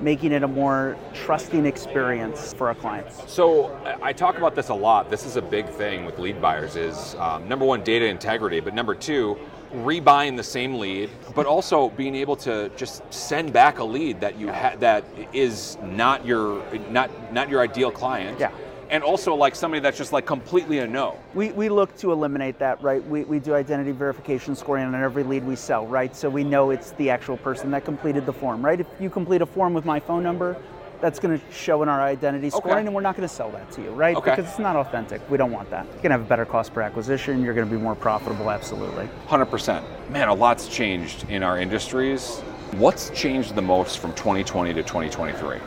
Making 0.00 0.32
it 0.32 0.42
a 0.42 0.48
more 0.48 0.96
trusting 1.12 1.66
experience 1.66 2.54
for 2.54 2.68
our 2.68 2.74
clients. 2.74 3.22
So 3.30 3.76
I- 4.02 4.12
talk 4.12 4.36
about 4.38 4.54
this 4.54 4.68
a 4.68 4.74
lot. 4.74 5.10
This 5.10 5.24
is 5.24 5.36
a 5.36 5.42
big 5.42 5.66
thing 5.68 6.04
with 6.04 6.18
lead 6.18 6.40
buyers. 6.42 6.76
Is 6.76 7.14
um, 7.16 7.48
number 7.48 7.64
one 7.64 7.82
data 7.82 8.06
integrity, 8.06 8.60
but 8.60 8.74
number 8.74 8.94
two, 8.94 9.38
rebuying 9.74 10.36
the 10.36 10.42
same 10.42 10.74
lead, 10.74 11.10
but 11.34 11.46
also 11.46 11.90
being 11.90 12.14
able 12.14 12.36
to 12.36 12.70
just 12.76 13.02
send 13.12 13.52
back 13.52 13.78
a 13.78 13.84
lead 13.84 14.20
that 14.20 14.38
you 14.38 14.48
had 14.48 14.80
that 14.80 15.04
is 15.32 15.78
not 15.82 16.26
your 16.26 16.62
not 16.90 17.10
not 17.32 17.48
your 17.48 17.60
ideal 17.60 17.90
client. 17.90 18.38
Yeah. 18.38 18.50
And 18.90 19.04
also 19.04 19.34
like 19.36 19.54
somebody 19.54 19.80
that's 19.80 19.96
just 19.96 20.12
like 20.12 20.26
completely 20.26 20.78
a 20.78 20.86
no. 20.86 21.16
We, 21.32 21.52
we 21.52 21.68
look 21.68 21.96
to 21.98 22.10
eliminate 22.10 22.58
that, 22.58 22.82
right? 22.82 23.04
We, 23.06 23.22
we 23.22 23.38
do 23.38 23.54
identity 23.54 23.92
verification 23.92 24.56
scoring 24.56 24.84
on 24.84 24.94
every 24.96 25.22
lead 25.22 25.44
we 25.44 25.54
sell, 25.54 25.86
right? 25.86 26.14
So 26.14 26.28
we 26.28 26.42
know 26.42 26.70
it's 26.70 26.90
the 26.92 27.08
actual 27.08 27.36
person 27.36 27.70
that 27.70 27.84
completed 27.84 28.26
the 28.26 28.32
form, 28.32 28.64
right? 28.64 28.80
If 28.80 28.88
you 28.98 29.08
complete 29.08 29.42
a 29.42 29.46
form 29.46 29.74
with 29.74 29.84
my 29.84 30.00
phone 30.00 30.24
number, 30.24 30.56
that's 31.00 31.18
going 31.18 31.38
to 31.38 31.52
show 31.52 31.82
in 31.82 31.88
our 31.88 32.02
identity 32.02 32.50
scoring, 32.50 32.86
and 32.86 32.94
we're 32.94 33.00
not 33.00 33.16
going 33.16 33.26
to 33.26 33.34
sell 33.34 33.50
that 33.52 33.70
to 33.72 33.82
you, 33.82 33.90
right? 33.90 34.16
Okay. 34.16 34.32
Because 34.32 34.50
it's 34.50 34.58
not 34.58 34.76
authentic. 34.76 35.28
We 35.30 35.38
don't 35.38 35.50
want 35.50 35.70
that. 35.70 35.84
You're 35.86 35.94
going 35.94 36.10
to 36.10 36.18
have 36.18 36.22
a 36.22 36.28
better 36.28 36.44
cost 36.44 36.74
per 36.74 36.82
acquisition. 36.82 37.42
You're 37.42 37.54
going 37.54 37.66
to 37.66 37.74
be 37.74 37.80
more 37.80 37.94
profitable, 37.94 38.50
absolutely. 38.50 39.08
100%. 39.28 39.82
Man, 40.10 40.28
a 40.28 40.34
lot's 40.34 40.68
changed 40.68 41.28
in 41.30 41.42
our 41.42 41.58
industries. 41.58 42.40
What's 42.72 43.10
changed 43.10 43.54
the 43.54 43.62
most 43.62 43.98
from 43.98 44.12
2020 44.14 44.74
to 44.74 44.82
2023? 44.82 45.58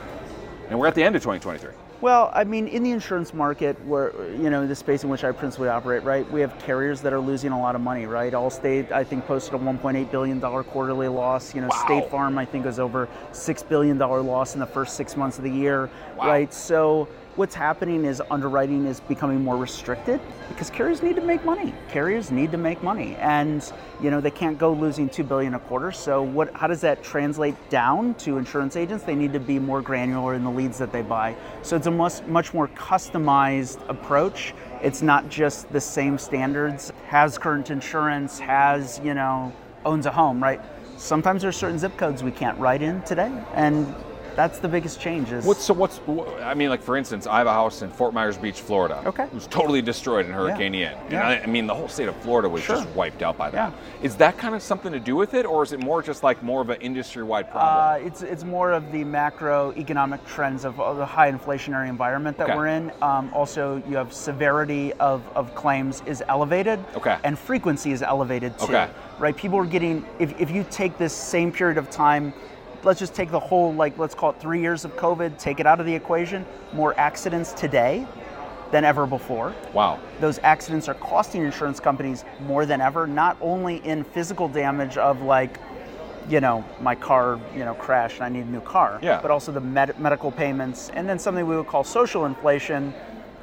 And 0.68 0.78
we're 0.78 0.86
at 0.86 0.94
the 0.94 1.02
end 1.02 1.16
of 1.16 1.22
2023. 1.22 1.74
Well, 2.00 2.30
I 2.34 2.44
mean, 2.44 2.68
in 2.68 2.82
the 2.82 2.90
insurance 2.90 3.32
market, 3.32 3.82
where 3.86 4.12
you 4.32 4.50
know 4.50 4.66
the 4.66 4.74
space 4.74 5.04
in 5.04 5.10
which 5.10 5.24
I 5.24 5.32
principally 5.32 5.68
operate, 5.68 6.02
right? 6.02 6.30
We 6.30 6.40
have 6.40 6.58
carriers 6.58 7.00
that 7.02 7.12
are 7.12 7.20
losing 7.20 7.52
a 7.52 7.58
lot 7.58 7.74
of 7.74 7.80
money, 7.80 8.04
right? 8.04 8.32
Allstate, 8.32 8.92
I 8.92 9.04
think, 9.04 9.26
posted 9.26 9.54
a 9.54 9.58
1.8 9.58 10.10
billion 10.10 10.38
dollar 10.38 10.62
quarterly 10.64 11.08
loss. 11.08 11.54
You 11.54 11.62
know, 11.62 11.70
State 11.84 12.10
Farm, 12.10 12.36
I 12.36 12.44
think, 12.44 12.66
was 12.66 12.78
over 12.78 13.08
six 13.32 13.62
billion 13.62 13.96
dollar 13.96 14.20
loss 14.20 14.54
in 14.54 14.60
the 14.60 14.66
first 14.66 14.96
six 14.96 15.16
months 15.16 15.38
of 15.38 15.44
the 15.44 15.50
year, 15.50 15.88
right? 16.18 16.52
So 16.52 17.08
what's 17.36 17.54
happening 17.54 18.04
is 18.04 18.22
underwriting 18.30 18.86
is 18.86 19.00
becoming 19.00 19.42
more 19.42 19.56
restricted 19.56 20.20
because 20.48 20.70
carriers 20.70 21.02
need 21.02 21.16
to 21.16 21.22
make 21.22 21.44
money. 21.44 21.74
Carriers 21.88 22.30
need 22.30 22.52
to 22.52 22.58
make 22.58 22.82
money, 22.82 23.16
and 23.16 23.72
you 24.00 24.10
know 24.10 24.20
they 24.20 24.30
can't 24.30 24.58
go 24.58 24.72
losing 24.72 25.08
two 25.08 25.24
billion 25.24 25.54
a 25.54 25.58
quarter. 25.58 25.90
So 25.92 26.22
what? 26.22 26.52
How 26.54 26.66
does 26.66 26.80
that 26.82 27.02
translate 27.02 27.56
down 27.70 28.14
to 28.16 28.38
insurance 28.38 28.76
agents? 28.76 29.04
They 29.04 29.14
need 29.14 29.32
to 29.32 29.40
be 29.40 29.58
more 29.58 29.82
granular 29.82 30.34
in 30.34 30.44
the 30.44 30.50
leads 30.50 30.78
that 30.78 30.92
they 30.92 31.02
buy. 31.02 31.34
So 31.62 31.76
it's 31.76 31.86
a 31.86 31.90
much 31.90 32.22
much 32.22 32.54
more 32.54 32.68
customized 32.68 33.86
approach. 33.88 34.54
It's 34.82 35.02
not 35.02 35.28
just 35.28 35.70
the 35.72 35.80
same 35.80 36.18
standards. 36.18 36.92
Has 37.08 37.38
current 37.38 37.70
insurance? 37.70 38.38
Has 38.38 39.00
you 39.02 39.14
know 39.14 39.52
owns 39.84 40.06
a 40.06 40.12
home? 40.12 40.42
Right. 40.42 40.60
Sometimes 40.96 41.42
there's 41.42 41.56
certain 41.56 41.78
zip 41.78 41.96
codes 41.96 42.22
we 42.22 42.30
can't 42.30 42.56
write 42.58 42.80
in 42.80 43.02
today, 43.02 43.32
and 43.54 43.92
that's 44.36 44.58
the 44.58 44.68
biggest 44.68 45.00
change. 45.00 45.30
Is 45.32 45.44
What's 45.44 45.64
so? 45.64 45.74
What's 45.74 45.98
wh- 45.98 46.28
I 46.42 46.54
mean, 46.54 46.68
like 46.68 46.82
for 46.82 46.96
instance, 46.96 47.26
I 47.26 47.38
have 47.38 47.46
a 47.46 47.52
house 47.52 47.82
in 47.82 47.90
Fort 47.90 48.12
Myers 48.14 48.36
Beach, 48.36 48.60
Florida. 48.60 49.02
Okay. 49.06 49.24
It 49.24 49.32
was 49.34 49.46
totally 49.46 49.82
destroyed 49.82 50.26
in 50.26 50.32
Hurricane 50.32 50.74
Ian. 50.74 50.94
And 50.94 51.12
Yeah. 51.12 51.28
I, 51.28 51.42
I 51.42 51.46
mean, 51.46 51.66
the 51.66 51.74
whole 51.74 51.88
state 51.88 52.08
of 52.08 52.16
Florida 52.16 52.48
was 52.48 52.62
Sure. 52.62 52.76
just 52.76 52.88
wiped 52.90 53.22
out 53.22 53.36
by 53.38 53.50
that. 53.50 53.72
Yeah. 53.72 54.02
Is 54.02 54.16
that 54.16 54.36
kind 54.38 54.54
of 54.54 54.62
something 54.62 54.92
to 54.92 55.00
do 55.00 55.16
with 55.16 55.34
it, 55.34 55.46
or 55.46 55.62
is 55.62 55.72
it 55.72 55.80
more 55.80 56.02
just 56.02 56.22
like 56.22 56.42
more 56.42 56.60
of 56.60 56.70
an 56.70 56.80
industry-wide 56.80 57.46
Uh, 57.46 57.50
problem? 57.50 58.06
it's 58.06 58.22
it's 58.22 58.44
more 58.44 58.72
of 58.72 58.90
the 58.92 59.04
macroeconomic 59.04 60.24
trends 60.26 60.64
of, 60.64 60.80
of 60.80 60.96
the 60.96 61.06
high 61.06 61.30
inflationary 61.30 61.88
environment 61.88 62.36
that 62.38 62.44
Okay. 62.48 62.56
we're 62.56 62.66
in. 62.68 62.92
Um, 63.02 63.30
also, 63.34 63.82
you 63.88 63.96
have 63.96 64.12
severity 64.12 64.92
of, 64.94 65.22
of 65.34 65.54
claims 65.54 66.02
is 66.06 66.22
elevated, 66.28 66.78
Okay. 66.96 67.16
and 67.24 67.38
frequency 67.38 67.92
is 67.92 68.02
elevated 68.02 68.58
too. 68.58 68.64
Okay. 68.66 68.88
Right? 69.18 69.36
People 69.36 69.58
are 69.58 69.64
getting 69.66 70.04
if, 70.18 70.38
if 70.40 70.50
you 70.50 70.64
take 70.70 70.98
this 70.98 71.12
same 71.12 71.52
period 71.52 71.78
of 71.78 71.88
time. 71.90 72.32
Let's 72.84 73.00
just 73.00 73.14
take 73.14 73.30
the 73.30 73.40
whole, 73.40 73.72
like, 73.72 73.98
let's 73.98 74.14
call 74.14 74.30
it 74.30 74.40
three 74.40 74.60
years 74.60 74.84
of 74.84 74.94
COVID, 74.96 75.38
take 75.38 75.58
it 75.58 75.66
out 75.66 75.80
of 75.80 75.86
the 75.86 75.94
equation. 75.94 76.44
More 76.74 76.98
accidents 76.98 77.52
today 77.52 78.06
than 78.70 78.84
ever 78.84 79.06
before 79.06 79.54
wow. 79.72 80.00
those 80.20 80.40
accidents 80.42 80.88
are 80.88 80.94
costing 80.94 81.44
insurance 81.44 81.78
companies 81.78 82.24
more 82.40 82.66
than 82.66 82.80
ever, 82.80 83.06
not 83.06 83.36
only 83.40 83.76
in 83.86 84.02
physical 84.02 84.48
damage 84.48 84.96
of 84.96 85.22
like, 85.22 85.60
you 86.28 86.40
know, 86.40 86.64
my 86.80 86.94
car, 86.94 87.38
you 87.54 87.64
know, 87.64 87.74
crashed 87.74 88.16
and 88.16 88.24
I 88.24 88.28
need 88.30 88.46
a 88.46 88.50
new 88.50 88.60
car, 88.62 88.98
Yeah. 89.00 89.20
but 89.22 89.30
also 89.30 89.52
the 89.52 89.60
med- 89.60 89.98
medical 90.00 90.32
payments, 90.32 90.90
and 90.94 91.08
then 91.08 91.18
something 91.18 91.46
we 91.46 91.56
would 91.56 91.68
call 91.68 91.84
social 91.84 92.24
inflation 92.26 92.92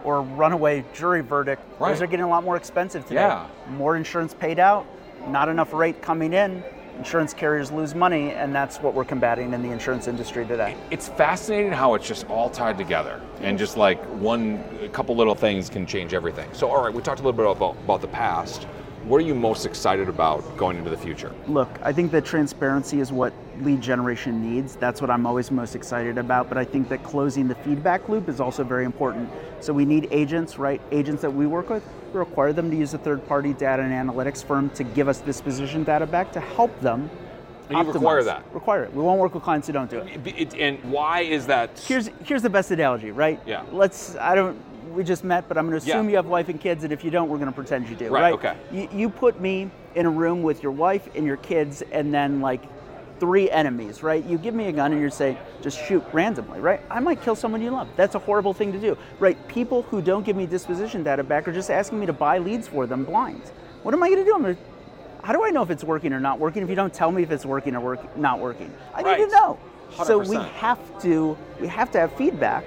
or 0.03 0.21
runaway 0.21 0.83
jury 0.93 1.21
verdict. 1.21 1.61
Right. 1.79 1.91
Those 1.91 2.01
are 2.01 2.07
getting 2.07 2.25
a 2.25 2.29
lot 2.29 2.43
more 2.43 2.57
expensive 2.57 3.03
today. 3.07 3.21
Yeah. 3.21 3.45
More 3.69 3.95
insurance 3.95 4.33
paid 4.33 4.59
out, 4.59 4.85
not 5.27 5.47
enough 5.47 5.73
rate 5.73 6.01
coming 6.01 6.33
in. 6.33 6.63
Insurance 6.97 7.33
carriers 7.33 7.71
lose 7.71 7.95
money, 7.95 8.31
and 8.31 8.53
that's 8.53 8.77
what 8.77 8.93
we're 8.93 9.05
combating 9.05 9.53
in 9.53 9.63
the 9.63 9.69
insurance 9.69 10.07
industry 10.07 10.45
today. 10.45 10.75
It's 10.91 11.07
fascinating 11.07 11.71
how 11.71 11.95
it's 11.95 12.07
just 12.07 12.27
all 12.27 12.49
tied 12.49 12.77
together, 12.77 13.21
and 13.41 13.57
just 13.57 13.77
like 13.77 14.03
one, 14.19 14.63
couple 14.89 15.15
little 15.15 15.35
things 15.35 15.69
can 15.69 15.85
change 15.85 16.13
everything. 16.13 16.49
So, 16.53 16.69
all 16.69 16.83
right, 16.83 16.93
we 16.93 17.01
talked 17.01 17.19
a 17.19 17.23
little 17.23 17.37
bit 17.37 17.49
about 17.49 17.75
about 17.83 18.01
the 18.01 18.07
past. 18.07 18.67
What 19.05 19.17
are 19.17 19.25
you 19.25 19.33
most 19.33 19.65
excited 19.65 20.09
about 20.09 20.57
going 20.57 20.77
into 20.77 20.91
the 20.91 20.97
future? 20.97 21.33
Look, 21.47 21.69
I 21.81 21.91
think 21.91 22.11
that 22.11 22.23
transparency 22.23 22.99
is 22.99 23.11
what 23.11 23.33
lead 23.61 23.81
generation 23.81 24.41
needs. 24.41 24.75
That's 24.75 25.01
what 25.01 25.09
I'm 25.09 25.25
always 25.25 25.49
most 25.49 25.75
excited 25.75 26.19
about. 26.19 26.49
But 26.49 26.59
I 26.59 26.65
think 26.65 26.87
that 26.89 27.03
closing 27.03 27.47
the 27.47 27.55
feedback 27.55 28.09
loop 28.09 28.29
is 28.29 28.39
also 28.39 28.63
very 28.63 28.85
important. 28.85 29.29
So 29.59 29.73
we 29.73 29.85
need 29.85 30.07
agents, 30.11 30.59
right? 30.59 30.79
Agents 30.91 31.21
that 31.23 31.33
we 31.33 31.47
work 31.47 31.69
with, 31.69 31.83
we 32.13 32.19
require 32.19 32.53
them 32.53 32.69
to 32.69 32.77
use 32.77 32.93
a 32.93 32.99
third 32.99 33.27
party 33.27 33.53
data 33.53 33.81
and 33.81 33.91
analytics 33.91 34.43
firm 34.43 34.69
to 34.71 34.83
give 34.83 35.07
us 35.07 35.19
disposition 35.19 35.83
data 35.83 36.05
back 36.05 36.31
to 36.33 36.39
help 36.39 36.79
them. 36.81 37.09
And 37.69 37.77
you 37.87 37.91
require 37.93 38.23
that? 38.23 38.43
Require 38.53 38.83
it. 38.83 38.93
We 38.93 39.01
won't 39.01 39.19
work 39.19 39.33
with 39.33 39.43
clients 39.43 39.65
who 39.65 39.73
don't 39.73 39.89
do 39.89 39.99
it. 39.99 40.27
It- 40.27 40.53
it- 40.53 40.59
and 40.59 40.91
why 40.91 41.21
is 41.21 41.47
that? 41.47 41.79
Here's 41.79 42.09
here's 42.23 42.41
the 42.41 42.49
best 42.49 42.69
analogy, 42.69 43.11
right? 43.11 43.39
Yeah. 43.45 43.63
Let's 43.71 44.15
I 44.17 44.35
don't 44.35 44.57
we 44.93 45.03
just 45.03 45.23
met, 45.23 45.47
but 45.47 45.57
I'm 45.57 45.67
going 45.67 45.79
to 45.79 45.85
assume 45.85 46.05
Yeah. 46.05 46.09
you 46.11 46.15
have 46.17 46.25
wife 46.27 46.49
and 46.49 46.59
kids, 46.59 46.83
and 46.83 46.91
if 46.93 47.03
you 47.03 47.11
don't, 47.11 47.29
we're 47.29 47.37
going 47.37 47.49
to 47.49 47.55
pretend 47.55 47.87
you 47.89 47.95
do. 47.95 48.09
Right, 48.09 48.21
Right. 48.21 48.33
okay. 48.33 48.55
You, 48.71 48.89
you 48.93 49.09
put 49.09 49.39
me 49.39 49.69
in 49.95 50.05
a 50.05 50.09
room 50.09 50.43
with 50.43 50.63
your 50.63 50.71
wife 50.71 51.07
and 51.15 51.25
your 51.25 51.37
kids, 51.37 51.81
and 51.91 52.13
then 52.13 52.41
like 52.41 52.61
three 53.19 53.51
enemies, 53.51 54.01
right? 54.01 54.25
You 54.25 54.37
give 54.37 54.55
me 54.55 54.67
a 54.67 54.71
gun 54.71 54.91
and 54.93 55.01
you 55.01 55.09
say, 55.11 55.37
just 55.61 55.77
shoot 55.85 56.03
randomly, 56.11 56.59
right? 56.59 56.81
I 56.89 56.99
might 56.99 57.21
kill 57.21 57.35
someone 57.35 57.61
you 57.61 57.69
love. 57.69 57.87
That's 57.95 58.15
a 58.15 58.19
horrible 58.19 58.53
thing 58.53 58.71
to 58.71 58.79
do, 58.79 58.97
right? 59.19 59.37
People 59.47 59.83
who 59.83 60.01
don't 60.01 60.25
give 60.25 60.35
me 60.35 60.47
disposition 60.47 61.03
data 61.03 61.23
back 61.23 61.47
are 61.47 61.53
just 61.53 61.69
asking 61.69 61.99
me 61.99 62.07
to 62.07 62.13
buy 62.13 62.39
leads 62.39 62.67
for 62.67 62.87
them 62.87 63.03
blind. 63.05 63.43
What 63.83 63.93
am 63.93 64.01
I 64.01 64.07
going 64.09 64.19
to 64.19 64.25
do? 64.25 64.33
I'm 64.35 64.41
going 64.41 64.55
to 64.55 64.61
how 65.23 65.33
do 65.33 65.43
I 65.45 65.51
know 65.51 65.61
if 65.61 65.69
it's 65.69 65.83
working 65.83 66.13
or 66.13 66.19
not 66.19 66.39
working 66.39 66.63
if 66.63 66.69
you 66.69 66.73
don't 66.73 66.91
tell 66.91 67.11
me 67.11 67.21
if 67.21 67.29
it's 67.29 67.45
working 67.45 67.75
or 67.75 67.79
work, 67.79 68.17
not 68.17 68.39
working? 68.39 68.73
I 68.95 69.03
Right. 69.03 69.19
need 69.19 69.25
to 69.25 69.31
know. 69.31 69.59
So 70.03 70.17
we 70.17 70.35
have 70.37 70.79
to 71.03 71.37
we 71.59 71.67
have 71.67 71.91
to 71.91 71.99
have 71.99 72.11
feedback. 72.13 72.63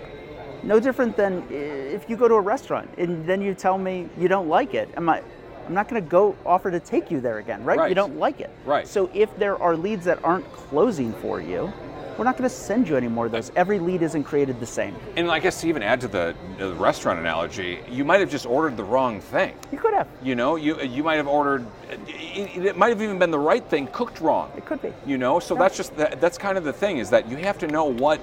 No 0.64 0.80
different 0.80 1.16
than 1.16 1.46
if 1.50 2.08
you 2.08 2.16
go 2.16 2.26
to 2.26 2.34
a 2.34 2.40
restaurant 2.40 2.88
and 2.96 3.26
then 3.26 3.42
you 3.42 3.54
tell 3.54 3.76
me 3.76 4.08
you 4.18 4.28
don't 4.28 4.48
like 4.48 4.74
it. 4.74 4.88
Am 4.96 5.08
I? 5.08 5.22
I'm 5.66 5.74
not 5.74 5.88
going 5.88 6.02
to 6.02 6.08
go 6.08 6.36
offer 6.44 6.70
to 6.70 6.80
take 6.80 7.10
you 7.10 7.20
there 7.20 7.38
again, 7.38 7.64
right? 7.64 7.78
Right. 7.78 7.88
You 7.88 7.94
don't 7.94 8.18
like 8.18 8.40
it. 8.40 8.50
Right. 8.66 8.86
So 8.86 9.10
if 9.14 9.34
there 9.38 9.60
are 9.62 9.76
leads 9.76 10.04
that 10.04 10.22
aren't 10.22 10.50
closing 10.52 11.12
for 11.14 11.40
you, 11.40 11.72
we're 12.18 12.24
not 12.24 12.36
going 12.36 12.48
to 12.48 12.54
send 12.54 12.88
you 12.88 12.96
any 12.96 13.08
more 13.08 13.26
of 13.26 13.32
those. 13.32 13.50
Every 13.56 13.78
lead 13.78 14.02
isn't 14.02 14.24
created 14.24 14.60
the 14.60 14.66
same. 14.66 14.94
And 15.16 15.30
I 15.30 15.38
guess 15.38 15.60
to 15.62 15.68
even 15.68 15.82
add 15.82 16.00
to 16.02 16.08
the, 16.08 16.34
the 16.58 16.72
restaurant 16.74 17.18
analogy, 17.18 17.80
you 17.90 18.04
might 18.04 18.20
have 18.20 18.30
just 18.30 18.46
ordered 18.46 18.76
the 18.76 18.84
wrong 18.84 19.20
thing. 19.20 19.54
You 19.72 19.78
could 19.78 19.94
have. 19.94 20.06
You 20.22 20.34
know, 20.34 20.56
you 20.56 20.80
you 20.82 21.02
might 21.02 21.16
have 21.16 21.26
ordered. 21.26 21.66
It, 22.06 22.64
it 22.64 22.76
might 22.76 22.90
have 22.90 23.02
even 23.02 23.18
been 23.18 23.30
the 23.30 23.38
right 23.38 23.64
thing 23.64 23.88
cooked 23.88 24.20
wrong. 24.20 24.52
It 24.56 24.64
could 24.64 24.80
be. 24.80 24.92
You 25.06 25.18
know, 25.18 25.40
so 25.40 25.54
that's 25.54 25.76
just 25.76 25.96
that, 25.96 26.20
that's 26.20 26.38
kind 26.38 26.56
of 26.56 26.64
the 26.64 26.72
thing 26.72 26.98
is 26.98 27.10
that 27.10 27.28
you 27.28 27.36
have 27.38 27.58
to 27.58 27.66
know 27.66 27.84
what 27.84 28.20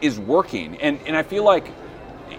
is 0.00 0.18
working, 0.18 0.76
and 0.80 0.98
and 1.06 1.16
I 1.16 1.22
feel 1.22 1.44
like 1.44 1.70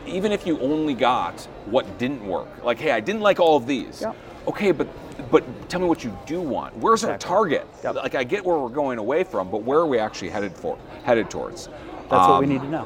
even 0.06 0.32
if 0.32 0.46
you 0.46 0.60
only 0.60 0.94
got 0.94 1.40
what 1.66 1.98
didn't 1.98 2.26
work, 2.26 2.48
like 2.64 2.80
hey, 2.80 2.92
I 2.92 3.00
didn't 3.00 3.22
like 3.22 3.40
all 3.40 3.58
of 3.58 3.66
these. 3.68 4.02
Yep. 4.02 4.16
Okay, 4.48 4.72
but 4.72 4.88
but 5.32 5.44
tell 5.70 5.80
me 5.80 5.88
what 5.88 6.04
you 6.04 6.18
do 6.26 6.42
want. 6.42 6.76
Where's 6.78 7.04
our 7.04 7.18
target? 7.18 7.68
Yep. 7.84 7.96
Like 7.96 8.16
I 8.16 8.24
get 8.24 8.46
where 8.46 8.58
we're 8.58 8.70
going 8.70 9.00
away 9.00 9.24
from, 9.24 9.50
but 9.50 9.64
where 9.64 9.80
are 9.80 9.88
we 9.88 9.98
actually 10.00 10.30
headed 10.30 10.54
for? 10.54 10.78
Headed 11.04 11.30
towards? 11.30 11.68
That's 12.10 12.28
what 12.28 12.40
we 12.40 12.46
Um, 12.46 12.52
need 12.52 12.62
to 12.62 12.70
know. 12.70 12.84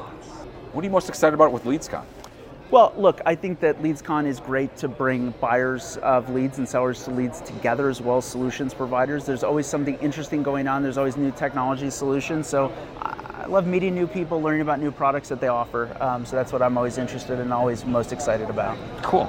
What 0.72 0.82
are 0.82 0.86
you 0.86 0.90
most 0.90 1.08
excited 1.08 1.34
about 1.34 1.52
with 1.52 1.64
LeadsCon? 1.64 2.04
Well, 2.70 2.92
look, 2.96 3.20
I 3.26 3.34
think 3.34 3.58
that 3.60 3.82
LeadsCon 3.82 4.26
is 4.26 4.38
great 4.38 4.76
to 4.76 4.86
bring 4.86 5.34
buyers 5.40 5.96
of 5.98 6.30
leads 6.30 6.58
and 6.58 6.68
sellers 6.68 7.02
to 7.04 7.10
leads 7.10 7.40
together 7.40 7.88
as 7.88 8.00
well 8.00 8.18
as 8.18 8.24
solutions 8.24 8.72
providers. 8.72 9.26
There's 9.26 9.42
always 9.42 9.66
something 9.66 9.98
interesting 9.98 10.44
going 10.44 10.68
on. 10.68 10.80
There's 10.80 10.96
always 10.96 11.16
new 11.16 11.32
technology 11.32 11.90
solutions. 11.90 12.46
So 12.46 12.72
I 13.40 13.46
love 13.46 13.66
meeting 13.66 13.94
new 13.94 14.06
people, 14.06 14.42
learning 14.42 14.60
about 14.60 14.80
new 14.80 14.90
products 14.90 15.30
that 15.30 15.40
they 15.40 15.48
offer. 15.48 15.96
Um, 15.98 16.26
so 16.26 16.36
that's 16.36 16.52
what 16.52 16.60
I'm 16.60 16.76
always 16.76 16.98
interested 16.98 17.38
in, 17.40 17.52
always 17.52 17.86
most 17.86 18.12
excited 18.12 18.50
about. 18.50 18.76
Cool. 19.02 19.24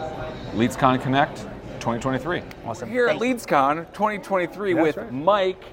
LeadsCon 0.53 1.01
Connect 1.01 1.37
2023. 1.79 2.41
Awesome. 2.65 2.89
Here 2.89 3.07
at 3.07 3.17
Thank- 3.17 3.39
LeadsCon 3.39 3.93
2023 3.93 4.73
That's 4.73 4.83
with 4.85 4.97
right. 4.97 5.13
Mike 5.13 5.63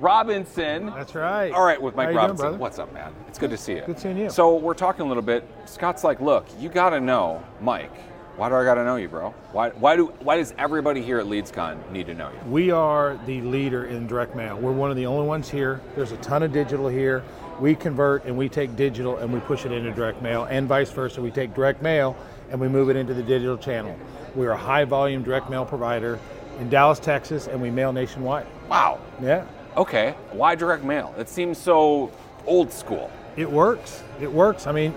Robinson. 0.00 0.86
That's 0.86 1.14
right. 1.14 1.52
All 1.52 1.66
right, 1.66 1.80
with 1.80 1.94
Mike 1.94 2.06
How 2.06 2.10
you 2.12 2.14
doing, 2.14 2.22
Robinson. 2.22 2.44
brother? 2.44 2.56
What's 2.56 2.78
up, 2.78 2.94
man? 2.94 3.12
It's 3.28 3.38
good 3.38 3.50
to 3.50 3.58
see 3.58 3.74
you. 3.74 3.82
Good 3.82 3.98
seeing 3.98 4.16
you. 4.16 4.30
So 4.30 4.56
we're 4.56 4.72
talking 4.72 5.04
a 5.04 5.08
little 5.08 5.22
bit. 5.22 5.46
Scott's 5.66 6.02
like, 6.02 6.18
look, 6.18 6.46
you 6.58 6.70
got 6.70 6.90
to 6.90 7.00
know 7.00 7.44
Mike. 7.60 7.92
Why 8.36 8.48
do 8.48 8.54
I 8.54 8.64
got 8.64 8.76
to 8.76 8.84
know 8.84 8.96
you, 8.96 9.08
bro? 9.10 9.34
Why, 9.52 9.68
why 9.70 9.94
do 9.94 10.06
why 10.20 10.38
does 10.38 10.54
everybody 10.56 11.02
here 11.02 11.18
at 11.18 11.26
LeadsCon 11.26 11.90
need 11.92 12.06
to 12.06 12.14
know 12.14 12.30
you? 12.30 12.50
We 12.50 12.70
are 12.70 13.20
the 13.26 13.42
leader 13.42 13.84
in 13.84 14.06
direct 14.06 14.34
mail. 14.34 14.56
We're 14.56 14.72
one 14.72 14.90
of 14.90 14.96
the 14.96 15.04
only 15.04 15.26
ones 15.26 15.50
here. 15.50 15.82
There's 15.94 16.12
a 16.12 16.16
ton 16.16 16.42
of 16.42 16.50
digital 16.50 16.88
here. 16.88 17.22
We 17.60 17.74
convert 17.74 18.24
and 18.24 18.36
we 18.36 18.48
take 18.48 18.76
digital 18.76 19.18
and 19.18 19.32
we 19.32 19.40
push 19.40 19.64
it 19.64 19.72
into 19.72 19.92
direct 19.92 20.22
mail, 20.22 20.44
and 20.44 20.66
vice 20.66 20.90
versa. 20.90 21.20
We 21.20 21.30
take 21.30 21.54
direct 21.54 21.82
mail 21.82 22.16
and 22.50 22.60
we 22.60 22.68
move 22.68 22.90
it 22.90 22.96
into 22.96 23.14
the 23.14 23.22
digital 23.22 23.56
channel. 23.56 23.96
We're 24.34 24.50
a 24.50 24.56
high 24.56 24.84
volume 24.84 25.22
direct 25.22 25.50
mail 25.50 25.64
provider 25.64 26.18
in 26.58 26.68
Dallas, 26.68 26.98
Texas, 26.98 27.46
and 27.46 27.60
we 27.60 27.70
mail 27.70 27.92
nationwide. 27.92 28.46
Wow. 28.68 29.00
Yeah. 29.22 29.46
Okay. 29.76 30.14
Why 30.32 30.54
direct 30.54 30.84
mail? 30.84 31.14
It 31.18 31.28
seems 31.28 31.58
so 31.58 32.10
old 32.46 32.72
school. 32.72 33.10
It 33.36 33.50
works. 33.50 34.02
It 34.20 34.30
works. 34.30 34.66
I 34.66 34.72
mean, 34.72 34.94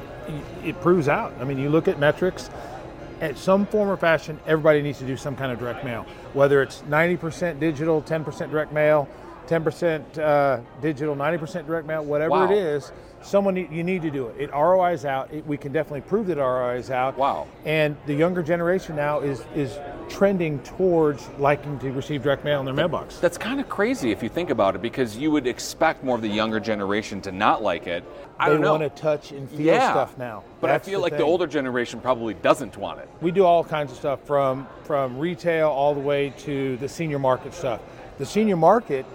it 0.63 0.79
proves 0.81 1.07
out. 1.07 1.33
I 1.39 1.43
mean, 1.43 1.57
you 1.57 1.69
look 1.69 1.87
at 1.87 1.99
metrics. 1.99 2.49
At 3.21 3.37
some 3.37 3.65
form 3.65 3.89
or 3.89 3.95
fashion, 3.95 4.39
everybody 4.45 4.81
needs 4.81 4.99
to 4.99 5.05
do 5.05 5.15
some 5.15 5.37
kind 5.37 5.49
of 5.49 5.57
direct 5.57 5.85
mail. 5.85 6.05
Whether 6.33 6.61
it's 6.61 6.81
90% 6.81 7.61
digital, 7.61 8.01
10% 8.01 8.51
direct 8.51 8.73
mail, 8.73 9.07
10% 9.47 10.17
uh, 10.17 10.59
digital, 10.81 11.15
90% 11.15 11.65
direct 11.65 11.87
mail, 11.87 12.03
whatever 12.03 12.31
Wow. 12.31 12.45
it 12.45 12.57
is, 12.57 12.91
someone 13.21 13.55
you 13.55 13.83
need 13.83 14.01
to 14.03 14.11
do 14.11 14.27
it. 14.27 14.35
It 14.39 14.51
ROIs 14.51 15.03
out. 15.05 15.33
It, 15.33 15.45
we 15.47 15.57
can 15.57 15.71
definitely 15.71 16.01
prove 16.01 16.27
that 16.27 16.37
ROI 16.37 16.75
is 16.77 16.91
out. 16.91 17.17
Wow. 17.17 17.47
And 17.65 17.97
the 18.05 18.13
younger 18.13 18.43
generation 18.43 18.95
now 18.95 19.19
is 19.19 19.43
is 19.55 19.79
trending 20.07 20.59
towards 20.59 21.27
liking 21.39 21.79
to 21.79 21.91
receive 21.91 22.21
direct 22.21 22.43
mail 22.45 22.59
in 22.59 22.65
their 22.65 22.75
mailbox. 22.75 23.17
That's 23.17 23.39
kind 23.39 23.59
of 23.59 23.67
crazy 23.67 24.11
if 24.11 24.21
you 24.21 24.29
think 24.29 24.51
about 24.51 24.75
it, 24.75 24.81
because 24.81 25.17
you 25.17 25.31
would 25.31 25.47
expect 25.47 26.03
more 26.03 26.15
of 26.15 26.21
the 26.21 26.27
younger 26.27 26.59
generation 26.59 27.19
to 27.21 27.31
not 27.31 27.63
like 27.63 27.87
it. 27.87 28.03
I 28.37 28.49
they 28.49 28.57
don't 28.57 28.79
want 28.79 28.95
to 28.95 29.01
touch 29.01 29.31
and 29.31 29.49
feel 29.49 29.61
yeah, 29.61 29.91
stuff 29.91 30.17
now. 30.19 30.43
But 30.61 30.67
That's 30.67 30.87
I 30.87 30.91
feel 30.91 30.99
like 30.99 31.17
the 31.17 31.23
older 31.23 31.47
generation 31.47 31.99
probably 32.01 32.35
doesn't 32.35 32.77
want 32.77 32.99
it. 32.99 33.09
we 33.21 33.31
do 33.31 33.43
all 33.45 33.63
kinds 33.63 33.91
of 33.91 33.97
stuff 33.97 34.21
from 34.25 34.67
from 34.83 35.17
retail 35.17 35.69
all 35.69 35.95
the 35.95 35.99
way 36.01 36.31
to 36.39 36.77
the 36.77 36.87
senior 36.87 37.17
market 37.17 37.53
stuff. 37.55 37.81
The 38.17 38.25
senior 38.25 38.55
market 38.55 39.05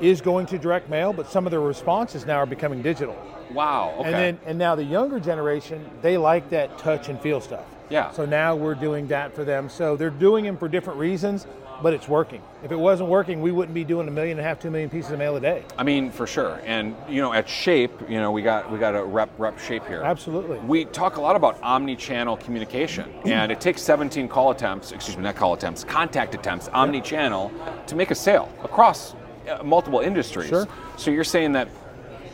is 0.00 0.20
going 0.20 0.46
to 0.46 0.58
direct 0.58 0.88
mail, 0.88 1.12
but 1.12 1.30
some 1.30 1.46
of 1.46 1.50
their 1.50 1.60
responses 1.60 2.26
now 2.26 2.36
are 2.36 2.46
becoming 2.46 2.82
digital. 2.82 3.16
Wow. 3.52 3.94
Okay. 3.98 4.08
And 4.08 4.14
then 4.14 4.40
and 4.46 4.58
now 4.58 4.74
the 4.74 4.84
younger 4.84 5.20
generation, 5.20 5.88
they 6.02 6.16
like 6.16 6.50
that 6.50 6.78
touch 6.78 7.08
and 7.08 7.20
feel 7.20 7.40
stuff. 7.40 7.64
Yeah. 7.90 8.10
So 8.12 8.24
now 8.24 8.54
we're 8.54 8.76
doing 8.76 9.08
that 9.08 9.34
for 9.34 9.44
them. 9.44 9.68
So 9.68 9.96
they're 9.96 10.10
doing 10.10 10.44
them 10.44 10.56
for 10.56 10.68
different 10.68 10.98
reasons, 10.98 11.46
but 11.82 11.94
it's 11.94 12.08
working. 12.08 12.42
If 12.62 12.72
it 12.72 12.78
wasn't 12.78 13.08
working, 13.08 13.40
we 13.40 13.52
wouldn't 13.52 13.74
be 13.74 13.84
doing 13.84 14.08
a 14.08 14.10
million 14.10 14.38
and 14.38 14.46
a 14.46 14.48
half, 14.48 14.60
two 14.60 14.70
million 14.70 14.90
pieces 14.90 15.12
of 15.12 15.18
mail 15.18 15.36
a 15.36 15.40
day. 15.40 15.64
I 15.78 15.82
mean, 15.82 16.10
for 16.10 16.26
sure. 16.26 16.60
And 16.64 16.94
you 17.08 17.22
know, 17.22 17.32
at 17.32 17.48
Shape, 17.48 17.92
you 18.08 18.18
know, 18.18 18.30
we 18.30 18.42
got 18.42 18.70
we 18.70 18.78
got 18.78 18.94
a 18.94 19.02
rep 19.02 19.30
rep 19.38 19.58
Shape 19.58 19.86
here. 19.86 20.02
Absolutely. 20.02 20.58
We 20.60 20.84
talk 20.86 21.16
a 21.16 21.20
lot 21.20 21.36
about 21.36 21.60
omni-channel 21.62 22.36
communication, 22.38 23.10
and 23.24 23.50
it 23.50 23.60
takes 23.60 23.82
17 23.82 24.28
call 24.28 24.50
attempts, 24.50 24.92
excuse 24.92 25.16
me, 25.16 25.22
not 25.22 25.36
call 25.36 25.54
attempts, 25.54 25.84
contact 25.84 26.34
attempts, 26.34 26.68
omni-channel, 26.68 27.52
to 27.86 27.96
make 27.96 28.10
a 28.10 28.14
sale 28.14 28.52
across 28.62 29.14
uh, 29.48 29.62
multiple 29.62 30.00
industries. 30.00 30.48
Sure. 30.48 30.68
So 30.96 31.10
you're 31.10 31.24
saying 31.24 31.52
that 31.52 31.68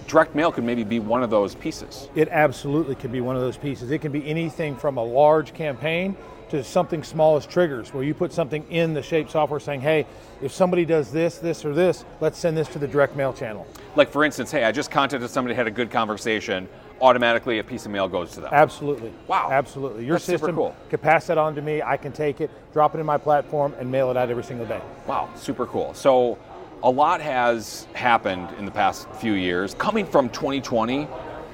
direct 0.06 0.34
mail 0.34 0.52
could 0.52 0.64
maybe 0.64 0.84
be 0.84 1.00
one 1.00 1.22
of 1.22 1.30
those 1.30 1.54
pieces. 1.54 2.08
It 2.14 2.28
absolutely 2.30 2.94
could 2.94 3.12
be 3.12 3.20
one 3.20 3.36
of 3.36 3.42
those 3.42 3.56
pieces. 3.56 3.90
It 3.90 4.00
can 4.00 4.12
be 4.12 4.26
anything 4.28 4.76
from 4.76 4.98
a 4.98 5.04
large 5.04 5.52
campaign 5.54 6.16
to 6.50 6.62
something 6.62 7.02
small 7.02 7.36
as 7.36 7.46
triggers, 7.46 7.92
where 7.92 8.04
you 8.04 8.14
put 8.14 8.32
something 8.32 8.64
in 8.70 8.94
the 8.94 9.02
Shape 9.02 9.28
software 9.28 9.60
saying, 9.60 9.80
hey, 9.80 10.06
if 10.40 10.52
somebody 10.52 10.84
does 10.84 11.10
this, 11.10 11.38
this, 11.38 11.64
or 11.64 11.74
this, 11.74 12.04
let's 12.20 12.38
send 12.38 12.56
this 12.56 12.68
to 12.68 12.78
the 12.78 12.86
direct 12.86 13.16
mail 13.16 13.32
channel. 13.32 13.66
Like 13.96 14.10
for 14.10 14.24
instance, 14.24 14.50
hey, 14.50 14.64
I 14.64 14.72
just 14.72 14.90
contacted 14.90 15.28
somebody, 15.30 15.54
had 15.54 15.66
a 15.66 15.70
good 15.70 15.90
conversation. 15.90 16.68
Automatically, 17.00 17.58
a 17.58 17.64
piece 17.64 17.84
of 17.84 17.92
mail 17.92 18.08
goes 18.08 18.32
to 18.32 18.40
them. 18.40 18.50
Absolutely. 18.52 19.12
Wow. 19.26 19.50
Absolutely. 19.50 20.06
Your 20.06 20.14
That's 20.14 20.24
system 20.24 20.54
cool. 20.54 20.74
can 20.88 20.98
pass 20.98 21.26
that 21.26 21.36
on 21.36 21.54
to 21.54 21.60
me. 21.60 21.82
I 21.82 21.98
can 21.98 22.10
take 22.10 22.40
it, 22.40 22.50
drop 22.72 22.94
it 22.94 23.00
in 23.00 23.06
my 23.06 23.18
platform, 23.18 23.74
and 23.78 23.90
mail 23.90 24.10
it 24.10 24.16
out 24.16 24.30
every 24.30 24.44
single 24.44 24.64
day. 24.64 24.80
Wow, 25.06 25.28
super 25.34 25.66
cool. 25.66 25.92
So, 25.92 26.38
a 26.82 26.90
lot 26.90 27.20
has 27.20 27.86
happened 27.94 28.48
in 28.58 28.64
the 28.64 28.70
past 28.70 29.08
few 29.14 29.32
years. 29.32 29.74
Coming 29.74 30.06
from 30.06 30.28
2020 30.28 31.08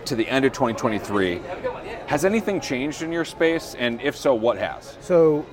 to 0.07 0.17
the 0.17 0.29
end 0.29 0.45
of 0.45 0.53
2023, 0.53 1.41
has 2.07 2.25
anything 2.25 2.61
changed 2.61 3.03
in 3.03 3.13
your 3.13 3.25
space? 3.25 3.75
And 3.79 4.01
if 4.01 4.17
so, 4.17 4.35
what 4.35 4.59
has? 4.59 4.97
So, 5.01 5.47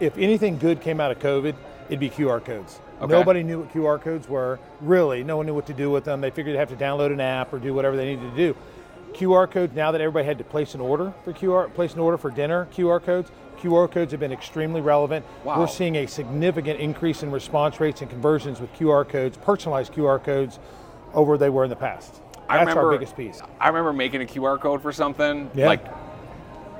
if 0.00 0.16
anything 0.16 0.58
good 0.58 0.80
came 0.80 1.00
out 1.00 1.10
of 1.10 1.18
COVID, 1.18 1.54
it'd 1.88 2.00
be 2.00 2.10
QR 2.10 2.44
codes. 2.44 2.80
Okay. 3.00 3.12
Nobody 3.12 3.42
knew 3.42 3.60
what 3.60 3.72
QR 3.72 4.00
codes 4.00 4.28
were. 4.28 4.58
Really, 4.80 5.24
no 5.24 5.36
one 5.36 5.46
knew 5.46 5.54
what 5.54 5.66
to 5.66 5.74
do 5.74 5.90
with 5.90 6.04
them. 6.04 6.20
They 6.20 6.30
figured 6.30 6.54
they'd 6.54 6.58
have 6.58 6.68
to 6.68 6.76
download 6.76 7.12
an 7.12 7.20
app 7.20 7.52
or 7.52 7.58
do 7.58 7.72
whatever 7.72 7.96
they 7.96 8.14
needed 8.14 8.30
to 8.30 8.36
do. 8.36 8.56
QR 9.12 9.50
codes. 9.50 9.74
Now 9.74 9.90
that 9.90 10.00
everybody 10.00 10.26
had 10.26 10.38
to 10.38 10.44
place 10.44 10.74
an 10.74 10.80
order 10.80 11.12
for 11.24 11.32
QR, 11.32 11.72
place 11.74 11.94
an 11.94 12.00
order 12.00 12.18
for 12.18 12.30
dinner, 12.30 12.68
QR 12.72 13.02
codes. 13.02 13.30
QR 13.58 13.90
codes 13.90 14.12
have 14.12 14.20
been 14.20 14.32
extremely 14.32 14.80
relevant. 14.80 15.24
Wow. 15.44 15.60
We're 15.60 15.66
seeing 15.66 15.96
a 15.96 16.06
significant 16.06 16.80
increase 16.80 17.22
in 17.22 17.30
response 17.30 17.80
rates 17.80 18.00
and 18.00 18.10
conversions 18.10 18.60
with 18.60 18.72
QR 18.74 19.06
codes, 19.06 19.36
personalized 19.36 19.92
QR 19.92 20.22
codes, 20.22 20.58
over 21.12 21.36
they 21.36 21.50
were 21.50 21.64
in 21.64 21.70
the 21.70 21.76
past. 21.76 22.22
I 22.50 22.56
That's 22.56 22.68
remember, 22.70 22.86
our 22.92 22.98
biggest 22.98 23.16
piece. 23.16 23.40
I 23.60 23.68
remember 23.68 23.92
making 23.92 24.22
a 24.22 24.24
QR 24.24 24.58
code 24.58 24.82
for 24.82 24.92
something 24.92 25.50
Yeah. 25.54 25.68
like, 25.68 25.84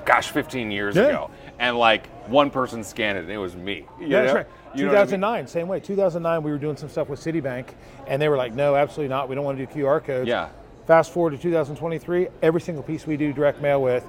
gosh, 0.05 0.29
15 0.31 0.69
years 0.69 0.95
Yeah. 0.97 1.03
ago, 1.03 1.29
and 1.59 1.77
like 1.77 2.07
one 2.27 2.49
person 2.49 2.83
scanned 2.83 3.17
it, 3.17 3.21
and 3.21 3.31
it 3.31 3.37
was 3.37 3.55
me. 3.55 3.85
You 3.99 4.07
Yeah, 4.07 4.21
that's 4.23 4.33
right. 4.33 4.47
You 4.75 4.85
know 4.85 4.89
what 4.91 4.97
I 4.97 5.01
mean? 5.01 5.07
2009, 5.07 5.47
same 5.47 5.67
way. 5.67 5.79
2009, 5.79 6.43
we 6.43 6.51
were 6.51 6.57
doing 6.57 6.75
some 6.75 6.89
stuff 6.89 7.07
with 7.09 7.19
Citibank, 7.19 7.67
and 8.07 8.21
they 8.21 8.27
were 8.29 8.37
like, 8.37 8.53
"No, 8.53 8.75
absolutely 8.75 9.09
not. 9.09 9.29
We 9.29 9.35
don't 9.35 9.45
want 9.45 9.57
to 9.57 9.65
do 9.65 9.71
QR 9.71 9.99
codes." 10.01 10.27
Yeah. 10.27 10.47
Fast 10.87 11.11
forward 11.13 11.31
to 11.31 11.37
2023, 11.37 12.27
every 12.41 12.59
single 12.61 12.83
piece 12.83 13.07
we 13.07 13.15
do 13.15 13.31
direct 13.31 13.61
mail 13.61 13.81
with, 13.81 14.05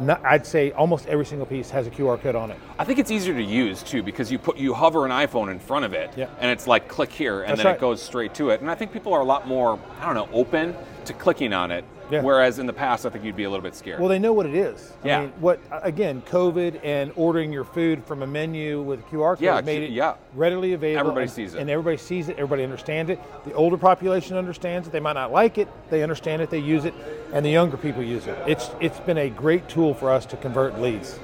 not, 0.00 0.24
I'd 0.24 0.46
say 0.46 0.72
almost 0.72 1.06
every 1.06 1.26
single 1.26 1.46
piece 1.46 1.70
has 1.70 1.86
a 1.86 1.90
QR 1.90 2.20
code 2.20 2.34
on 2.34 2.50
it. 2.50 2.58
I 2.78 2.84
think 2.84 2.98
it's 2.98 3.10
easier 3.10 3.34
to 3.34 3.42
use 3.42 3.82
too 3.82 4.02
because 4.02 4.30
you 4.30 4.38
put 4.38 4.56
you 4.56 4.74
hover 4.74 5.04
an 5.04 5.10
iPhone 5.12 5.50
in 5.50 5.58
front 5.58 5.84
of 5.84 5.92
it, 5.94 6.10
Yeah. 6.16 6.26
and 6.40 6.50
it's 6.50 6.66
like 6.66 6.88
click 6.88 7.12
here, 7.12 7.40
and 7.42 7.50
That's 7.50 7.58
then 7.58 7.66
right. 7.66 7.76
it 7.76 7.80
goes 7.80 8.02
straight 8.02 8.34
to 8.34 8.50
it. 8.50 8.60
And 8.60 8.70
I 8.70 8.74
think 8.74 8.92
people 8.92 9.12
are 9.14 9.20
a 9.20 9.24
lot 9.24 9.46
more, 9.46 9.78
I 10.00 10.06
don't 10.06 10.14
know, 10.14 10.28
open 10.32 10.74
to 11.06 11.12
clicking 11.14 11.52
on 11.52 11.70
it. 11.70 11.84
Yeah. 12.10 12.22
Whereas 12.22 12.60
in 12.60 12.66
the 12.66 12.72
past, 12.72 13.04
I 13.04 13.10
think 13.10 13.24
you'd 13.24 13.34
be 13.34 13.42
a 13.44 13.50
little 13.50 13.64
bit 13.64 13.74
scared. 13.74 13.98
Well, 13.98 14.08
they 14.08 14.20
know 14.20 14.32
what 14.32 14.46
it 14.46 14.54
is. 14.54 14.92
Yeah. 15.02 15.18
I 15.18 15.20
mean, 15.22 15.32
what 15.40 15.58
again? 15.82 16.22
COVID 16.22 16.78
and 16.84 17.12
ordering 17.16 17.52
your 17.52 17.64
food 17.64 18.04
from 18.04 18.22
a 18.22 18.26
menu 18.28 18.80
with 18.80 19.00
a 19.00 19.02
QR 19.04 19.34
code 19.34 19.40
Yeah, 19.40 19.60
made 19.62 19.82
it 19.82 19.90
yeah. 19.90 20.14
readily 20.34 20.72
available. 20.74 21.00
Everybody 21.00 21.24
and, 21.24 21.32
sees 21.32 21.54
it. 21.54 21.60
and 21.60 21.68
everybody 21.68 21.96
sees 21.96 22.28
it. 22.28 22.34
Everybody 22.36 22.62
understands 22.62 23.10
it. 23.10 23.18
The 23.44 23.52
older 23.54 23.76
population 23.76 24.36
understands 24.36 24.86
it. 24.86 24.92
They 24.92 25.00
might 25.00 25.14
not 25.14 25.32
like 25.32 25.58
it. 25.58 25.66
They 25.90 26.04
understand 26.04 26.42
it. 26.42 26.50
They 26.50 26.60
use 26.60 26.84
it, 26.84 26.94
and 27.32 27.44
the 27.44 27.50
younger 27.50 27.76
people 27.76 28.04
use 28.04 28.28
it. 28.28 28.38
It's 28.46 28.70
it's 28.80 29.00
been 29.00 29.18
a 29.18 29.28
great 29.28 29.68
tool 29.68 29.92
for 29.92 30.10
us 30.12 30.26
to 30.26 30.36
convert 30.36 30.78
leads. 30.80 31.18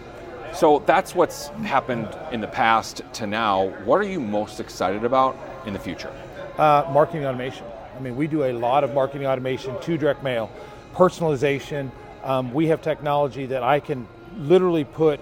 so 0.53 0.81
that's 0.85 1.15
what's 1.15 1.47
happened 1.65 2.09
in 2.33 2.41
the 2.41 2.49
past 2.49 3.03
to 3.13 3.27
now. 3.29 3.69
What 3.85 4.01
are 4.01 4.09
you 4.09 4.19
most 4.19 4.59
excited 4.59 5.05
about 5.05 5.37
in 5.65 5.73
the 5.75 5.79
future? 5.79 6.13
Uh, 6.59 6.85
marketing 6.93 7.25
automation. 7.25 7.65
I 7.97 8.01
mean, 8.01 8.17
we 8.17 8.27
do 8.27 8.45
a 8.45 8.53
lot 8.53 8.85
of 8.85 8.95
marketing 8.95 9.27
automation 9.27 9.79
to 9.81 9.99
direct 9.99 10.23
mail, 10.23 10.51
personalization. 10.95 11.91
Um, 12.25 12.53
we 12.53 12.69
have 12.69 12.81
technology 12.81 13.47
that 13.47 13.63
I 13.63 13.81
can 13.81 14.07
literally 14.39 14.85
put 14.85 15.21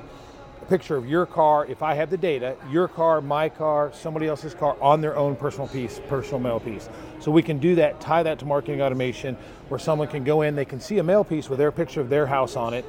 a 0.63 0.65
picture 0.67 0.97
of 0.97 1.07
your 1.09 1.27
car, 1.27 1.67
if 1.67 1.83
I 1.83 1.95
have 1.95 2.11
the 2.11 2.17
data, 2.17 2.57
your 2.71 2.87
car, 2.87 3.21
my 3.21 3.49
car, 3.49 3.93
somebody 3.93 4.29
else's 4.29 4.55
car 4.55 4.77
on 4.81 5.01
their 5.01 5.17
own 5.17 5.35
personal 5.35 5.67
piece, 5.67 6.01
personal 6.09 6.39
mail 6.39 6.61
piece. 6.61 6.89
So 7.19 7.31
we 7.31 7.43
can 7.43 7.59
do 7.59 7.75
that, 7.77 8.01
tie 8.01 8.23
that 8.23 8.39
to 8.41 8.45
marketing 8.45 8.83
automation, 8.83 9.37
where 9.69 9.81
someone 9.81 10.09
can 10.09 10.23
go 10.23 10.43
in, 10.43 10.55
they 10.55 10.65
can 10.65 10.81
see 10.81 10.99
a 10.99 11.03
mail 11.03 11.25
piece 11.25 11.49
with 11.49 11.59
their 11.59 11.73
picture 11.73 12.01
of 12.01 12.09
their 12.09 12.27
house 12.27 12.57
on 12.57 12.75
it, 12.75 12.85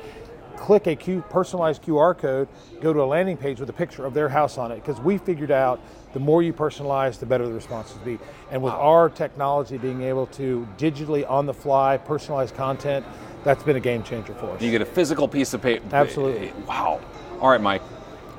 click 0.58 0.86
a 0.86 0.96
Q, 0.96 1.24
personalized 1.30 1.82
QR 1.82 2.16
code, 2.16 2.48
go 2.82 2.94
to 2.94 3.02
a 3.02 3.06
landing 3.06 3.38
page 3.38 3.60
with 3.60 3.70
a 3.70 3.74
picture 3.74 4.06
of 4.06 4.14
their 4.14 4.30
house 4.30 4.58
on 4.58 4.72
it. 4.72 4.76
Because 4.76 5.00
we 5.02 5.18
figured 5.18 5.52
out 5.52 5.82
the 6.14 6.20
more 6.20 6.44
you 6.44 6.54
personalize, 6.54 7.20
the 7.20 7.26
better 7.26 7.46
the 7.48 7.54
responses 7.54 7.98
be. 8.00 8.20
And 8.52 8.62
with 8.62 8.74
our 8.74 9.10
technology 9.10 9.78
being 9.78 10.02
able 10.02 10.28
to 10.28 10.68
digitally 10.78 11.30
on 11.30 11.46
the 11.46 11.54
fly 11.54 12.00
personalize 12.06 12.54
content, 12.54 13.06
that's 13.44 13.64
been 13.64 13.76
a 13.76 13.82
game 13.82 14.04
changer 14.04 14.34
for 14.34 14.52
us. 14.52 14.62
You 14.62 14.72
get 14.72 14.82
a 14.82 14.86
physical 14.86 15.28
piece 15.28 15.54
of 15.54 15.62
paper. 15.62 15.84
Absolutely. 15.96 16.54
Wow. 16.68 17.00
All 17.40 17.50
right, 17.50 17.62
Mike. 17.62 17.82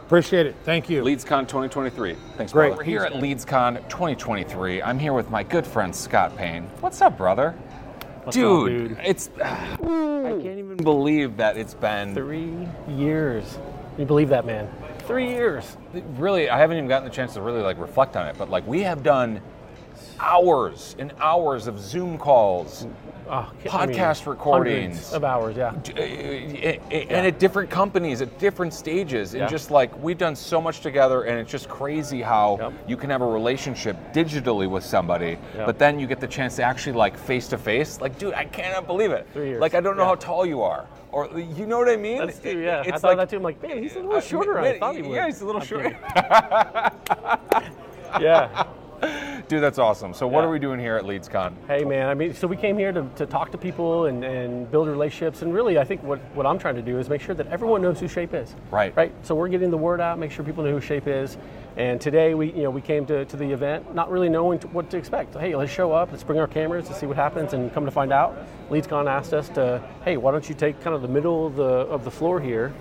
Appreciate 0.07 0.47
it. 0.47 0.55
Thank 0.65 0.91
you. 0.91 1.03
LeadsCon 1.03 1.49
2023. 1.49 2.17
Thanks, 2.37 2.53
Great. 2.53 2.69
brother. 2.69 2.77
We're 2.77 2.85
here 2.85 3.03
at 3.03 3.15
LeadsCon 3.15 3.89
2023. 3.89 4.83
I'm 4.83 4.99
here 4.99 5.15
with 5.15 5.31
my 5.31 5.43
good 5.43 5.67
friend 5.67 5.95
Scott 5.95 6.37
Payne. 6.37 6.65
What's 6.81 7.01
up, 7.01 7.17
brother? 7.17 7.53
What's 8.25 8.37
up, 8.37 8.43
dude, 8.43 8.89
dude? 8.91 8.99
it's. 9.03 9.31
I 9.41 9.77
can't 9.79 10.59
even 10.59 10.77
believe 10.77 11.39
that 11.39 11.57
it's 11.57 11.75
been. 11.75 12.15
Three 12.15 12.69
years. 12.95 13.59
Can 13.93 14.01
you 14.01 14.07
believe 14.07 14.29
that, 14.29 14.45
man? 14.45 14.71
Three 15.07 15.29
years. 15.29 15.77
Really, 16.17 16.49
I 16.49 16.59
haven't 16.59 16.77
even 16.77 16.89
gotten 16.89 17.05
the 17.09 17.15
chance 17.15 17.35
to 17.35 17.43
really 17.43 17.61
like 17.63 17.79
reflect 17.79 18.17
on 18.17 18.27
it, 18.29 18.37
but 18.39 18.51
like 18.51 18.67
we 18.67 18.83
have 18.83 19.03
done 19.03 19.41
hours 20.21 20.95
and 20.99 21.13
hours 21.21 21.67
of 21.67 21.79
Zoom 21.79 22.19
calls, 22.19 22.87
Oh, 23.29 23.51
I 23.71 23.87
mean, 23.87 23.97
podcast 23.97 24.27
recordings, 24.27 25.13
of 25.13 25.25
hours. 25.25 25.57
Yeah. 25.57 25.69
uh, 25.97 26.01
and 26.01 27.27
at 27.27 27.39
different 27.39 27.71
companies 27.71 28.21
at 28.21 28.37
different 28.39 28.75
stages 28.75 29.33
and 29.35 29.43
Yeah. 29.43 29.47
just 29.49 29.71
like 29.71 29.97
we've 30.03 30.19
done 30.19 30.35
so 30.37 30.61
much 30.61 30.81
together 30.81 31.23
and 31.23 31.39
it's 31.39 31.51
just 31.51 31.69
crazy 31.69 32.21
how 32.21 32.59
Yep. 32.61 32.73
you 32.89 32.97
can 32.97 33.11
have 33.11 33.23
a 33.23 33.27
relationship 33.27 33.97
digitally 34.13 34.69
with 34.69 34.85
somebody 34.85 35.39
Yep. 35.57 35.67
but 35.67 35.79
then 35.79 35.99
you 36.01 36.07
get 36.09 36.21
the 36.21 36.27
chance 36.27 36.57
to 36.57 36.63
actually 36.63 36.95
like 36.95 37.17
face 37.17 37.47
to 37.49 37.59
face 37.59 38.01
like 38.01 38.19
dude 38.19 38.35
i 38.35 38.45
cannot 38.45 38.87
believe 38.87 39.13
it 39.13 39.27
Three 39.33 39.51
years. 39.51 39.61
like 39.61 39.75
i 39.75 39.81
don't 39.81 39.97
know 39.97 40.03
Yeah. 40.03 40.09
how 40.09 40.15
tall 40.17 40.45
you 40.45 40.61
are 40.63 40.85
or 41.13 41.29
you 41.39 41.67
know 41.67 41.79
what 41.79 41.89
i 41.89 41.97
mean 41.97 42.19
That's 42.19 42.39
true. 42.41 42.63
Yeah. 42.63 42.83
I 42.85 42.89
it's 42.89 43.01
thought 43.01 43.17
like 43.17 43.19
that 43.19 43.31
too. 43.31 43.37
I'm 43.37 43.43
like, 43.43 43.63
man, 43.63 43.83
he's 43.83 43.95
a 43.97 44.01
little 44.01 44.21
shorter. 44.21 44.55
man, 44.55 44.75
I 44.75 44.79
thought 44.79 44.97
he 44.97 45.03
would. 45.03 45.13
yeah 45.13 45.27
he's 45.27 45.41
a 45.41 45.47
little 45.47 45.61
I'm 45.61 45.67
short 45.67 45.85
yeah. 48.21 48.67
Dude 49.49 49.63
that's 49.63 49.79
awesome 49.79 50.15
so 50.15 50.27
what 50.27 50.41
Yeah. 50.41 50.47
are 50.49 50.51
we 50.51 50.59
doing 50.59 50.81
here 50.81 50.97
at 50.97 51.05
leadscon 51.05 51.53
Hey 51.67 51.85
man, 51.85 52.09
I 52.09 52.15
mean, 52.15 52.35
so 52.35 52.47
we 52.47 52.57
came 52.57 52.77
here 52.79 52.93
to, 52.93 53.07
to 53.17 53.27
talk 53.27 53.51
to 53.53 53.59
people 53.59 54.07
and, 54.07 54.25
and 54.25 54.71
build 54.71 54.89
relationships, 54.89 55.43
and 55.43 55.53
really, 55.55 55.79
I 55.79 55.85
think 55.85 56.03
what, 56.03 56.19
what 56.35 56.47
I'm 56.47 56.59
trying 56.59 56.75
to 56.77 56.83
do 56.83 56.99
is 56.99 57.09
make 57.09 57.21
sure 57.21 57.35
that 57.35 57.47
everyone 57.49 57.83
knows 57.83 58.01
who 58.01 58.09
Shape 58.09 58.35
is. 58.35 58.55
Right. 58.71 58.95
Right. 58.97 59.13
So 59.23 59.35
we're 59.35 59.49
getting 59.49 59.71
the 59.71 59.77
word 59.77 60.01
out, 60.01 60.19
make 60.19 60.31
sure 60.31 60.45
people 60.45 60.65
know 60.65 60.73
who 60.73 60.81
Shape 60.81 61.07
is. 61.07 61.37
And 61.77 62.01
today 62.01 62.35
we, 62.35 62.53
you 62.53 62.63
know, 62.65 62.71
we 62.71 62.81
came 62.83 63.07
to, 63.07 63.25
to 63.25 63.37
the 63.37 63.51
event 63.51 63.95
not 63.95 64.11
really 64.11 64.29
knowing 64.29 64.59
what 64.73 64.91
to 64.91 64.97
expect. 64.99 65.35
Hey, 65.35 65.55
let's 65.57 65.73
show 65.73 65.93
up, 65.93 66.11
let's 66.11 66.23
bring 66.25 66.39
our 66.39 66.47
cameras 66.47 66.87
to 66.89 66.95
see 66.95 67.07
what 67.07 67.17
happens, 67.17 67.53
and 67.53 67.73
come 67.73 67.85
to 67.85 67.91
find 67.91 68.13
out, 68.13 68.37
LeadsCon 68.71 69.07
asked 69.11 69.33
us 69.33 69.49
to, 69.51 69.83
hey, 70.05 70.17
why 70.17 70.31
don't 70.33 70.49
you 70.49 70.55
take 70.55 70.81
kind 70.83 70.95
of 70.95 71.03
the 71.03 71.09
middle 71.09 71.47
of 71.47 71.57
the 71.57 71.63
of 71.65 72.05
the 72.05 72.11
floor 72.11 72.41
here, 72.41 72.73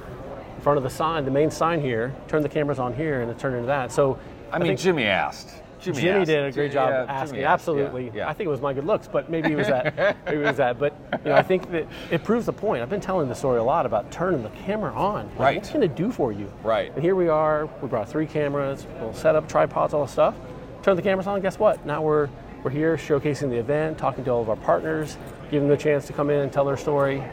in 0.56 0.62
front 0.62 0.78
of 0.78 0.84
the 0.84 0.90
sign, 0.90 1.26
the 1.26 1.32
main 1.32 1.50
sign 1.52 1.82
here, 1.82 2.14
turn 2.28 2.42
the 2.44 2.50
cameras 2.50 2.80
on 2.80 2.94
here, 2.94 3.22
and 3.22 3.30
turn 3.30 3.38
it 3.38 3.40
turned 3.40 3.56
into 3.56 3.68
that. 3.68 3.92
So 3.92 4.18
i 4.52 4.60
mean 4.60 4.76
think- 4.76 4.98
jimi 4.98 5.06
asked 5.06 5.61
jimi, 5.82 5.96
Jimi 6.02 6.26
did 6.26 6.46
a 6.46 6.52
great 6.52 6.72
job 6.72 6.90
Yeah, 6.90 7.06
asking. 7.14 7.40
asked, 7.44 7.54
Absolutely. 7.62 8.12
yeah. 8.14 8.30
I 8.30 8.34
think 8.34 8.48
it 8.48 8.52
was 8.52 8.62
my 8.62 8.74
good 8.74 8.86
looks, 8.86 9.08
but 9.08 9.30
maybe 9.30 9.52
it 9.52 9.56
was 9.56 9.68
that. 9.68 9.96
maybe 10.26 10.42
it 10.42 10.46
was 10.46 10.58
that. 10.58 10.80
But 10.80 10.94
you 11.24 11.30
know, 11.32 11.36
I 11.36 11.42
think 11.44 11.72
that 11.72 11.88
it 12.12 12.24
proves 12.24 12.46
the 12.46 12.54
point. 12.54 12.82
I've 12.82 12.90
been 12.90 13.02
telling 13.02 13.28
the 13.28 13.36
story 13.36 13.60
a 13.60 13.64
lot 13.64 13.86
about 13.86 14.12
turning 14.12 14.44
the 14.44 14.50
camera 14.50 14.94
on. 14.94 15.26
Like, 15.32 15.40
Right. 15.40 15.56
What's 15.58 15.70
it 15.70 15.74
going 15.74 15.88
to 15.90 15.94
do 15.96 16.12
for 16.12 16.32
you? 16.32 16.52
Right. 16.64 16.94
And 16.94 17.04
here 17.04 17.16
we 17.16 17.28
are. 17.28 17.68
We 17.82 17.88
brought 17.88 18.08
three 18.10 18.26
cameras, 18.28 18.86
we'll 19.00 19.14
set 19.14 19.36
up 19.36 19.48
tripods, 19.50 19.94
all 19.94 20.06
the 20.06 20.12
stuff. 20.12 20.36
Turn 20.84 20.96
the 20.96 21.02
cameras 21.02 21.28
on. 21.28 21.42
Guess 21.42 21.60
what? 21.60 21.86
Now 21.86 22.02
we're 22.02 22.30
we're 22.64 22.70
here 22.72 22.96
showcasing 22.96 23.50
the 23.50 23.58
event, 23.58 23.98
talking 23.98 24.24
to 24.26 24.30
all 24.32 24.42
of 24.42 24.50
our 24.50 24.56
partners, 24.56 25.18
giving 25.50 25.68
them 25.68 25.76
the 25.76 25.82
chance 25.84 26.06
to 26.08 26.14
come 26.14 26.30
in 26.30 26.40
and 26.42 26.54
tell 26.54 26.64
their 26.66 26.78
story, 26.78 27.24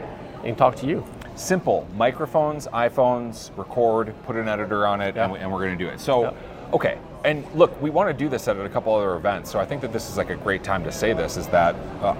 and 0.43 0.57
talk 0.57 0.75
to 0.77 0.87
you. 0.87 1.03
simple 1.35 1.87
microphones 1.95 2.67
iphones 2.73 3.49
record 3.57 4.13
put 4.23 4.35
an 4.35 4.49
editor 4.49 4.85
on 4.85 4.99
it 5.01 5.09
and, 5.09 5.15
Yeah. 5.17 5.31
we, 5.31 5.39
and 5.39 5.51
we're 5.51 5.59
going 5.65 5.77
to 5.77 5.81
do 5.83 5.89
it 5.89 5.99
so 6.01 6.23
Yep. 6.23 6.35
okay 6.73 6.97
and 7.25 7.45
look 7.53 7.79
we 7.81 7.89
want 7.89 8.09
to 8.09 8.13
do 8.13 8.29
this 8.29 8.47
at 8.47 8.57
a 8.59 8.69
couple 8.69 8.93
other 8.95 9.15
events 9.15 9.51
so 9.51 9.59
i 9.59 9.65
think 9.65 9.81
that 9.81 9.91
this 9.91 10.09
is 10.09 10.17
like 10.17 10.29
a 10.29 10.35
great 10.35 10.63
time 10.63 10.83
to 10.83 10.91
say 10.91 11.13
this 11.13 11.37
is 11.37 11.47
that 11.47 11.75
uh, 12.01 12.15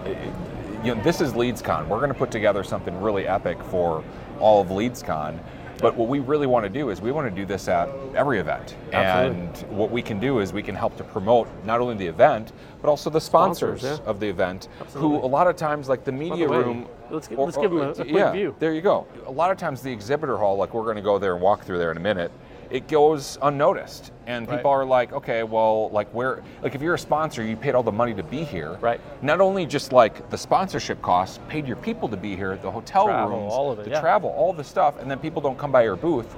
you 0.84 0.94
know 0.94 1.02
this 1.04 1.22
is 1.22 1.34
leadscon 1.34 1.88
we're 1.88 1.98
going 2.00 2.12
to 2.12 2.18
put 2.18 2.32
together 2.32 2.64
something 2.64 3.00
really 3.02 3.28
epic 3.28 3.62
for 3.64 4.04
all 4.40 4.62
of 4.62 4.68
leadscon 4.70 5.38
but 5.82 5.96
what 5.96 6.10
we 6.10 6.20
really 6.20 6.48
want 6.48 6.66
to 6.66 6.70
do 6.70 6.90
is 6.90 7.00
we 7.00 7.14
want 7.14 7.30
to 7.30 7.34
do 7.34 7.46
this 7.46 7.70
at 7.70 7.88
every 8.14 8.40
event 8.40 8.76
Absolutely. 8.92 9.42
and 9.70 9.78
what 9.78 9.90
we 9.92 10.02
can 10.02 10.20
do 10.20 10.40
is 10.40 10.52
we 10.52 10.62
can 10.62 10.76
help 10.76 10.98
to 10.98 11.06
promote 11.06 11.48
not 11.64 11.80
only 11.80 11.96
the 11.96 12.06
event 12.08 12.52
but 12.82 12.90
also 12.90 13.10
the 13.10 13.22
sponsors, 13.22 13.80
Sponsors, 13.80 14.00
yeah. 14.04 14.10
of 14.10 14.20
the 14.20 14.28
event 14.28 14.68
Absolutely. 14.82 15.20
who 15.20 15.26
a 15.26 15.28
lot 15.28 15.48
of 15.48 15.56
times 15.56 15.88
like 15.88 16.04
the 16.04 16.12
media 16.12 16.50
way, 16.50 16.58
room 16.58 16.88
let's 17.10 17.30
gi- 17.30 17.36
let's 17.38 17.56
give 17.56 17.72
'em 17.72 17.78
a- 17.80 17.90
a 17.92 17.96
quick 17.96 18.10
yeah, 18.10 18.32
view. 18.34 18.54
there 18.60 18.74
you 18.74 18.82
go. 18.82 19.08
A 19.26 19.32
lot 19.32 19.52
of 19.52 19.58
times 19.58 19.82
the 19.82 19.92
exhibitor 19.92 20.36
hall, 20.38 20.58
like 20.58 20.74
we're 20.74 20.84
going 20.84 20.96
to 20.98 21.02
go 21.02 21.18
there 21.18 21.34
and 21.34 21.42
walk 21.42 21.64
through 21.64 21.78
there 21.78 21.92
in 21.92 21.98
a 21.98 22.02
minute, 22.02 22.32
it 22.70 22.88
goes 22.88 23.38
unnoticed, 23.42 24.12
and 24.28 24.48
Right. 24.48 24.58
people 24.58 24.72
are 24.72 24.86
like, 24.86 25.12
okay, 25.12 25.44
well, 25.44 25.90
like 25.92 26.08
where, 26.14 26.44
like 26.62 26.76
if 26.76 26.82
you're 26.82 26.94
a 26.94 27.00
sponsor, 27.00 27.44
you 27.44 27.56
paid 27.56 27.74
all 27.76 27.84
the 27.84 27.92
money 27.92 28.14
to 28.14 28.24
be 28.24 28.44
here. 28.44 28.78
Right. 28.80 29.02
Not 29.22 29.42
only 29.42 29.66
just 29.66 29.92
like 29.92 30.30
the 30.30 30.38
sponsorship 30.38 31.02
costs, 31.02 31.40
paid 31.48 31.68
your 31.68 31.78
people 31.78 32.08
to 32.10 32.18
be 32.18 32.36
here, 32.36 32.58
the 32.58 32.70
hotel 32.70 33.06
Travel, 33.06 33.40
rooms, 33.40 33.54
all 33.54 33.72
of 33.72 33.80
it, 33.80 33.86
the 33.86 33.92
yeah. 33.92 34.02
travel, 34.02 34.30
all 34.30 34.54
the 34.54 34.64
stuff, 34.64 35.00
and 35.00 35.10
then 35.10 35.18
people 35.20 35.42
don't 35.42 35.58
come 35.58 35.72
by 35.72 35.84
your 35.84 35.96
booth. 35.96 36.36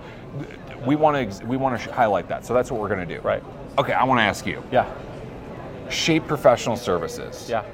We 0.86 0.96
want 0.96 1.32
to, 1.32 1.46
we 1.46 1.58
want 1.58 1.80
to 1.80 1.94
highlight 1.94 2.28
that. 2.30 2.46
So 2.46 2.54
that's 2.54 2.72
what 2.72 2.80
we're 2.80 2.88
going 2.90 3.06
to 3.08 3.16
do. 3.16 3.22
Right. 3.22 3.44
Okay, 3.78 3.94
I 3.94 4.04
want 4.06 4.20
to 4.20 4.24
ask 4.24 4.46
you. 4.46 4.64
Yeah. 4.72 4.90
Shape 5.90 6.26
Professional 6.28 6.78
Services. 6.78 7.50
Yeah. 7.50 7.66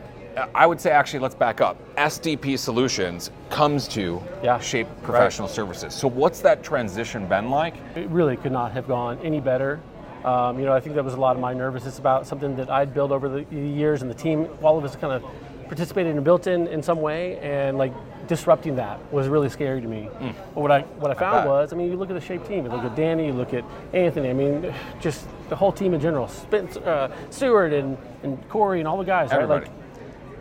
I 0.53 0.65
would 0.65 0.79
say 0.79 0.91
actually, 0.91 1.19
let's 1.19 1.35
back 1.35 1.61
up. 1.61 1.77
SDP 1.95 2.57
Solutions 2.59 3.31
comes 3.49 3.87
to 3.89 4.21
Yeah. 4.43 4.59
Shape 4.59 4.87
Professional 5.03 5.47
Services. 5.47 5.93
So 5.93 6.07
what's 6.07 6.41
that 6.41 6.63
transition 6.63 7.25
been 7.27 7.49
like? 7.49 7.75
it 7.95 8.07
really 8.09 8.37
could 8.37 8.51
not 8.51 8.71
have 8.71 8.87
gone 8.87 9.17
any 9.23 9.39
better. 9.39 9.79
Um, 10.23 10.59
you 10.59 10.65
know, 10.65 10.73
I 10.73 10.79
think 10.79 10.95
that 10.95 11.05
was 11.05 11.13
a 11.13 11.19
lot 11.19 11.35
of 11.35 11.41
my 11.41 11.53
nervousness 11.53 11.99
about 11.99 12.27
something 12.27 12.55
that 12.57 12.69
I'd 12.69 12.93
built 12.93 13.11
over 13.11 13.29
the 13.29 13.43
years, 13.55 14.01
and 14.01 14.11
the 14.11 14.15
team, 14.15 14.47
all 14.61 14.77
of 14.77 14.83
us, 14.83 14.95
kind 14.95 15.13
of 15.13 15.23
participated 15.67 16.15
and 16.15 16.23
built 16.23 16.47
in 16.47 16.67
in 16.67 16.81
some 16.81 17.01
way, 17.01 17.37
and 17.39 17.77
like 17.77 17.93
disrupting 18.27 18.75
that 18.75 18.99
was 19.13 19.27
really 19.29 19.47
scary 19.47 19.79
to 19.79 19.87
me. 19.87 20.09
But 20.53 20.61
what 20.61 20.71
I 20.71 20.81
what 20.99 21.11
I 21.11 21.13
found 21.13 21.43
bet. 21.43 21.47
was, 21.47 21.71
I 21.71 21.75
mean, 21.77 21.89
you 21.89 21.97
look 21.97 22.09
at 22.09 22.15
the 22.15 22.21
shape 22.21 22.45
team, 22.47 22.65
you 22.65 22.71
look 22.71 22.83
at 22.83 22.95
Danny, 22.95 23.27
you 23.27 23.33
look 23.33 23.53
at 23.53 23.63
Anthony. 23.93 24.29
I 24.29 24.33
mean, 24.33 24.73
just 24.99 25.25
the 25.49 25.55
whole 25.55 25.71
team 25.71 25.93
in 25.93 26.01
general, 26.01 26.27
Spence, 26.27 26.75
uh, 26.77 27.09
Stewart, 27.29 27.71
and 27.71 27.97
and 28.23 28.37
Corey, 28.49 28.79
and 28.79 28.87
all 28.87 28.97
the 28.97 29.05
guys, 29.05 29.29
right? 29.29 29.41
Everybody. 29.43 29.65
Like 29.67 29.76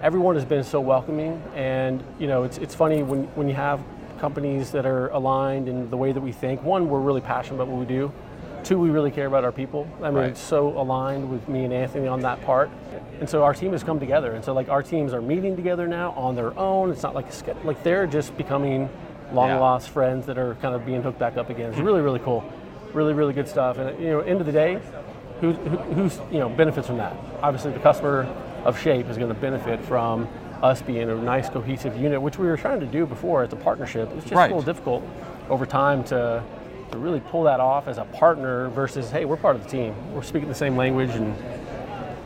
everyone 0.06 0.36
has 0.36 0.44
been 0.44 0.62
so 0.62 0.78
welcoming 0.80 1.42
and 1.56 2.00
you 2.20 2.28
know 2.28 2.44
it's, 2.44 2.58
it's 2.58 2.76
funny 2.76 3.02
when, 3.02 3.24
when 3.34 3.48
you 3.48 3.54
have 3.56 3.82
companies 4.20 4.70
that 4.70 4.86
are 4.86 5.08
aligned 5.08 5.68
in 5.68 5.90
the 5.90 5.96
way 5.96 6.12
that 6.12 6.20
we 6.20 6.30
think. 6.30 6.62
One 6.62 6.88
we're 6.88 7.00
really 7.00 7.20
passionate 7.20 7.56
about 7.56 7.66
what 7.66 7.80
we 7.80 7.86
do. 7.86 8.12
Two 8.62 8.78
we 8.78 8.90
really 8.90 9.10
care 9.10 9.26
about 9.26 9.42
our 9.42 9.50
people. 9.50 9.84
I 10.00 10.04
mean 10.10 10.14
Right. 10.14 10.30
it's 10.30 10.40
so 10.40 10.68
aligned 10.78 11.28
with 11.28 11.48
me 11.48 11.64
and 11.64 11.72
anthony 11.74 12.06
on 12.06 12.20
that 12.20 12.40
part. 12.44 12.70
And 13.18 13.28
so 13.28 13.42
our 13.42 13.52
team 13.52 13.72
has 13.72 13.82
come 13.82 13.98
together. 13.98 14.30
And 14.30 14.44
so 14.44 14.52
like 14.54 14.68
our 14.68 14.80
teams 14.80 15.12
are 15.12 15.20
meeting 15.20 15.56
together 15.56 15.88
now 15.88 16.12
on 16.12 16.36
their 16.36 16.56
own. 16.56 16.92
It's 16.92 17.02
not 17.02 17.16
like 17.16 17.26
a 17.26 17.56
like 17.64 17.82
they're 17.82 18.06
just 18.06 18.36
becoming 18.36 18.88
long 19.32 19.48
Yeah. 19.48 19.58
lost 19.58 19.90
friends 19.90 20.24
that 20.26 20.38
are 20.38 20.54
kind 20.62 20.76
of 20.76 20.86
being 20.86 21.02
hooked 21.02 21.18
back 21.18 21.36
up 21.36 21.50
again. 21.50 21.70
It's 21.70 21.80
really 21.80 22.00
really 22.00 22.20
cool. 22.20 22.44
Really 22.92 23.12
really 23.12 23.32
good 23.32 23.48
stuff. 23.48 23.76
And 23.78 23.98
you 24.00 24.10
know 24.10 24.20
end 24.20 24.38
of 24.38 24.46
the 24.46 24.52
day 24.52 24.80
who, 25.40 25.50
who, 25.52 25.76
who's 25.94 26.20
you 26.30 26.38
know 26.38 26.48
benefits 26.48 26.86
from 26.86 26.98
that? 26.98 27.12
Obviously, 27.42 27.72
the 27.72 27.80
customer 27.80 28.24
of 28.66 28.78
Shape 28.80 29.08
is 29.08 29.16
going 29.16 29.32
to 29.32 29.40
benefit 29.40 29.80
from 29.84 30.28
us 30.62 30.82
being 30.82 31.08
a 31.08 31.14
nice 31.14 31.48
cohesive 31.48 31.96
unit, 31.96 32.20
which 32.20 32.38
we 32.38 32.46
were 32.46 32.56
trying 32.56 32.80
to 32.80 32.86
do 32.86 33.06
before 33.06 33.42
as 33.44 33.52
a 33.52 33.56
partnership. 33.56 34.08
It's 34.16 34.24
just 34.24 34.34
Right. 34.34 34.50
a 34.50 34.54
little 34.54 34.62
difficult 34.72 35.02
over 35.48 35.64
time 35.66 36.02
to 36.04 36.42
to 36.92 36.98
really 36.98 37.18
pull 37.18 37.42
that 37.42 37.58
off 37.58 37.88
as 37.88 37.98
a 37.98 38.04
partner 38.04 38.68
versus 38.68 39.10
hey, 39.10 39.24
we're 39.24 39.36
part 39.36 39.56
of 39.56 39.64
the 39.64 39.68
team, 39.68 39.92
we're 40.14 40.22
speaking 40.22 40.48
the 40.48 40.54
same 40.54 40.76
language, 40.76 41.10
and 41.10 41.34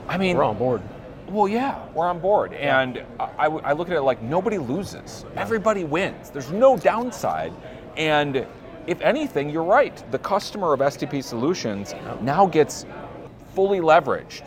I 0.06 0.18
mean, 0.18 0.36
we're 0.36 0.44
on 0.44 0.58
board. 0.58 0.82
well, 1.30 1.48
yeah, 1.48 1.78
we're 1.94 2.06
on 2.06 2.18
board. 2.18 2.52
And 2.52 3.02
I, 3.18 3.46
I- 3.46 3.70
I 3.70 3.72
look 3.72 3.88
at 3.88 3.96
it 3.96 4.02
like 4.02 4.20
nobody 4.22 4.58
loses, 4.58 5.24
everybody 5.36 5.84
wins. 5.84 6.28
There's 6.30 6.50
no 6.52 6.76
downside. 6.76 7.52
And 7.96 8.46
if 8.86 9.00
anything, 9.00 9.48
you're 9.48 9.62
right. 9.64 10.02
The 10.10 10.18
customer 10.18 10.74
of 10.74 10.80
STP 10.80 11.22
Solutions 11.24 11.94
now 12.20 12.44
gets 12.46 12.84
fully 13.54 13.80
leveraged 13.80 14.42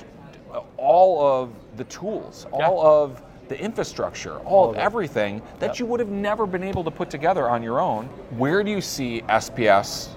all 0.78 1.26
of 1.26 1.50
the 1.78 1.84
tools, 1.86 2.46
Yeah. 2.58 2.68
all 2.68 2.86
of 2.86 3.22
the 3.50 3.60
infrastructure, 3.60 4.38
all, 4.46 4.66
of 4.66 4.70
of 4.72 4.76
it. 4.78 4.82
everything 4.82 5.42
that 5.60 5.68
Yep. 5.72 5.80
you 5.80 5.86
would 5.88 6.00
have 6.00 6.10
never 6.10 6.46
been 6.46 6.64
able 6.64 6.84
to 6.84 6.92
put 6.92 7.10
together 7.10 7.50
on 7.50 7.62
your 7.62 7.80
own. 7.80 8.06
Where 8.38 8.64
do 8.64 8.72
you 8.72 8.82
see 8.82 9.22
SPS, 9.30 10.10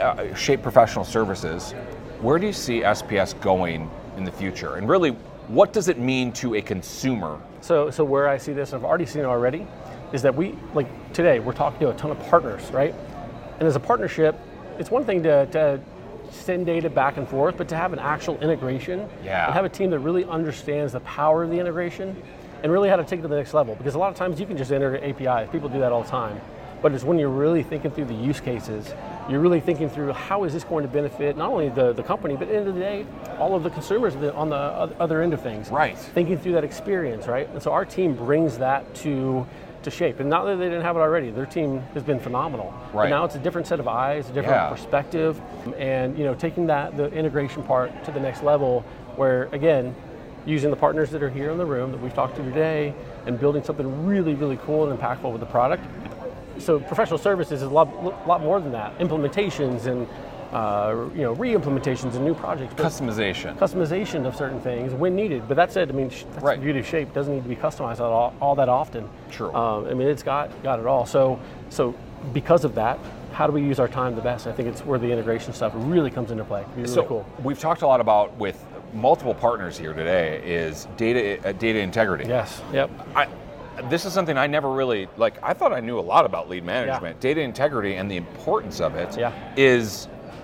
uh, 0.00 0.34
Shape 0.34 0.62
Professional 0.62 1.04
Services, 1.04 1.72
where 2.20 2.38
do 2.38 2.46
you 2.46 2.52
see 2.52 2.82
SPS 2.82 3.32
going 3.34 3.88
in 4.16 4.24
the 4.24 4.32
future? 4.32 4.74
And 4.76 4.88
really, 4.88 5.10
what 5.48 5.72
does 5.72 5.88
it 5.88 5.98
mean 5.98 6.32
to 6.32 6.54
a 6.56 6.60
consumer? 6.60 7.38
So, 7.60 7.90
so 7.90 8.04
where 8.04 8.28
I 8.28 8.36
see 8.36 8.52
this, 8.52 8.72
and 8.72 8.80
I've 8.82 8.88
already 8.88 9.06
seen 9.06 9.22
it 9.22 9.26
already, 9.26 9.66
is 10.12 10.22
that 10.22 10.34
we 10.34 10.54
like 10.74 10.86
today 11.12 11.38
we're 11.40 11.52
talking 11.52 11.78
to 11.80 11.90
a 11.90 11.94
ton 11.94 12.10
of 12.10 12.18
partners, 12.28 12.70
right? 12.72 12.94
And 13.58 13.66
as 13.68 13.76
a 13.76 13.80
partnership, 13.80 14.34
it's 14.78 14.90
one 14.90 15.04
thing 15.04 15.22
to, 15.22 15.46
to 15.46 15.80
send 16.30 16.66
data 16.66 16.88
back 16.90 17.16
and 17.16 17.28
forth, 17.28 17.56
but 17.56 17.68
to 17.68 17.76
have 17.76 17.92
an 17.92 17.98
actual 17.98 18.38
integration 18.40 19.08
Yeah. 19.24 19.46
and 19.46 19.54
have 19.54 19.64
a 19.64 19.68
team 19.68 19.90
that 19.90 19.98
really 20.00 20.24
understands 20.24 20.92
the 20.92 21.00
power 21.00 21.42
of 21.42 21.50
the 21.50 21.58
integration 21.58 22.16
and 22.62 22.70
really 22.72 22.88
how 22.88 22.96
to 22.96 23.04
take 23.04 23.18
it 23.18 23.22
to 23.22 23.28
the 23.28 23.36
next 23.36 23.54
level. 23.54 23.74
Because 23.74 23.94
a 23.94 23.98
lot 23.98 24.10
of 24.10 24.16
times 24.16 24.38
you 24.38 24.46
can 24.46 24.56
just 24.56 24.70
enter 24.72 24.96
APIs, 25.02 25.48
people 25.50 25.68
do 25.68 25.78
that 25.80 25.92
all 25.92 26.02
the 26.02 26.08
time. 26.10 26.40
But 26.82 26.92
it's 26.92 27.04
when 27.04 27.18
you're 27.18 27.28
really 27.28 27.62
thinking 27.62 27.90
through 27.90 28.06
the 28.06 28.14
use 28.14 28.40
cases, 28.40 28.94
you're 29.28 29.40
really 29.40 29.60
thinking 29.60 29.90
through 29.90 30.12
how 30.12 30.44
is 30.44 30.54
this 30.54 30.64
going 30.64 30.82
to 30.82 30.88
benefit 30.88 31.36
not 31.36 31.50
only 31.50 31.68
the, 31.68 31.92
the 31.92 32.02
company, 32.02 32.34
but 32.36 32.44
at 32.44 32.48
the 32.48 32.56
end 32.56 32.68
of 32.68 32.74
the 32.74 32.80
day, 32.80 33.06
all 33.38 33.54
of 33.54 33.62
the 33.62 33.70
consumers 33.70 34.14
on 34.16 34.48
the 34.48 34.56
other 34.56 35.20
end 35.20 35.34
of 35.34 35.42
things 35.42 35.68
Right. 35.70 35.96
thinking 35.98 36.38
through 36.38 36.52
that 36.52 36.64
experience, 36.64 37.26
right? 37.26 37.48
And 37.50 37.62
so 37.62 37.72
our 37.72 37.84
team 37.84 38.14
brings 38.14 38.56
that 38.58 38.94
to 38.96 39.46
to 39.82 39.90
shape. 39.90 40.20
And 40.20 40.28
not 40.28 40.44
that 40.44 40.56
they 40.56 40.64
didn't 40.66 40.82
have 40.82 40.96
it 40.96 41.00
already. 41.00 41.30
Their 41.30 41.46
team 41.46 41.80
has 41.94 42.02
been 42.02 42.20
phenomenal. 42.20 42.72
Right. 42.92 43.04
But 43.04 43.08
now 43.10 43.24
it's 43.24 43.34
a 43.34 43.38
different 43.38 43.66
set 43.66 43.80
of 43.80 43.88
eyes, 43.88 44.28
a 44.28 44.32
different 44.32 44.56
Yeah. 44.56 44.68
perspective, 44.68 45.40
and 45.78 46.16
you 46.18 46.24
know, 46.24 46.34
taking 46.34 46.66
that 46.66 46.96
the 46.96 47.10
integration 47.12 47.62
part 47.62 48.04
to 48.04 48.10
the 48.10 48.20
next 48.20 48.42
level 48.42 48.84
where 49.16 49.48
again, 49.52 49.94
using 50.46 50.70
the 50.70 50.76
partners 50.76 51.10
that 51.10 51.22
are 51.22 51.28
here 51.30 51.50
in 51.50 51.58
the 51.58 51.66
room 51.66 51.92
that 51.92 52.00
we've 52.00 52.14
talked 52.14 52.36
to 52.36 52.42
today 52.42 52.94
and 53.26 53.38
building 53.38 53.62
something 53.62 54.06
really, 54.06 54.34
really 54.34 54.58
cool 54.64 54.88
and 54.90 54.98
impactful 54.98 55.30
with 55.30 55.40
the 55.40 55.46
product. 55.46 55.84
So 56.58 56.78
professional 56.80 57.18
services 57.18 57.62
is 57.62 57.68
a 57.68 57.70
lot, 57.70 58.26
lot 58.26 58.40
more 58.42 58.60
than 58.60 58.72
that. 58.72 58.98
Implementations 58.98 59.86
and 59.86 60.06
uh, 60.52 61.08
you 61.14 61.22
know 61.22 61.32
re-implementations 61.32 62.14
and 62.14 62.24
new 62.24 62.34
projects. 62.34 62.74
Customization. 62.74 63.56
Customization 63.56 64.26
of 64.26 64.34
certain 64.34 64.60
things 64.60 64.92
when 64.92 65.14
needed. 65.14 65.46
But 65.46 65.56
that 65.56 65.72
said, 65.72 65.88
I 65.88 65.92
mean, 65.92 66.08
that's 66.08 66.24
Right. 66.42 66.58
the 66.58 66.64
beauty 66.64 66.80
of 66.80 66.86
Shape. 66.86 67.08
It 67.08 67.14
doesn't 67.14 67.34
need 67.34 67.42
to 67.42 67.48
be 67.48 67.56
customized 67.56 68.00
all, 68.00 68.34
all 68.40 68.54
that 68.56 68.68
often. 68.68 69.08
True. 69.30 69.52
Um, 69.54 69.86
I 69.86 69.94
mean, 69.94 70.08
it's 70.08 70.22
got 70.22 70.50
got 70.62 70.78
it 70.80 70.86
all. 70.86 71.06
So 71.06 71.38
so 71.68 71.94
because 72.32 72.64
of 72.64 72.74
that, 72.74 72.98
how 73.32 73.46
do 73.46 73.52
we 73.52 73.62
use 73.62 73.78
our 73.78 73.88
time 73.88 74.14
the 74.16 74.22
best? 74.22 74.46
I 74.46 74.52
think 74.52 74.68
it's 74.68 74.84
where 74.84 74.98
the 74.98 75.10
integration 75.10 75.52
stuff 75.52 75.72
really 75.76 76.10
comes 76.10 76.30
into 76.30 76.44
play. 76.44 76.64
Really 76.76 76.88
so 76.88 77.04
cool. 77.04 77.26
we've 77.42 77.58
talked 77.58 77.82
a 77.82 77.86
lot 77.86 78.00
about 78.00 78.36
with 78.36 78.64
multiple 78.92 79.34
partners 79.34 79.78
here 79.78 79.92
today 79.94 80.42
is 80.44 80.88
data 80.96 81.48
uh, 81.48 81.52
data 81.52 81.78
integrity. 81.78 82.24
Yes. 82.26 82.60
Yep. 82.72 82.90
I, 83.14 83.28
this 83.88 84.04
is 84.04 84.12
something 84.12 84.36
I 84.36 84.46
never 84.46 84.70
really 84.70 85.08
like. 85.16 85.34
I 85.42 85.54
thought 85.54 85.72
I 85.72 85.80
knew 85.80 85.98
a 85.98 86.02
lot 86.02 86.26
about 86.26 86.50
lead 86.50 86.64
management, 86.64 87.20
data 87.20 87.40
integrity, 87.40 87.94
and 87.94 88.10
the 88.10 88.16
importance 88.16 88.80
of 88.80 88.94
it 88.96 89.16
Yeah. 89.16 89.32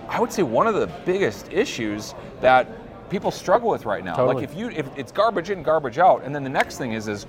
I 0.08 0.20
would 0.20 0.32
say, 0.32 0.42
one 0.42 0.66
of 0.66 0.74
the 0.74 0.86
biggest 1.04 1.52
issues 1.52 2.14
that 2.40 2.68
people 3.10 3.30
struggle 3.30 3.70
with 3.70 3.84
right 3.84 4.04
now. 4.04 4.14
Totally. 4.14 4.34
Like 4.34 4.44
if 4.44 4.56
you 4.56 4.70
if 4.70 4.86
it's 4.96 5.12
garbage 5.12 5.50
in, 5.50 5.62
garbage 5.62 5.98
out, 5.98 6.22
and 6.24 6.34
then 6.34 6.44
the 6.44 6.50
next 6.50 6.78
thing 6.78 6.92
is 6.92 7.08
is 7.08 7.24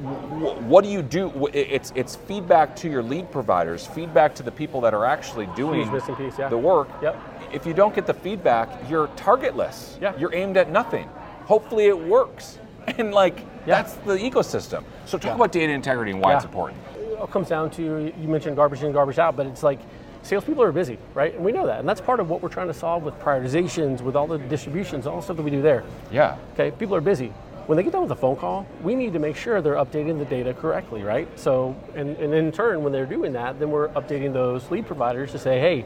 what 0.00 0.84
do 0.84 0.90
you 0.90 1.02
do? 1.02 1.48
It's 1.52 1.92
it's 1.94 2.16
feedback 2.16 2.74
to 2.76 2.90
your 2.90 3.02
lead 3.02 3.30
providers, 3.30 3.86
feedback 3.86 4.34
to 4.36 4.42
the 4.42 4.50
people 4.50 4.80
that 4.80 4.94
are 4.94 5.04
actually 5.04 5.46
doing 5.54 5.88
piece, 5.90 6.38
yeah. 6.38 6.48
the 6.48 6.58
work. 6.58 6.88
Yep. 7.02 7.20
If 7.52 7.66
you 7.66 7.74
don't 7.74 7.94
get 7.94 8.06
the 8.06 8.14
feedback, 8.14 8.68
you're 8.88 9.08
targetless. 9.08 9.98
Yeah. 10.00 10.16
You're 10.16 10.34
aimed 10.34 10.56
at 10.56 10.70
nothing. 10.70 11.08
Hopefully 11.44 11.86
it 11.86 11.98
works. 11.98 12.58
And 12.98 13.12
like 13.14 13.36
that's 13.64 13.92
the 13.92 14.14
ecosystem. 14.14 14.82
So 15.06 15.16
talk 15.16 15.36
about 15.36 15.52
data 15.52 15.72
integrity 15.72 16.10
and 16.10 16.20
why 16.20 16.34
it's 16.34 16.44
important. 16.44 16.80
It 16.96 17.16
all 17.16 17.28
comes 17.28 17.48
down 17.48 17.70
to 17.72 18.12
you 18.20 18.28
mentioned 18.28 18.56
garbage 18.56 18.82
in, 18.82 18.90
garbage 18.90 19.20
out, 19.20 19.36
but 19.36 19.46
it's 19.46 19.62
like 19.62 19.78
salespeople 20.22 20.62
are 20.62 20.72
busy, 20.72 20.98
right? 21.14 21.34
And 21.34 21.44
we 21.44 21.52
know 21.52 21.66
that, 21.66 21.80
and 21.80 21.88
that's 21.88 22.00
part 22.00 22.20
of 22.20 22.30
what 22.30 22.42
we're 22.42 22.48
trying 22.48 22.68
to 22.68 22.74
solve 22.74 23.02
with 23.02 23.18
prioritizations, 23.20 24.00
with 24.00 24.16
all 24.16 24.26
the 24.26 24.38
distributions, 24.38 25.06
all 25.06 25.16
the 25.16 25.22
stuff 25.22 25.36
that 25.36 25.42
we 25.42 25.50
do 25.50 25.62
there. 25.62 25.84
Yeah. 26.10 26.36
Okay, 26.54 26.70
people 26.70 26.94
are 26.96 27.00
busy. 27.00 27.32
When 27.66 27.76
they 27.76 27.84
get 27.84 27.92
done 27.92 28.02
with 28.02 28.10
a 28.10 28.16
phone 28.16 28.34
call, 28.36 28.66
we 28.82 28.94
need 28.96 29.12
to 29.12 29.20
make 29.20 29.36
sure 29.36 29.62
they're 29.62 29.74
updating 29.74 30.18
the 30.18 30.24
data 30.24 30.52
correctly, 30.52 31.02
right? 31.04 31.28
So, 31.38 31.76
and, 31.94 32.16
and 32.16 32.34
in 32.34 32.50
turn, 32.50 32.82
when 32.82 32.92
they're 32.92 33.06
doing 33.06 33.32
that, 33.34 33.60
then 33.60 33.70
we're 33.70 33.88
updating 33.90 34.32
those 34.32 34.68
lead 34.70 34.86
providers 34.86 35.30
to 35.32 35.38
say, 35.38 35.60
hey, 35.60 35.84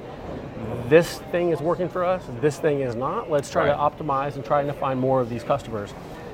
this 0.89 1.19
thing 1.33 1.51
is 1.51 1.61
working 1.61 1.89
for 1.89 2.03
us, 2.05 2.23
this 2.41 2.59
thing 2.59 2.81
is 2.81 2.95
not. 2.95 3.31
Let's 3.31 3.51
try 3.51 3.69
Right. 3.69 3.73
to 3.75 4.05
optimize 4.05 4.37
and 4.37 4.45
trying 4.45 4.67
to 4.69 4.73
find 4.73 4.99
more 4.99 5.21
of 5.21 5.29
these 5.29 5.43
customers. 5.45 5.93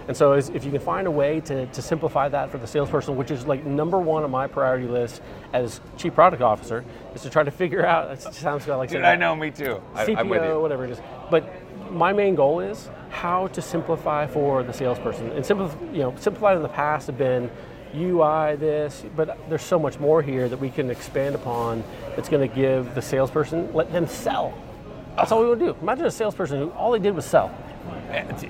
And 0.08 0.16
so, 0.16 0.32
as, 0.32 0.48
if 0.50 0.64
you 0.64 0.70
can 0.70 0.80
find 0.80 1.06
a 1.06 1.10
way 1.10 1.40
to, 1.42 1.66
to 1.66 1.82
simplify 1.82 2.28
that 2.28 2.50
for 2.50 2.58
the 2.58 2.66
salesperson, 2.66 3.16
which 3.16 3.30
is 3.30 3.46
like 3.46 3.64
number 3.64 3.98
one 3.98 4.24
on 4.24 4.30
my 4.30 4.46
priority 4.46 4.86
list 4.86 5.22
as 5.52 5.80
chief 5.96 6.14
product 6.14 6.42
officer, 6.42 6.84
is 7.14 7.22
to 7.22 7.30
try 7.30 7.42
to 7.42 7.50
figure 7.50 7.86
out. 7.86 8.10
It 8.10 8.20
sounds 8.20 8.66
like 8.66 8.90
Dude, 8.90 9.02
I 9.02 9.16
know, 9.16 9.34
me 9.36 9.50
too. 9.50 9.80
CPO, 9.94 10.16
I'm 10.16 10.28
with 10.28 10.42
you. 10.42 10.60
whatever 10.60 10.84
it 10.84 10.90
is. 10.90 11.00
But 11.30 11.44
my 11.92 12.12
main 12.12 12.34
goal 12.34 12.60
is 12.60 12.88
how 13.10 13.48
to 13.48 13.62
simplify 13.62 14.26
for 14.26 14.62
the 14.62 14.72
salesperson. 14.72 15.30
And 15.32 15.44
simplify, 15.44 15.78
you 15.92 15.98
know, 15.98 16.14
simplified 16.18 16.56
in 16.56 16.62
the 16.62 16.68
past 16.68 17.06
have 17.06 17.18
been 17.18 17.50
UI, 17.94 18.56
this, 18.56 19.04
but 19.14 19.38
there's 19.48 19.62
so 19.62 19.78
much 19.78 20.00
more 20.00 20.22
here 20.22 20.48
that 20.48 20.56
we 20.58 20.70
can 20.70 20.90
expand 20.90 21.34
upon 21.34 21.84
that's 22.16 22.28
going 22.28 22.48
to 22.48 22.54
give 22.54 22.94
the 22.94 23.02
salesperson, 23.02 23.72
let 23.74 23.92
them 23.92 24.06
sell. 24.06 24.54
That's 25.16 25.30
all 25.30 25.42
we 25.42 25.48
want 25.48 25.60
to 25.60 25.66
do. 25.66 25.76
Imagine 25.82 26.06
a 26.06 26.10
salesperson 26.10 26.58
who 26.58 26.70
all 26.70 26.92
they 26.92 26.98
did 26.98 27.14
was 27.14 27.26
sell. 27.26 27.54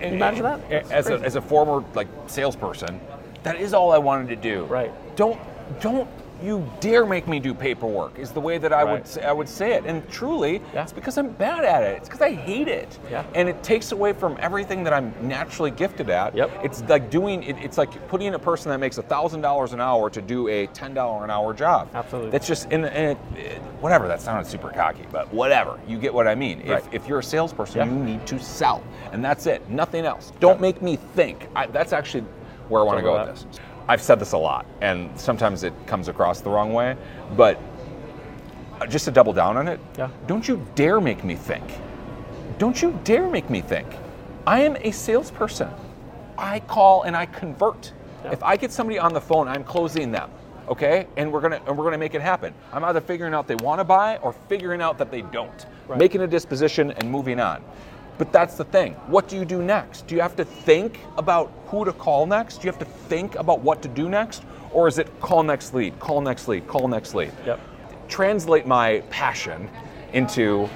Imagine 0.01 0.43
that. 0.43 0.73
As 0.91 1.09
a, 1.09 1.15
as 1.21 1.37
a 1.37 1.41
former 1.41 1.85
like 1.95 2.09
salesperson, 2.27 3.01
that 3.43 3.61
is 3.61 3.75
all 3.75 3.93
I 3.93 3.99
wanted 3.99 4.29
to 4.29 4.37
do. 4.37 4.65
Right. 4.65 4.93
Don't 5.17 5.41
don't 5.81 6.09
you 6.43 6.69
dare 6.81 7.07
make 7.07 7.29
me 7.29 7.39
do 7.41 7.55
paperwork. 7.55 8.19
Is 8.19 8.31
the 8.33 8.41
way 8.41 8.59
that 8.59 8.73
I 8.73 8.85
would 8.85 8.93
Right. 8.93 9.07
say, 9.09 9.23
I 9.25 9.33
would 9.33 9.49
say 9.49 9.73
it. 9.75 9.85
And 9.87 10.09
truly, 10.11 10.61
Yeah. 10.75 10.83
it's 10.83 10.93
because 10.93 11.17
I'm 11.19 11.29
bad 11.29 11.65
at 11.65 11.83
it. 11.83 11.97
It's 11.99 12.09
because 12.09 12.23
I 12.23 12.33
hate 12.33 12.69
it. 12.69 12.99
Yeah. 13.11 13.25
And 13.35 13.49
it 13.49 13.63
takes 13.63 13.93
away 13.93 14.13
from 14.13 14.37
everything 14.41 14.85
that 14.85 14.93
I'm 14.93 15.15
naturally 15.23 15.71
gifted 15.71 16.11
at. 16.11 16.35
Yep. 16.35 16.51
It's 16.63 16.83
like 16.89 17.11
doing. 17.11 17.43
It, 17.43 17.57
it's 17.63 17.79
like 17.79 17.91
putting 18.09 18.35
a 18.35 18.39
person 18.39 18.71
that 18.71 18.79
makes 18.79 18.99
thousand 18.99 19.41
dollars 19.43 19.73
an 19.73 19.81
hour 19.81 20.09
to 20.11 20.23
do 20.23 20.49
a 20.49 20.67
ten 20.69 20.95
dollar 20.95 21.25
an 21.25 21.31
hour 21.31 21.53
job. 21.55 21.89
Absolutely. 21.95 22.31
That's 22.31 22.47
just 22.47 22.71
in 22.73 22.85
and 22.85 23.17
it, 23.37 23.39
it- 23.39 23.59
whatever. 23.81 24.09
That 24.09 24.21
sounded 24.21 24.47
super 24.49 24.71
cocky, 24.71 25.05
but 25.13 25.33
whatever. 25.33 25.79
You 25.87 25.99
get 25.99 26.13
what 26.15 26.27
I 26.27 26.35
mean. 26.35 26.59
Right. 26.69 26.83
If 26.93 27.03
if 27.03 27.09
you're 27.09 27.19
a 27.19 27.23
salesperson, 27.23 27.79
Yeah. 27.79 27.85
you 27.87 27.93
need 28.03 28.27
to 28.27 28.39
sell, 28.39 28.83
and 29.13 29.25
that's 29.25 29.47
it. 29.47 29.69
Nothing 29.69 30.05
else. 30.07 30.33
Don't 30.41 30.61
make 30.61 30.81
me 30.83 30.97
think. 31.15 31.49
I, 31.57 31.67
that's 31.67 31.93
actually 31.93 32.25
where 32.69 32.81
I 32.81 32.85
want 32.85 32.99
to 32.99 33.03
go 33.03 33.19
with 33.19 33.29
this. 33.29 33.47
I've 33.89 34.03
said 34.03 34.19
this 34.21 34.33
a 34.33 34.39
lot, 34.39 34.67
and 34.81 35.11
sometimes 35.19 35.65
it 35.65 35.73
comes 35.87 36.09
across 36.09 36.41
the 36.41 36.51
wrong 36.51 36.73
way, 36.73 36.97
but 37.37 37.59
just 38.89 39.05
to 39.07 39.11
double 39.11 39.33
down 39.33 39.57
on 39.57 39.69
it, 39.69 39.81
Yeah. 39.97 40.09
don't 40.27 40.47
you 40.47 40.65
dare 40.75 41.01
make 41.01 41.25
me 41.25 41.35
think. 41.37 41.65
Don't 42.59 42.81
you 42.81 42.99
dare 43.05 43.29
make 43.29 43.49
me 43.51 43.61
think. 43.61 43.87
I 44.47 44.61
am 44.61 44.77
a 44.81 44.91
salesperson. 44.91 45.69
I 46.39 46.61
call 46.61 47.03
and 47.03 47.17
I 47.17 47.27
convert. 47.27 47.93
Yeah. 48.25 48.33
If 48.33 48.43
I 48.43 48.57
get 48.57 48.73
somebody 48.73 48.99
on 48.99 49.13
the 49.13 49.21
phone, 49.21 49.49
I'm 49.49 49.65
closing 49.65 50.11
them. 50.13 50.31
Okay, 50.69 51.07
and 51.17 51.33
we're 51.33 51.41
gonna 51.41 51.61
and 51.67 51.77
we're 51.77 51.85
gonna 51.85 51.99
make 51.99 52.15
it 52.15 52.23
happen. 52.23 52.55
I'm 52.73 52.85
either 52.85 53.01
figuring 53.01 53.35
out 53.35 53.47
they 53.49 53.57
want 53.57 53.81
to 53.81 53.85
buy 53.85 54.19
or 54.19 54.33
figuring 54.49 54.81
out 54.81 54.97
that 54.99 55.11
they 55.11 55.23
don't. 55.23 55.67
Right. 55.89 55.99
Making 55.99 56.23
a 56.23 56.27
disposition 56.27 56.93
and 56.93 57.11
moving 57.11 57.41
on. 57.41 57.63
But 58.19 58.33
that's 58.33 58.57
the 58.57 58.65
thing. 58.65 58.95
What 59.07 59.29
do 59.29 59.37
you 59.37 59.45
do 59.45 59.63
next? 59.63 60.07
Do 60.07 60.15
you 60.15 60.21
have 60.21 60.37
to 60.37 60.45
think 60.45 60.99
about 61.17 61.53
who 61.67 61.85
to 61.85 61.93
call 61.93 62.27
next? 62.27 62.59
Do 62.59 62.67
you 62.67 62.73
have 62.73 62.79
to 62.81 62.85
think 63.09 63.35
about 63.37 63.61
what 63.61 63.83
to 63.83 63.89
do 63.89 64.09
next? 64.09 64.45
Or 64.71 64.89
is 64.89 64.99
it 64.99 65.09
call 65.21 65.43
next 65.43 65.75
lead, 65.75 65.99
call 65.99 66.21
next 66.21 66.49
lead, 66.49 66.67
call 66.67 66.89
next 66.89 67.15
lead? 67.15 67.33
Yep. 67.47 67.61
Translate 68.09 68.67
my 68.67 69.01
passion 69.11 69.69
into 70.13 70.69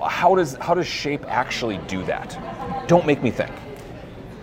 how 0.00 0.34
does 0.36 0.54
how 0.54 0.74
does 0.74 0.86
shape 0.86 1.24
actually 1.26 1.78
do 1.88 2.04
that? 2.04 2.38
Don't 2.86 3.06
make 3.06 3.22
me 3.22 3.30
think. 3.30 3.50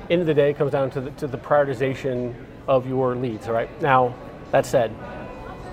end 0.10 0.22
of 0.22 0.28
the 0.28 0.34
day, 0.34 0.50
it 0.52 0.58
comes 0.58 0.74
down 0.74 0.92
to 0.92 1.02
the, 1.02 1.12
to 1.12 1.28
the 1.28 1.38
prioritization 1.38 2.34
of 2.68 2.86
your 2.88 3.16
leads, 3.16 3.48
all 3.48 3.54
right? 3.54 3.82
Now, 3.82 4.14
that 4.52 4.66
said, 4.66 4.94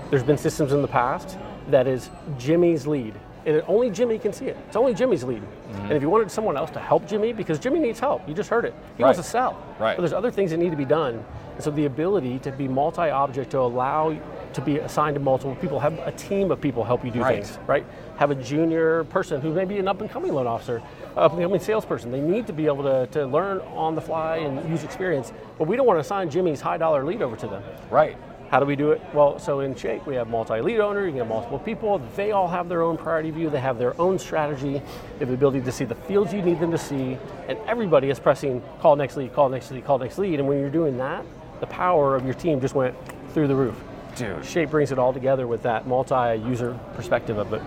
there's 0.09 0.23
been 0.23 0.37
systems 0.37 0.71
in 0.71 0.81
the 0.81 0.87
past 0.87 1.37
that 1.67 1.87
is 1.87 2.09
Jimi's 2.37 2.87
lead. 2.87 3.13
And 3.45 3.63
only 3.67 3.89
Jimi 3.89 4.21
can 4.21 4.33
see 4.33 4.45
it. 4.45 4.57
It's 4.67 4.75
only 4.75 4.93
Jimi's 4.93 5.23
lead. 5.23 5.41
Mm-hmm. 5.41 5.81
And 5.83 5.91
if 5.93 6.01
you 6.01 6.09
wanted 6.09 6.29
someone 6.29 6.57
else 6.57 6.71
to 6.71 6.79
help 6.79 7.07
Jimmy, 7.07 7.33
because 7.33 7.57
Jimmy 7.59 7.79
needs 7.79 7.99
help, 7.99 8.27
you 8.27 8.33
just 8.33 8.49
heard 8.49 8.65
it. 8.65 8.73
He 8.97 9.03
wants 9.03 9.17
to 9.17 9.23
sell. 9.23 9.63
Right. 9.79 9.95
But 9.95 10.01
there's 10.01 10.13
other 10.13 10.31
things 10.31 10.51
that 10.51 10.57
need 10.57 10.71
to 10.71 10.77
be 10.77 10.85
done. 10.85 11.23
And 11.55 11.63
so 11.63 11.71
the 11.71 11.85
ability 11.85 12.39
to 12.39 12.51
be 12.51 12.67
multi-object 12.67 13.51
to 13.51 13.59
allow 13.59 14.17
to 14.53 14.61
be 14.61 14.79
assigned 14.79 15.15
to 15.15 15.19
multiple 15.19 15.55
people, 15.55 15.79
have 15.79 15.97
a 15.99 16.11
team 16.11 16.51
of 16.51 16.59
people 16.59 16.83
help 16.83 17.05
you 17.05 17.11
do 17.11 17.21
Right. 17.21 17.45
things, 17.45 17.59
right? 17.67 17.85
Have 18.17 18.31
a 18.31 18.35
junior 18.35 19.03
person 19.05 19.41
who 19.41 19.53
may 19.53 19.65
be 19.65 19.77
an 19.77 19.87
up-and-coming 19.87 20.33
loan 20.33 20.47
officer, 20.47 20.81
up 21.15 21.33
and 21.33 21.41
coming 21.41 21.59
salesperson. 21.59 22.11
They 22.11 22.19
need 22.19 22.47
to 22.47 22.53
be 22.53 22.65
able 22.65 22.83
to, 22.83 23.07
to 23.11 23.25
learn 23.25 23.59
on 23.75 23.95
the 23.95 24.01
fly 24.01 24.37
and 24.37 24.67
use 24.69 24.83
experience. 24.83 25.31
But 25.57 25.67
we 25.67 25.75
don't 25.75 25.85
want 25.85 25.97
to 25.97 26.01
assign 26.01 26.29
Jimi's 26.29 26.61
high 26.61 26.77
dollar 26.77 27.05
lead 27.05 27.21
over 27.21 27.35
to 27.35 27.47
them. 27.47 27.63
Right. 27.91 28.17
How 28.49 28.59
do 28.59 28.65
we 28.65 28.75
do 28.75 28.91
it? 28.91 29.01
Well, 29.13 29.37
so 29.37 29.59
in 29.59 29.75
Shape, 29.75 30.07
we 30.07 30.15
have 30.15 30.27
multi 30.27 30.59
lead 30.59 30.79
owner, 30.79 31.05
you 31.05 31.11
can 31.11 31.19
have 31.19 31.27
multiple 31.27 31.59
people. 31.59 31.99
They 32.15 32.31
all 32.31 32.47
have 32.47 32.67
their 32.67 32.81
own 32.81 32.97
priority 32.97 33.29
view, 33.29 33.49
they 33.49 33.59
have 33.59 33.77
their 33.77 33.99
own 34.01 34.17
strategy, 34.17 34.73
they 34.73 35.19
have 35.19 35.27
the 35.27 35.35
ability 35.35 35.61
to 35.61 35.71
see 35.71 35.85
the 35.85 35.93
fields 35.93 36.33
you 36.33 36.41
need 36.41 36.59
them 36.59 36.71
to 36.71 36.77
see, 36.77 37.17
and 37.47 37.59
everybody 37.67 38.09
is 38.09 38.19
pressing 38.19 38.63
call 38.79 38.95
next 38.95 39.17
lead, 39.17 39.33
call 39.33 39.49
next 39.49 39.69
lead, 39.69 39.85
call 39.85 39.99
next 39.99 40.17
lead. 40.17 40.39
And 40.39 40.47
when 40.47 40.59
you're 40.59 40.71
doing 40.71 40.97
that, 40.97 41.23
the 41.59 41.67
power 41.67 42.15
of 42.15 42.25
your 42.25 42.33
team 42.33 42.59
just 42.59 42.73
went 42.73 42.95
through 43.33 43.47
the 43.47 43.55
roof. 43.55 43.79
Dude. 44.15 44.43
Shape 44.43 44.71
brings 44.71 44.91
it 44.91 44.97
all 44.97 45.13
together 45.13 45.45
with 45.45 45.61
that 45.63 45.87
multi 45.87 46.35
user 46.39 46.77
perspective 46.95 47.37
of 47.37 47.53
it. 47.53 47.61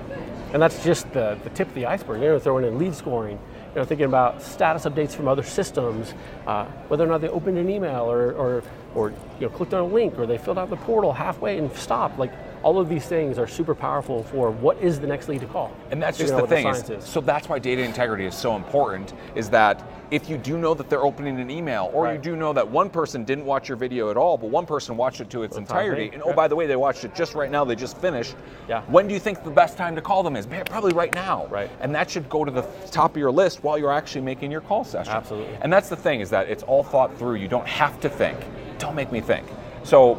And 0.52 0.60
that's 0.60 0.82
just 0.84 1.10
the, 1.12 1.38
the 1.44 1.50
tip 1.50 1.68
of 1.68 1.74
the 1.74 1.86
iceberg. 1.86 2.20
You 2.20 2.28
know, 2.28 2.38
throwing 2.38 2.66
in 2.66 2.78
lead 2.78 2.94
scoring, 2.94 3.38
you 3.74 3.80
know, 3.80 3.84
thinking 3.84 4.06
about 4.06 4.42
status 4.42 4.84
updates 4.84 5.12
from 5.12 5.28
other 5.28 5.42
systems, 5.42 6.12
uh, 6.46 6.66
whether 6.88 7.04
or 7.04 7.06
not 7.06 7.20
they 7.20 7.28
opened 7.28 7.56
an 7.56 7.70
email 7.70 8.10
or, 8.10 8.32
or, 8.32 8.62
or 8.94 9.10
you 9.10 9.46
know, 9.46 9.48
clicked 9.48 9.74
on 9.74 9.80
a 9.80 9.94
link 9.94 10.18
or 10.18 10.26
they 10.26 10.38
filled 10.38 10.58
out 10.58 10.70
the 10.70 10.76
portal 10.76 11.12
halfway 11.12 11.58
and 11.58 11.72
stopped. 11.74 12.18
Like 12.18 12.32
all 12.62 12.78
of 12.78 12.88
these 12.88 13.06
things 13.06 13.38
are 13.38 13.46
super 13.46 13.74
powerful 13.74 14.22
for 14.24 14.50
what 14.50 14.78
is 14.78 15.00
the 15.00 15.06
next 15.06 15.28
lead 15.28 15.40
to 15.40 15.46
call. 15.46 15.74
And 15.90 16.00
that's 16.00 16.18
just 16.18 16.36
the 16.36 16.46
thing. 16.46 16.62
science 16.62 16.90
Is, 16.90 17.04
so 17.04 17.20
that's 17.20 17.48
why 17.48 17.58
data 17.58 17.82
integrity 17.82 18.24
is 18.24 18.36
so 18.36 18.56
important. 18.56 19.14
Is 19.34 19.50
that 19.50 19.84
if 20.10 20.28
you 20.28 20.36
do 20.36 20.58
know 20.58 20.74
that 20.74 20.88
they're 20.88 21.04
opening 21.04 21.40
an 21.40 21.50
email, 21.50 21.90
or 21.92 22.12
you 22.12 22.18
do 22.18 22.36
know 22.36 22.52
that 22.52 22.68
one 22.68 22.90
person 22.90 23.24
didn't 23.24 23.46
watch 23.46 23.68
your 23.68 23.76
video 23.76 24.10
at 24.10 24.16
all, 24.16 24.36
but 24.36 24.50
one 24.50 24.66
person 24.66 24.96
watched 24.96 25.20
it 25.20 25.30
to 25.30 25.42
its 25.42 25.56
entire 25.56 25.92
entirety, 25.92 26.14
and 26.14 26.22
oh 26.22 26.28
right. 26.28 26.36
by 26.36 26.48
the 26.48 26.54
way, 26.54 26.66
they 26.66 26.76
watched 26.76 27.04
it 27.04 27.14
just 27.14 27.34
right 27.34 27.50
now. 27.50 27.64
They 27.64 27.74
just 27.74 27.96
finished. 27.98 28.36
Yeah. 28.68 28.82
When 28.82 29.08
do 29.08 29.14
you 29.14 29.20
think 29.20 29.42
the 29.42 29.50
best 29.50 29.76
time 29.76 29.94
to 29.96 30.02
call 30.02 30.22
them 30.22 30.36
is? 30.36 30.46
Man, 30.46 30.64
Probably 30.66 30.92
right 30.92 31.14
now. 31.14 31.46
Right. 31.48 31.70
And 31.80 31.94
that 31.94 32.10
should 32.10 32.28
go 32.28 32.44
to 32.44 32.50
the 32.50 32.62
top 32.90 33.12
of 33.12 33.16
your 33.16 33.30
list 33.30 33.62
while 33.62 33.78
you're 33.78 33.92
actually 33.92 34.22
making 34.22 34.50
your 34.50 34.60
call 34.60 34.84
session. 34.84 35.12
Absolutely. 35.12 35.54
And 35.60 35.72
that's 35.72 35.88
the 35.88 35.96
thing 35.96 36.20
is 36.20 36.30
that 36.30 36.48
it's 36.48 36.62
all 36.62 36.82
thought 36.82 37.16
through. 37.18 37.34
You 37.34 37.48
don't 37.48 37.66
have 37.66 38.00
to 38.00 38.08
think. 38.08 38.38
Don't 38.82 38.96
make 38.96 39.12
me 39.12 39.20
think. 39.20 39.46
So, 39.84 40.14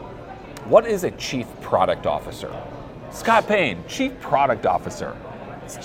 what 0.69 0.87
is 0.87 1.03
a 1.03 1.11
chief 1.11 1.47
product 1.59 2.05
officer? 2.07 2.49
Scott 3.11 3.45
Payne, 3.45 3.83
chief 3.89 4.17
product 4.21 4.65
officer. 4.65 5.17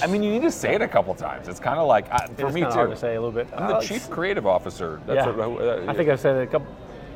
I 0.01 0.07
mean, 0.07 0.23
you 0.23 0.31
need 0.31 0.43
to 0.43 0.51
say 0.53 0.77
it 0.77 0.81
a 0.81 0.87
couple 0.87 1.13
times. 1.17 1.49
It's 1.49 1.59
kind 1.59 1.81
of 1.81 1.89
like 1.89 2.07
uh, 2.13 2.29
for 2.29 2.47
It's 2.47 2.55
me 2.55 2.61
too. 2.61 2.67
hard 2.69 2.91
to 2.91 2.97
say 2.97 3.17
a 3.17 3.21
little 3.21 3.33
bit. 3.33 3.49
I'm 3.57 3.67
the 3.67 3.77
Uh, 3.79 3.81
chief 3.81 4.09
creative 4.09 4.47
officer. 4.47 5.01
That's 5.07 5.27
yeah. 5.27 5.35
what, 5.47 5.61
uh, 5.61 5.85
I 5.91 5.93
think 5.93 6.09
I've 6.09 6.21
said 6.21 6.37
it 6.37 6.43
a 6.43 6.47
couple 6.47 6.69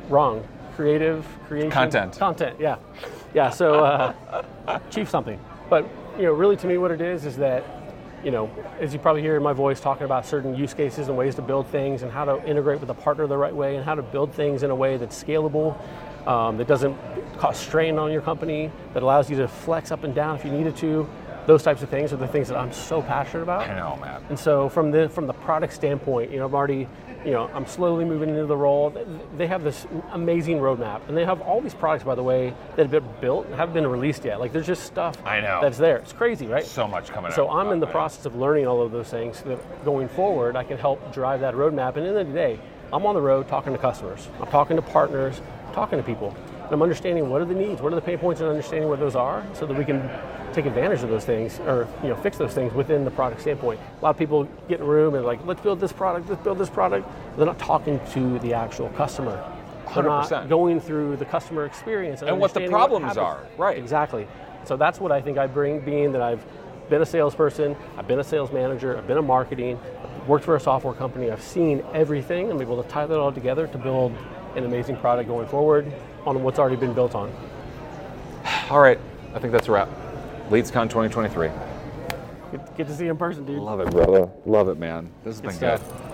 wrong. 0.09 0.45
Creative, 0.75 1.25
creation, 1.47 1.71
Content. 1.71 2.17
content. 2.19 2.59
Yeah, 2.59 2.75
yeah. 3.33 3.49
So 3.49 3.85
uh, 3.85 4.79
chief 4.89 5.09
something, 5.09 5.39
but 5.69 5.87
you 6.17 6.23
know, 6.23 6.33
really 6.33 6.57
to 6.57 6.67
me, 6.67 6.77
what 6.77 6.91
it 6.91 6.99
is 6.99 7.25
is 7.25 7.37
that 7.37 7.63
you 8.23 8.31
know, 8.31 8.49
as 8.79 8.93
you 8.93 8.99
probably 8.99 9.21
hear 9.21 9.35
in 9.35 9.43
my 9.43 9.53
voice, 9.53 9.79
talking 9.79 10.05
about 10.05 10.25
certain 10.25 10.55
use 10.55 10.73
cases 10.73 11.09
and 11.09 11.17
ways 11.17 11.35
to 11.35 11.41
build 11.41 11.67
things 11.67 12.03
and 12.03 12.11
how 12.11 12.25
to 12.25 12.43
integrate 12.47 12.79
with 12.79 12.89
a 12.89 12.93
partner 12.93 13.27
the 13.27 13.37
right 13.37 13.55
way 13.55 13.75
and 13.75 13.83
how 13.83 13.95
to 13.95 14.01
build 14.01 14.33
things 14.33 14.63
in 14.63 14.71
a 14.71 14.75
way 14.75 14.97
that's 14.97 15.21
scalable, 15.21 15.77
um, 16.27 16.57
that 16.57 16.67
doesn't 16.67 16.97
cause 17.37 17.57
strain 17.57 17.97
on 17.97 18.11
your 18.11 18.21
company, 18.21 18.71
that 18.93 19.03
allows 19.03 19.29
you 19.29 19.35
to 19.37 19.47
flex 19.47 19.91
up 19.91 20.03
and 20.03 20.15
down 20.15 20.35
if 20.37 20.45
you 20.45 20.51
needed 20.51 20.75
to. 20.77 21.07
Those 21.45 21.61
types 21.61 21.81
of 21.81 21.89
things 21.89 22.13
are 22.13 22.17
the 22.17 22.27
things 22.27 22.47
that 22.47 22.57
I'm 22.57 22.71
so 22.71 23.01
passionate 23.01 23.43
about. 23.43 23.69
I 23.69 23.75
know, 23.75 23.97
man. 23.97 24.23
And 24.29 24.39
so 24.39 24.69
from 24.69 24.91
the 24.91 25.09
from 25.09 25.27
the 25.27 25.33
product 25.33 25.73
standpoint, 25.73 26.31
you 26.31 26.37
know, 26.37 26.45
I've 26.45 26.53
already, 26.53 26.87
you 27.25 27.31
know, 27.31 27.49
I'm 27.53 27.65
slowly 27.65 28.05
moving 28.05 28.29
into 28.29 28.45
the 28.45 28.57
role. 28.57 28.93
They 29.37 29.47
have 29.47 29.63
this 29.63 29.85
amazing 30.11 30.57
roadmap, 30.59 31.07
and 31.07 31.15
they 31.17 31.25
have 31.25 31.41
all 31.41 31.61
these 31.61 31.73
products, 31.73 32.03
by 32.03 32.15
the 32.15 32.23
way, 32.23 32.53
that 32.75 32.83
have 32.83 32.91
been 32.91 33.07
built 33.21 33.45
and 33.45 33.55
haven't 33.55 33.73
been 33.73 33.87
released 33.87 34.25
yet. 34.25 34.39
Like 34.39 34.51
there's 34.51 34.67
just 34.67 34.83
stuff 34.83 35.15
I 35.25 35.39
know. 35.41 35.59
that's 35.61 35.77
there. 35.77 35.97
It's 35.97 36.13
crazy, 36.13 36.47
right? 36.47 36.65
So 36.65 36.87
much 36.87 37.09
coming 37.09 37.31
So 37.31 37.49
out. 37.49 37.57
I'm 37.65 37.71
in 37.71 37.79
the 37.79 37.87
process 37.87 38.25
of 38.25 38.35
learning 38.35 38.67
all 38.67 38.81
of 38.81 38.91
those 38.91 39.09
things 39.09 39.37
so 39.39 39.49
that 39.49 39.85
going 39.85 40.09
forward, 40.09 40.55
I 40.55 40.63
can 40.63 40.77
help 40.77 41.13
drive 41.13 41.39
that 41.41 41.53
roadmap. 41.53 41.95
And 41.95 42.05
at 42.05 42.13
the 42.13 42.19
end 42.19 42.19
of 42.19 42.27
the 42.27 42.33
day, 42.33 42.59
I'm 42.91 43.05
on 43.05 43.15
the 43.15 43.21
road 43.21 43.47
talking 43.47 43.73
to 43.73 43.79
customers. 43.79 44.27
I'm 44.39 44.47
talking 44.47 44.75
to 44.75 44.81
partners, 44.81 45.41
talking 45.73 45.97
to 45.97 46.03
people. 46.03 46.35
And 46.63 46.71
I'm 46.71 46.81
understanding 46.81 47.29
what 47.29 47.41
are 47.41 47.45
the 47.45 47.53
needs, 47.53 47.81
what 47.81 47.91
are 47.91 47.95
the 47.95 48.01
pain 48.01 48.17
points, 48.17 48.41
and 48.41 48.49
understanding 48.49 48.89
what 48.89 48.99
those 48.99 49.15
are, 49.15 49.45
so 49.53 49.65
that 49.65 49.77
we 49.77 49.85
can 49.85 50.09
take 50.53 50.65
advantage 50.65 51.01
of 51.03 51.09
those 51.09 51.25
things 51.25 51.59
or 51.61 51.87
you 52.03 52.09
know 52.09 52.15
fix 52.15 52.37
those 52.37 52.53
things 52.53 52.73
within 52.73 53.03
the 53.03 53.11
product 53.11 53.41
standpoint. 53.41 53.79
A 53.99 54.03
lot 54.03 54.11
of 54.11 54.17
people 54.17 54.47
get 54.69 54.79
in 54.79 54.85
a 54.85 54.89
room 54.89 55.15
and 55.15 55.25
like, 55.25 55.45
let's 55.45 55.61
build 55.61 55.79
this 55.79 55.91
product, 55.91 56.29
let's 56.29 56.41
build 56.41 56.57
this 56.57 56.69
product. 56.69 57.07
They're 57.35 57.45
not 57.45 57.59
talking 57.59 57.99
to 58.11 58.39
the 58.39 58.53
actual 58.53 58.89
customer. 58.89 59.43
They're 59.93 60.03
100%. 60.03 60.31
not 60.31 60.49
going 60.49 60.79
through 60.79 61.17
the 61.17 61.25
customer 61.25 61.65
experience 61.65 62.21
and, 62.21 62.29
And 62.29 62.39
what 62.39 62.53
the 62.53 62.67
problems 62.67 63.15
happens. 63.15 63.17
are, 63.17 63.43
right. 63.57 63.77
Exactly. 63.77 64.27
So 64.65 64.77
that's 64.77 64.99
what 64.99 65.11
I 65.11 65.21
think 65.21 65.37
I 65.37 65.45
bring, 65.45 65.81
being 65.81 66.11
that 66.13 66.21
I've 66.21 66.43
been 66.89 67.01
a 67.01 67.05
salesperson, 67.05 67.75
I've 67.97 68.07
been 68.07 68.19
a 68.19 68.23
sales 68.23 68.51
manager, 68.51 68.97
I've 68.97 69.07
been 69.07 69.17
in 69.17 69.25
marketing, 69.25 69.79
worked 70.27 70.45
for 70.45 70.55
a 70.55 70.59
software 70.59 70.93
company, 70.93 71.29
I've 71.29 71.41
seen 71.41 71.83
everything. 71.93 72.49
I'm 72.49 72.61
able 72.61 72.81
to 72.81 72.87
tie 72.89 73.05
that 73.05 73.19
all 73.19 73.31
together 73.31 73.67
to 73.67 73.77
build 73.77 74.13
an 74.55 74.65
amazing 74.65 74.97
product 74.97 75.27
going 75.27 75.47
forward 75.47 75.91
on 76.25 76.43
what's 76.43 76.59
already 76.59 76.75
been 76.75 76.93
built 76.93 77.15
on. 77.15 77.33
All 78.69 78.79
right, 78.79 78.99
I 79.33 79.39
think 79.39 79.51
that's 79.51 79.67
a 79.67 79.71
wrap. 79.71 79.89
LeadsCon 80.49 80.89
2023. 80.89 81.49
Get, 82.51 82.77
get 82.77 82.87
to 82.87 82.95
see 82.95 83.05
you 83.05 83.11
in 83.11 83.17
person, 83.17 83.45
dude. 83.45 83.59
Love 83.59 83.79
it, 83.79 83.89
brother. 83.89 84.29
Love 84.45 84.69
it, 84.69 84.77
man. 84.77 85.09
This 85.23 85.35
has 85.35 85.41
been 85.41 85.51
stuff. 85.51 85.81
good. 85.81 86.12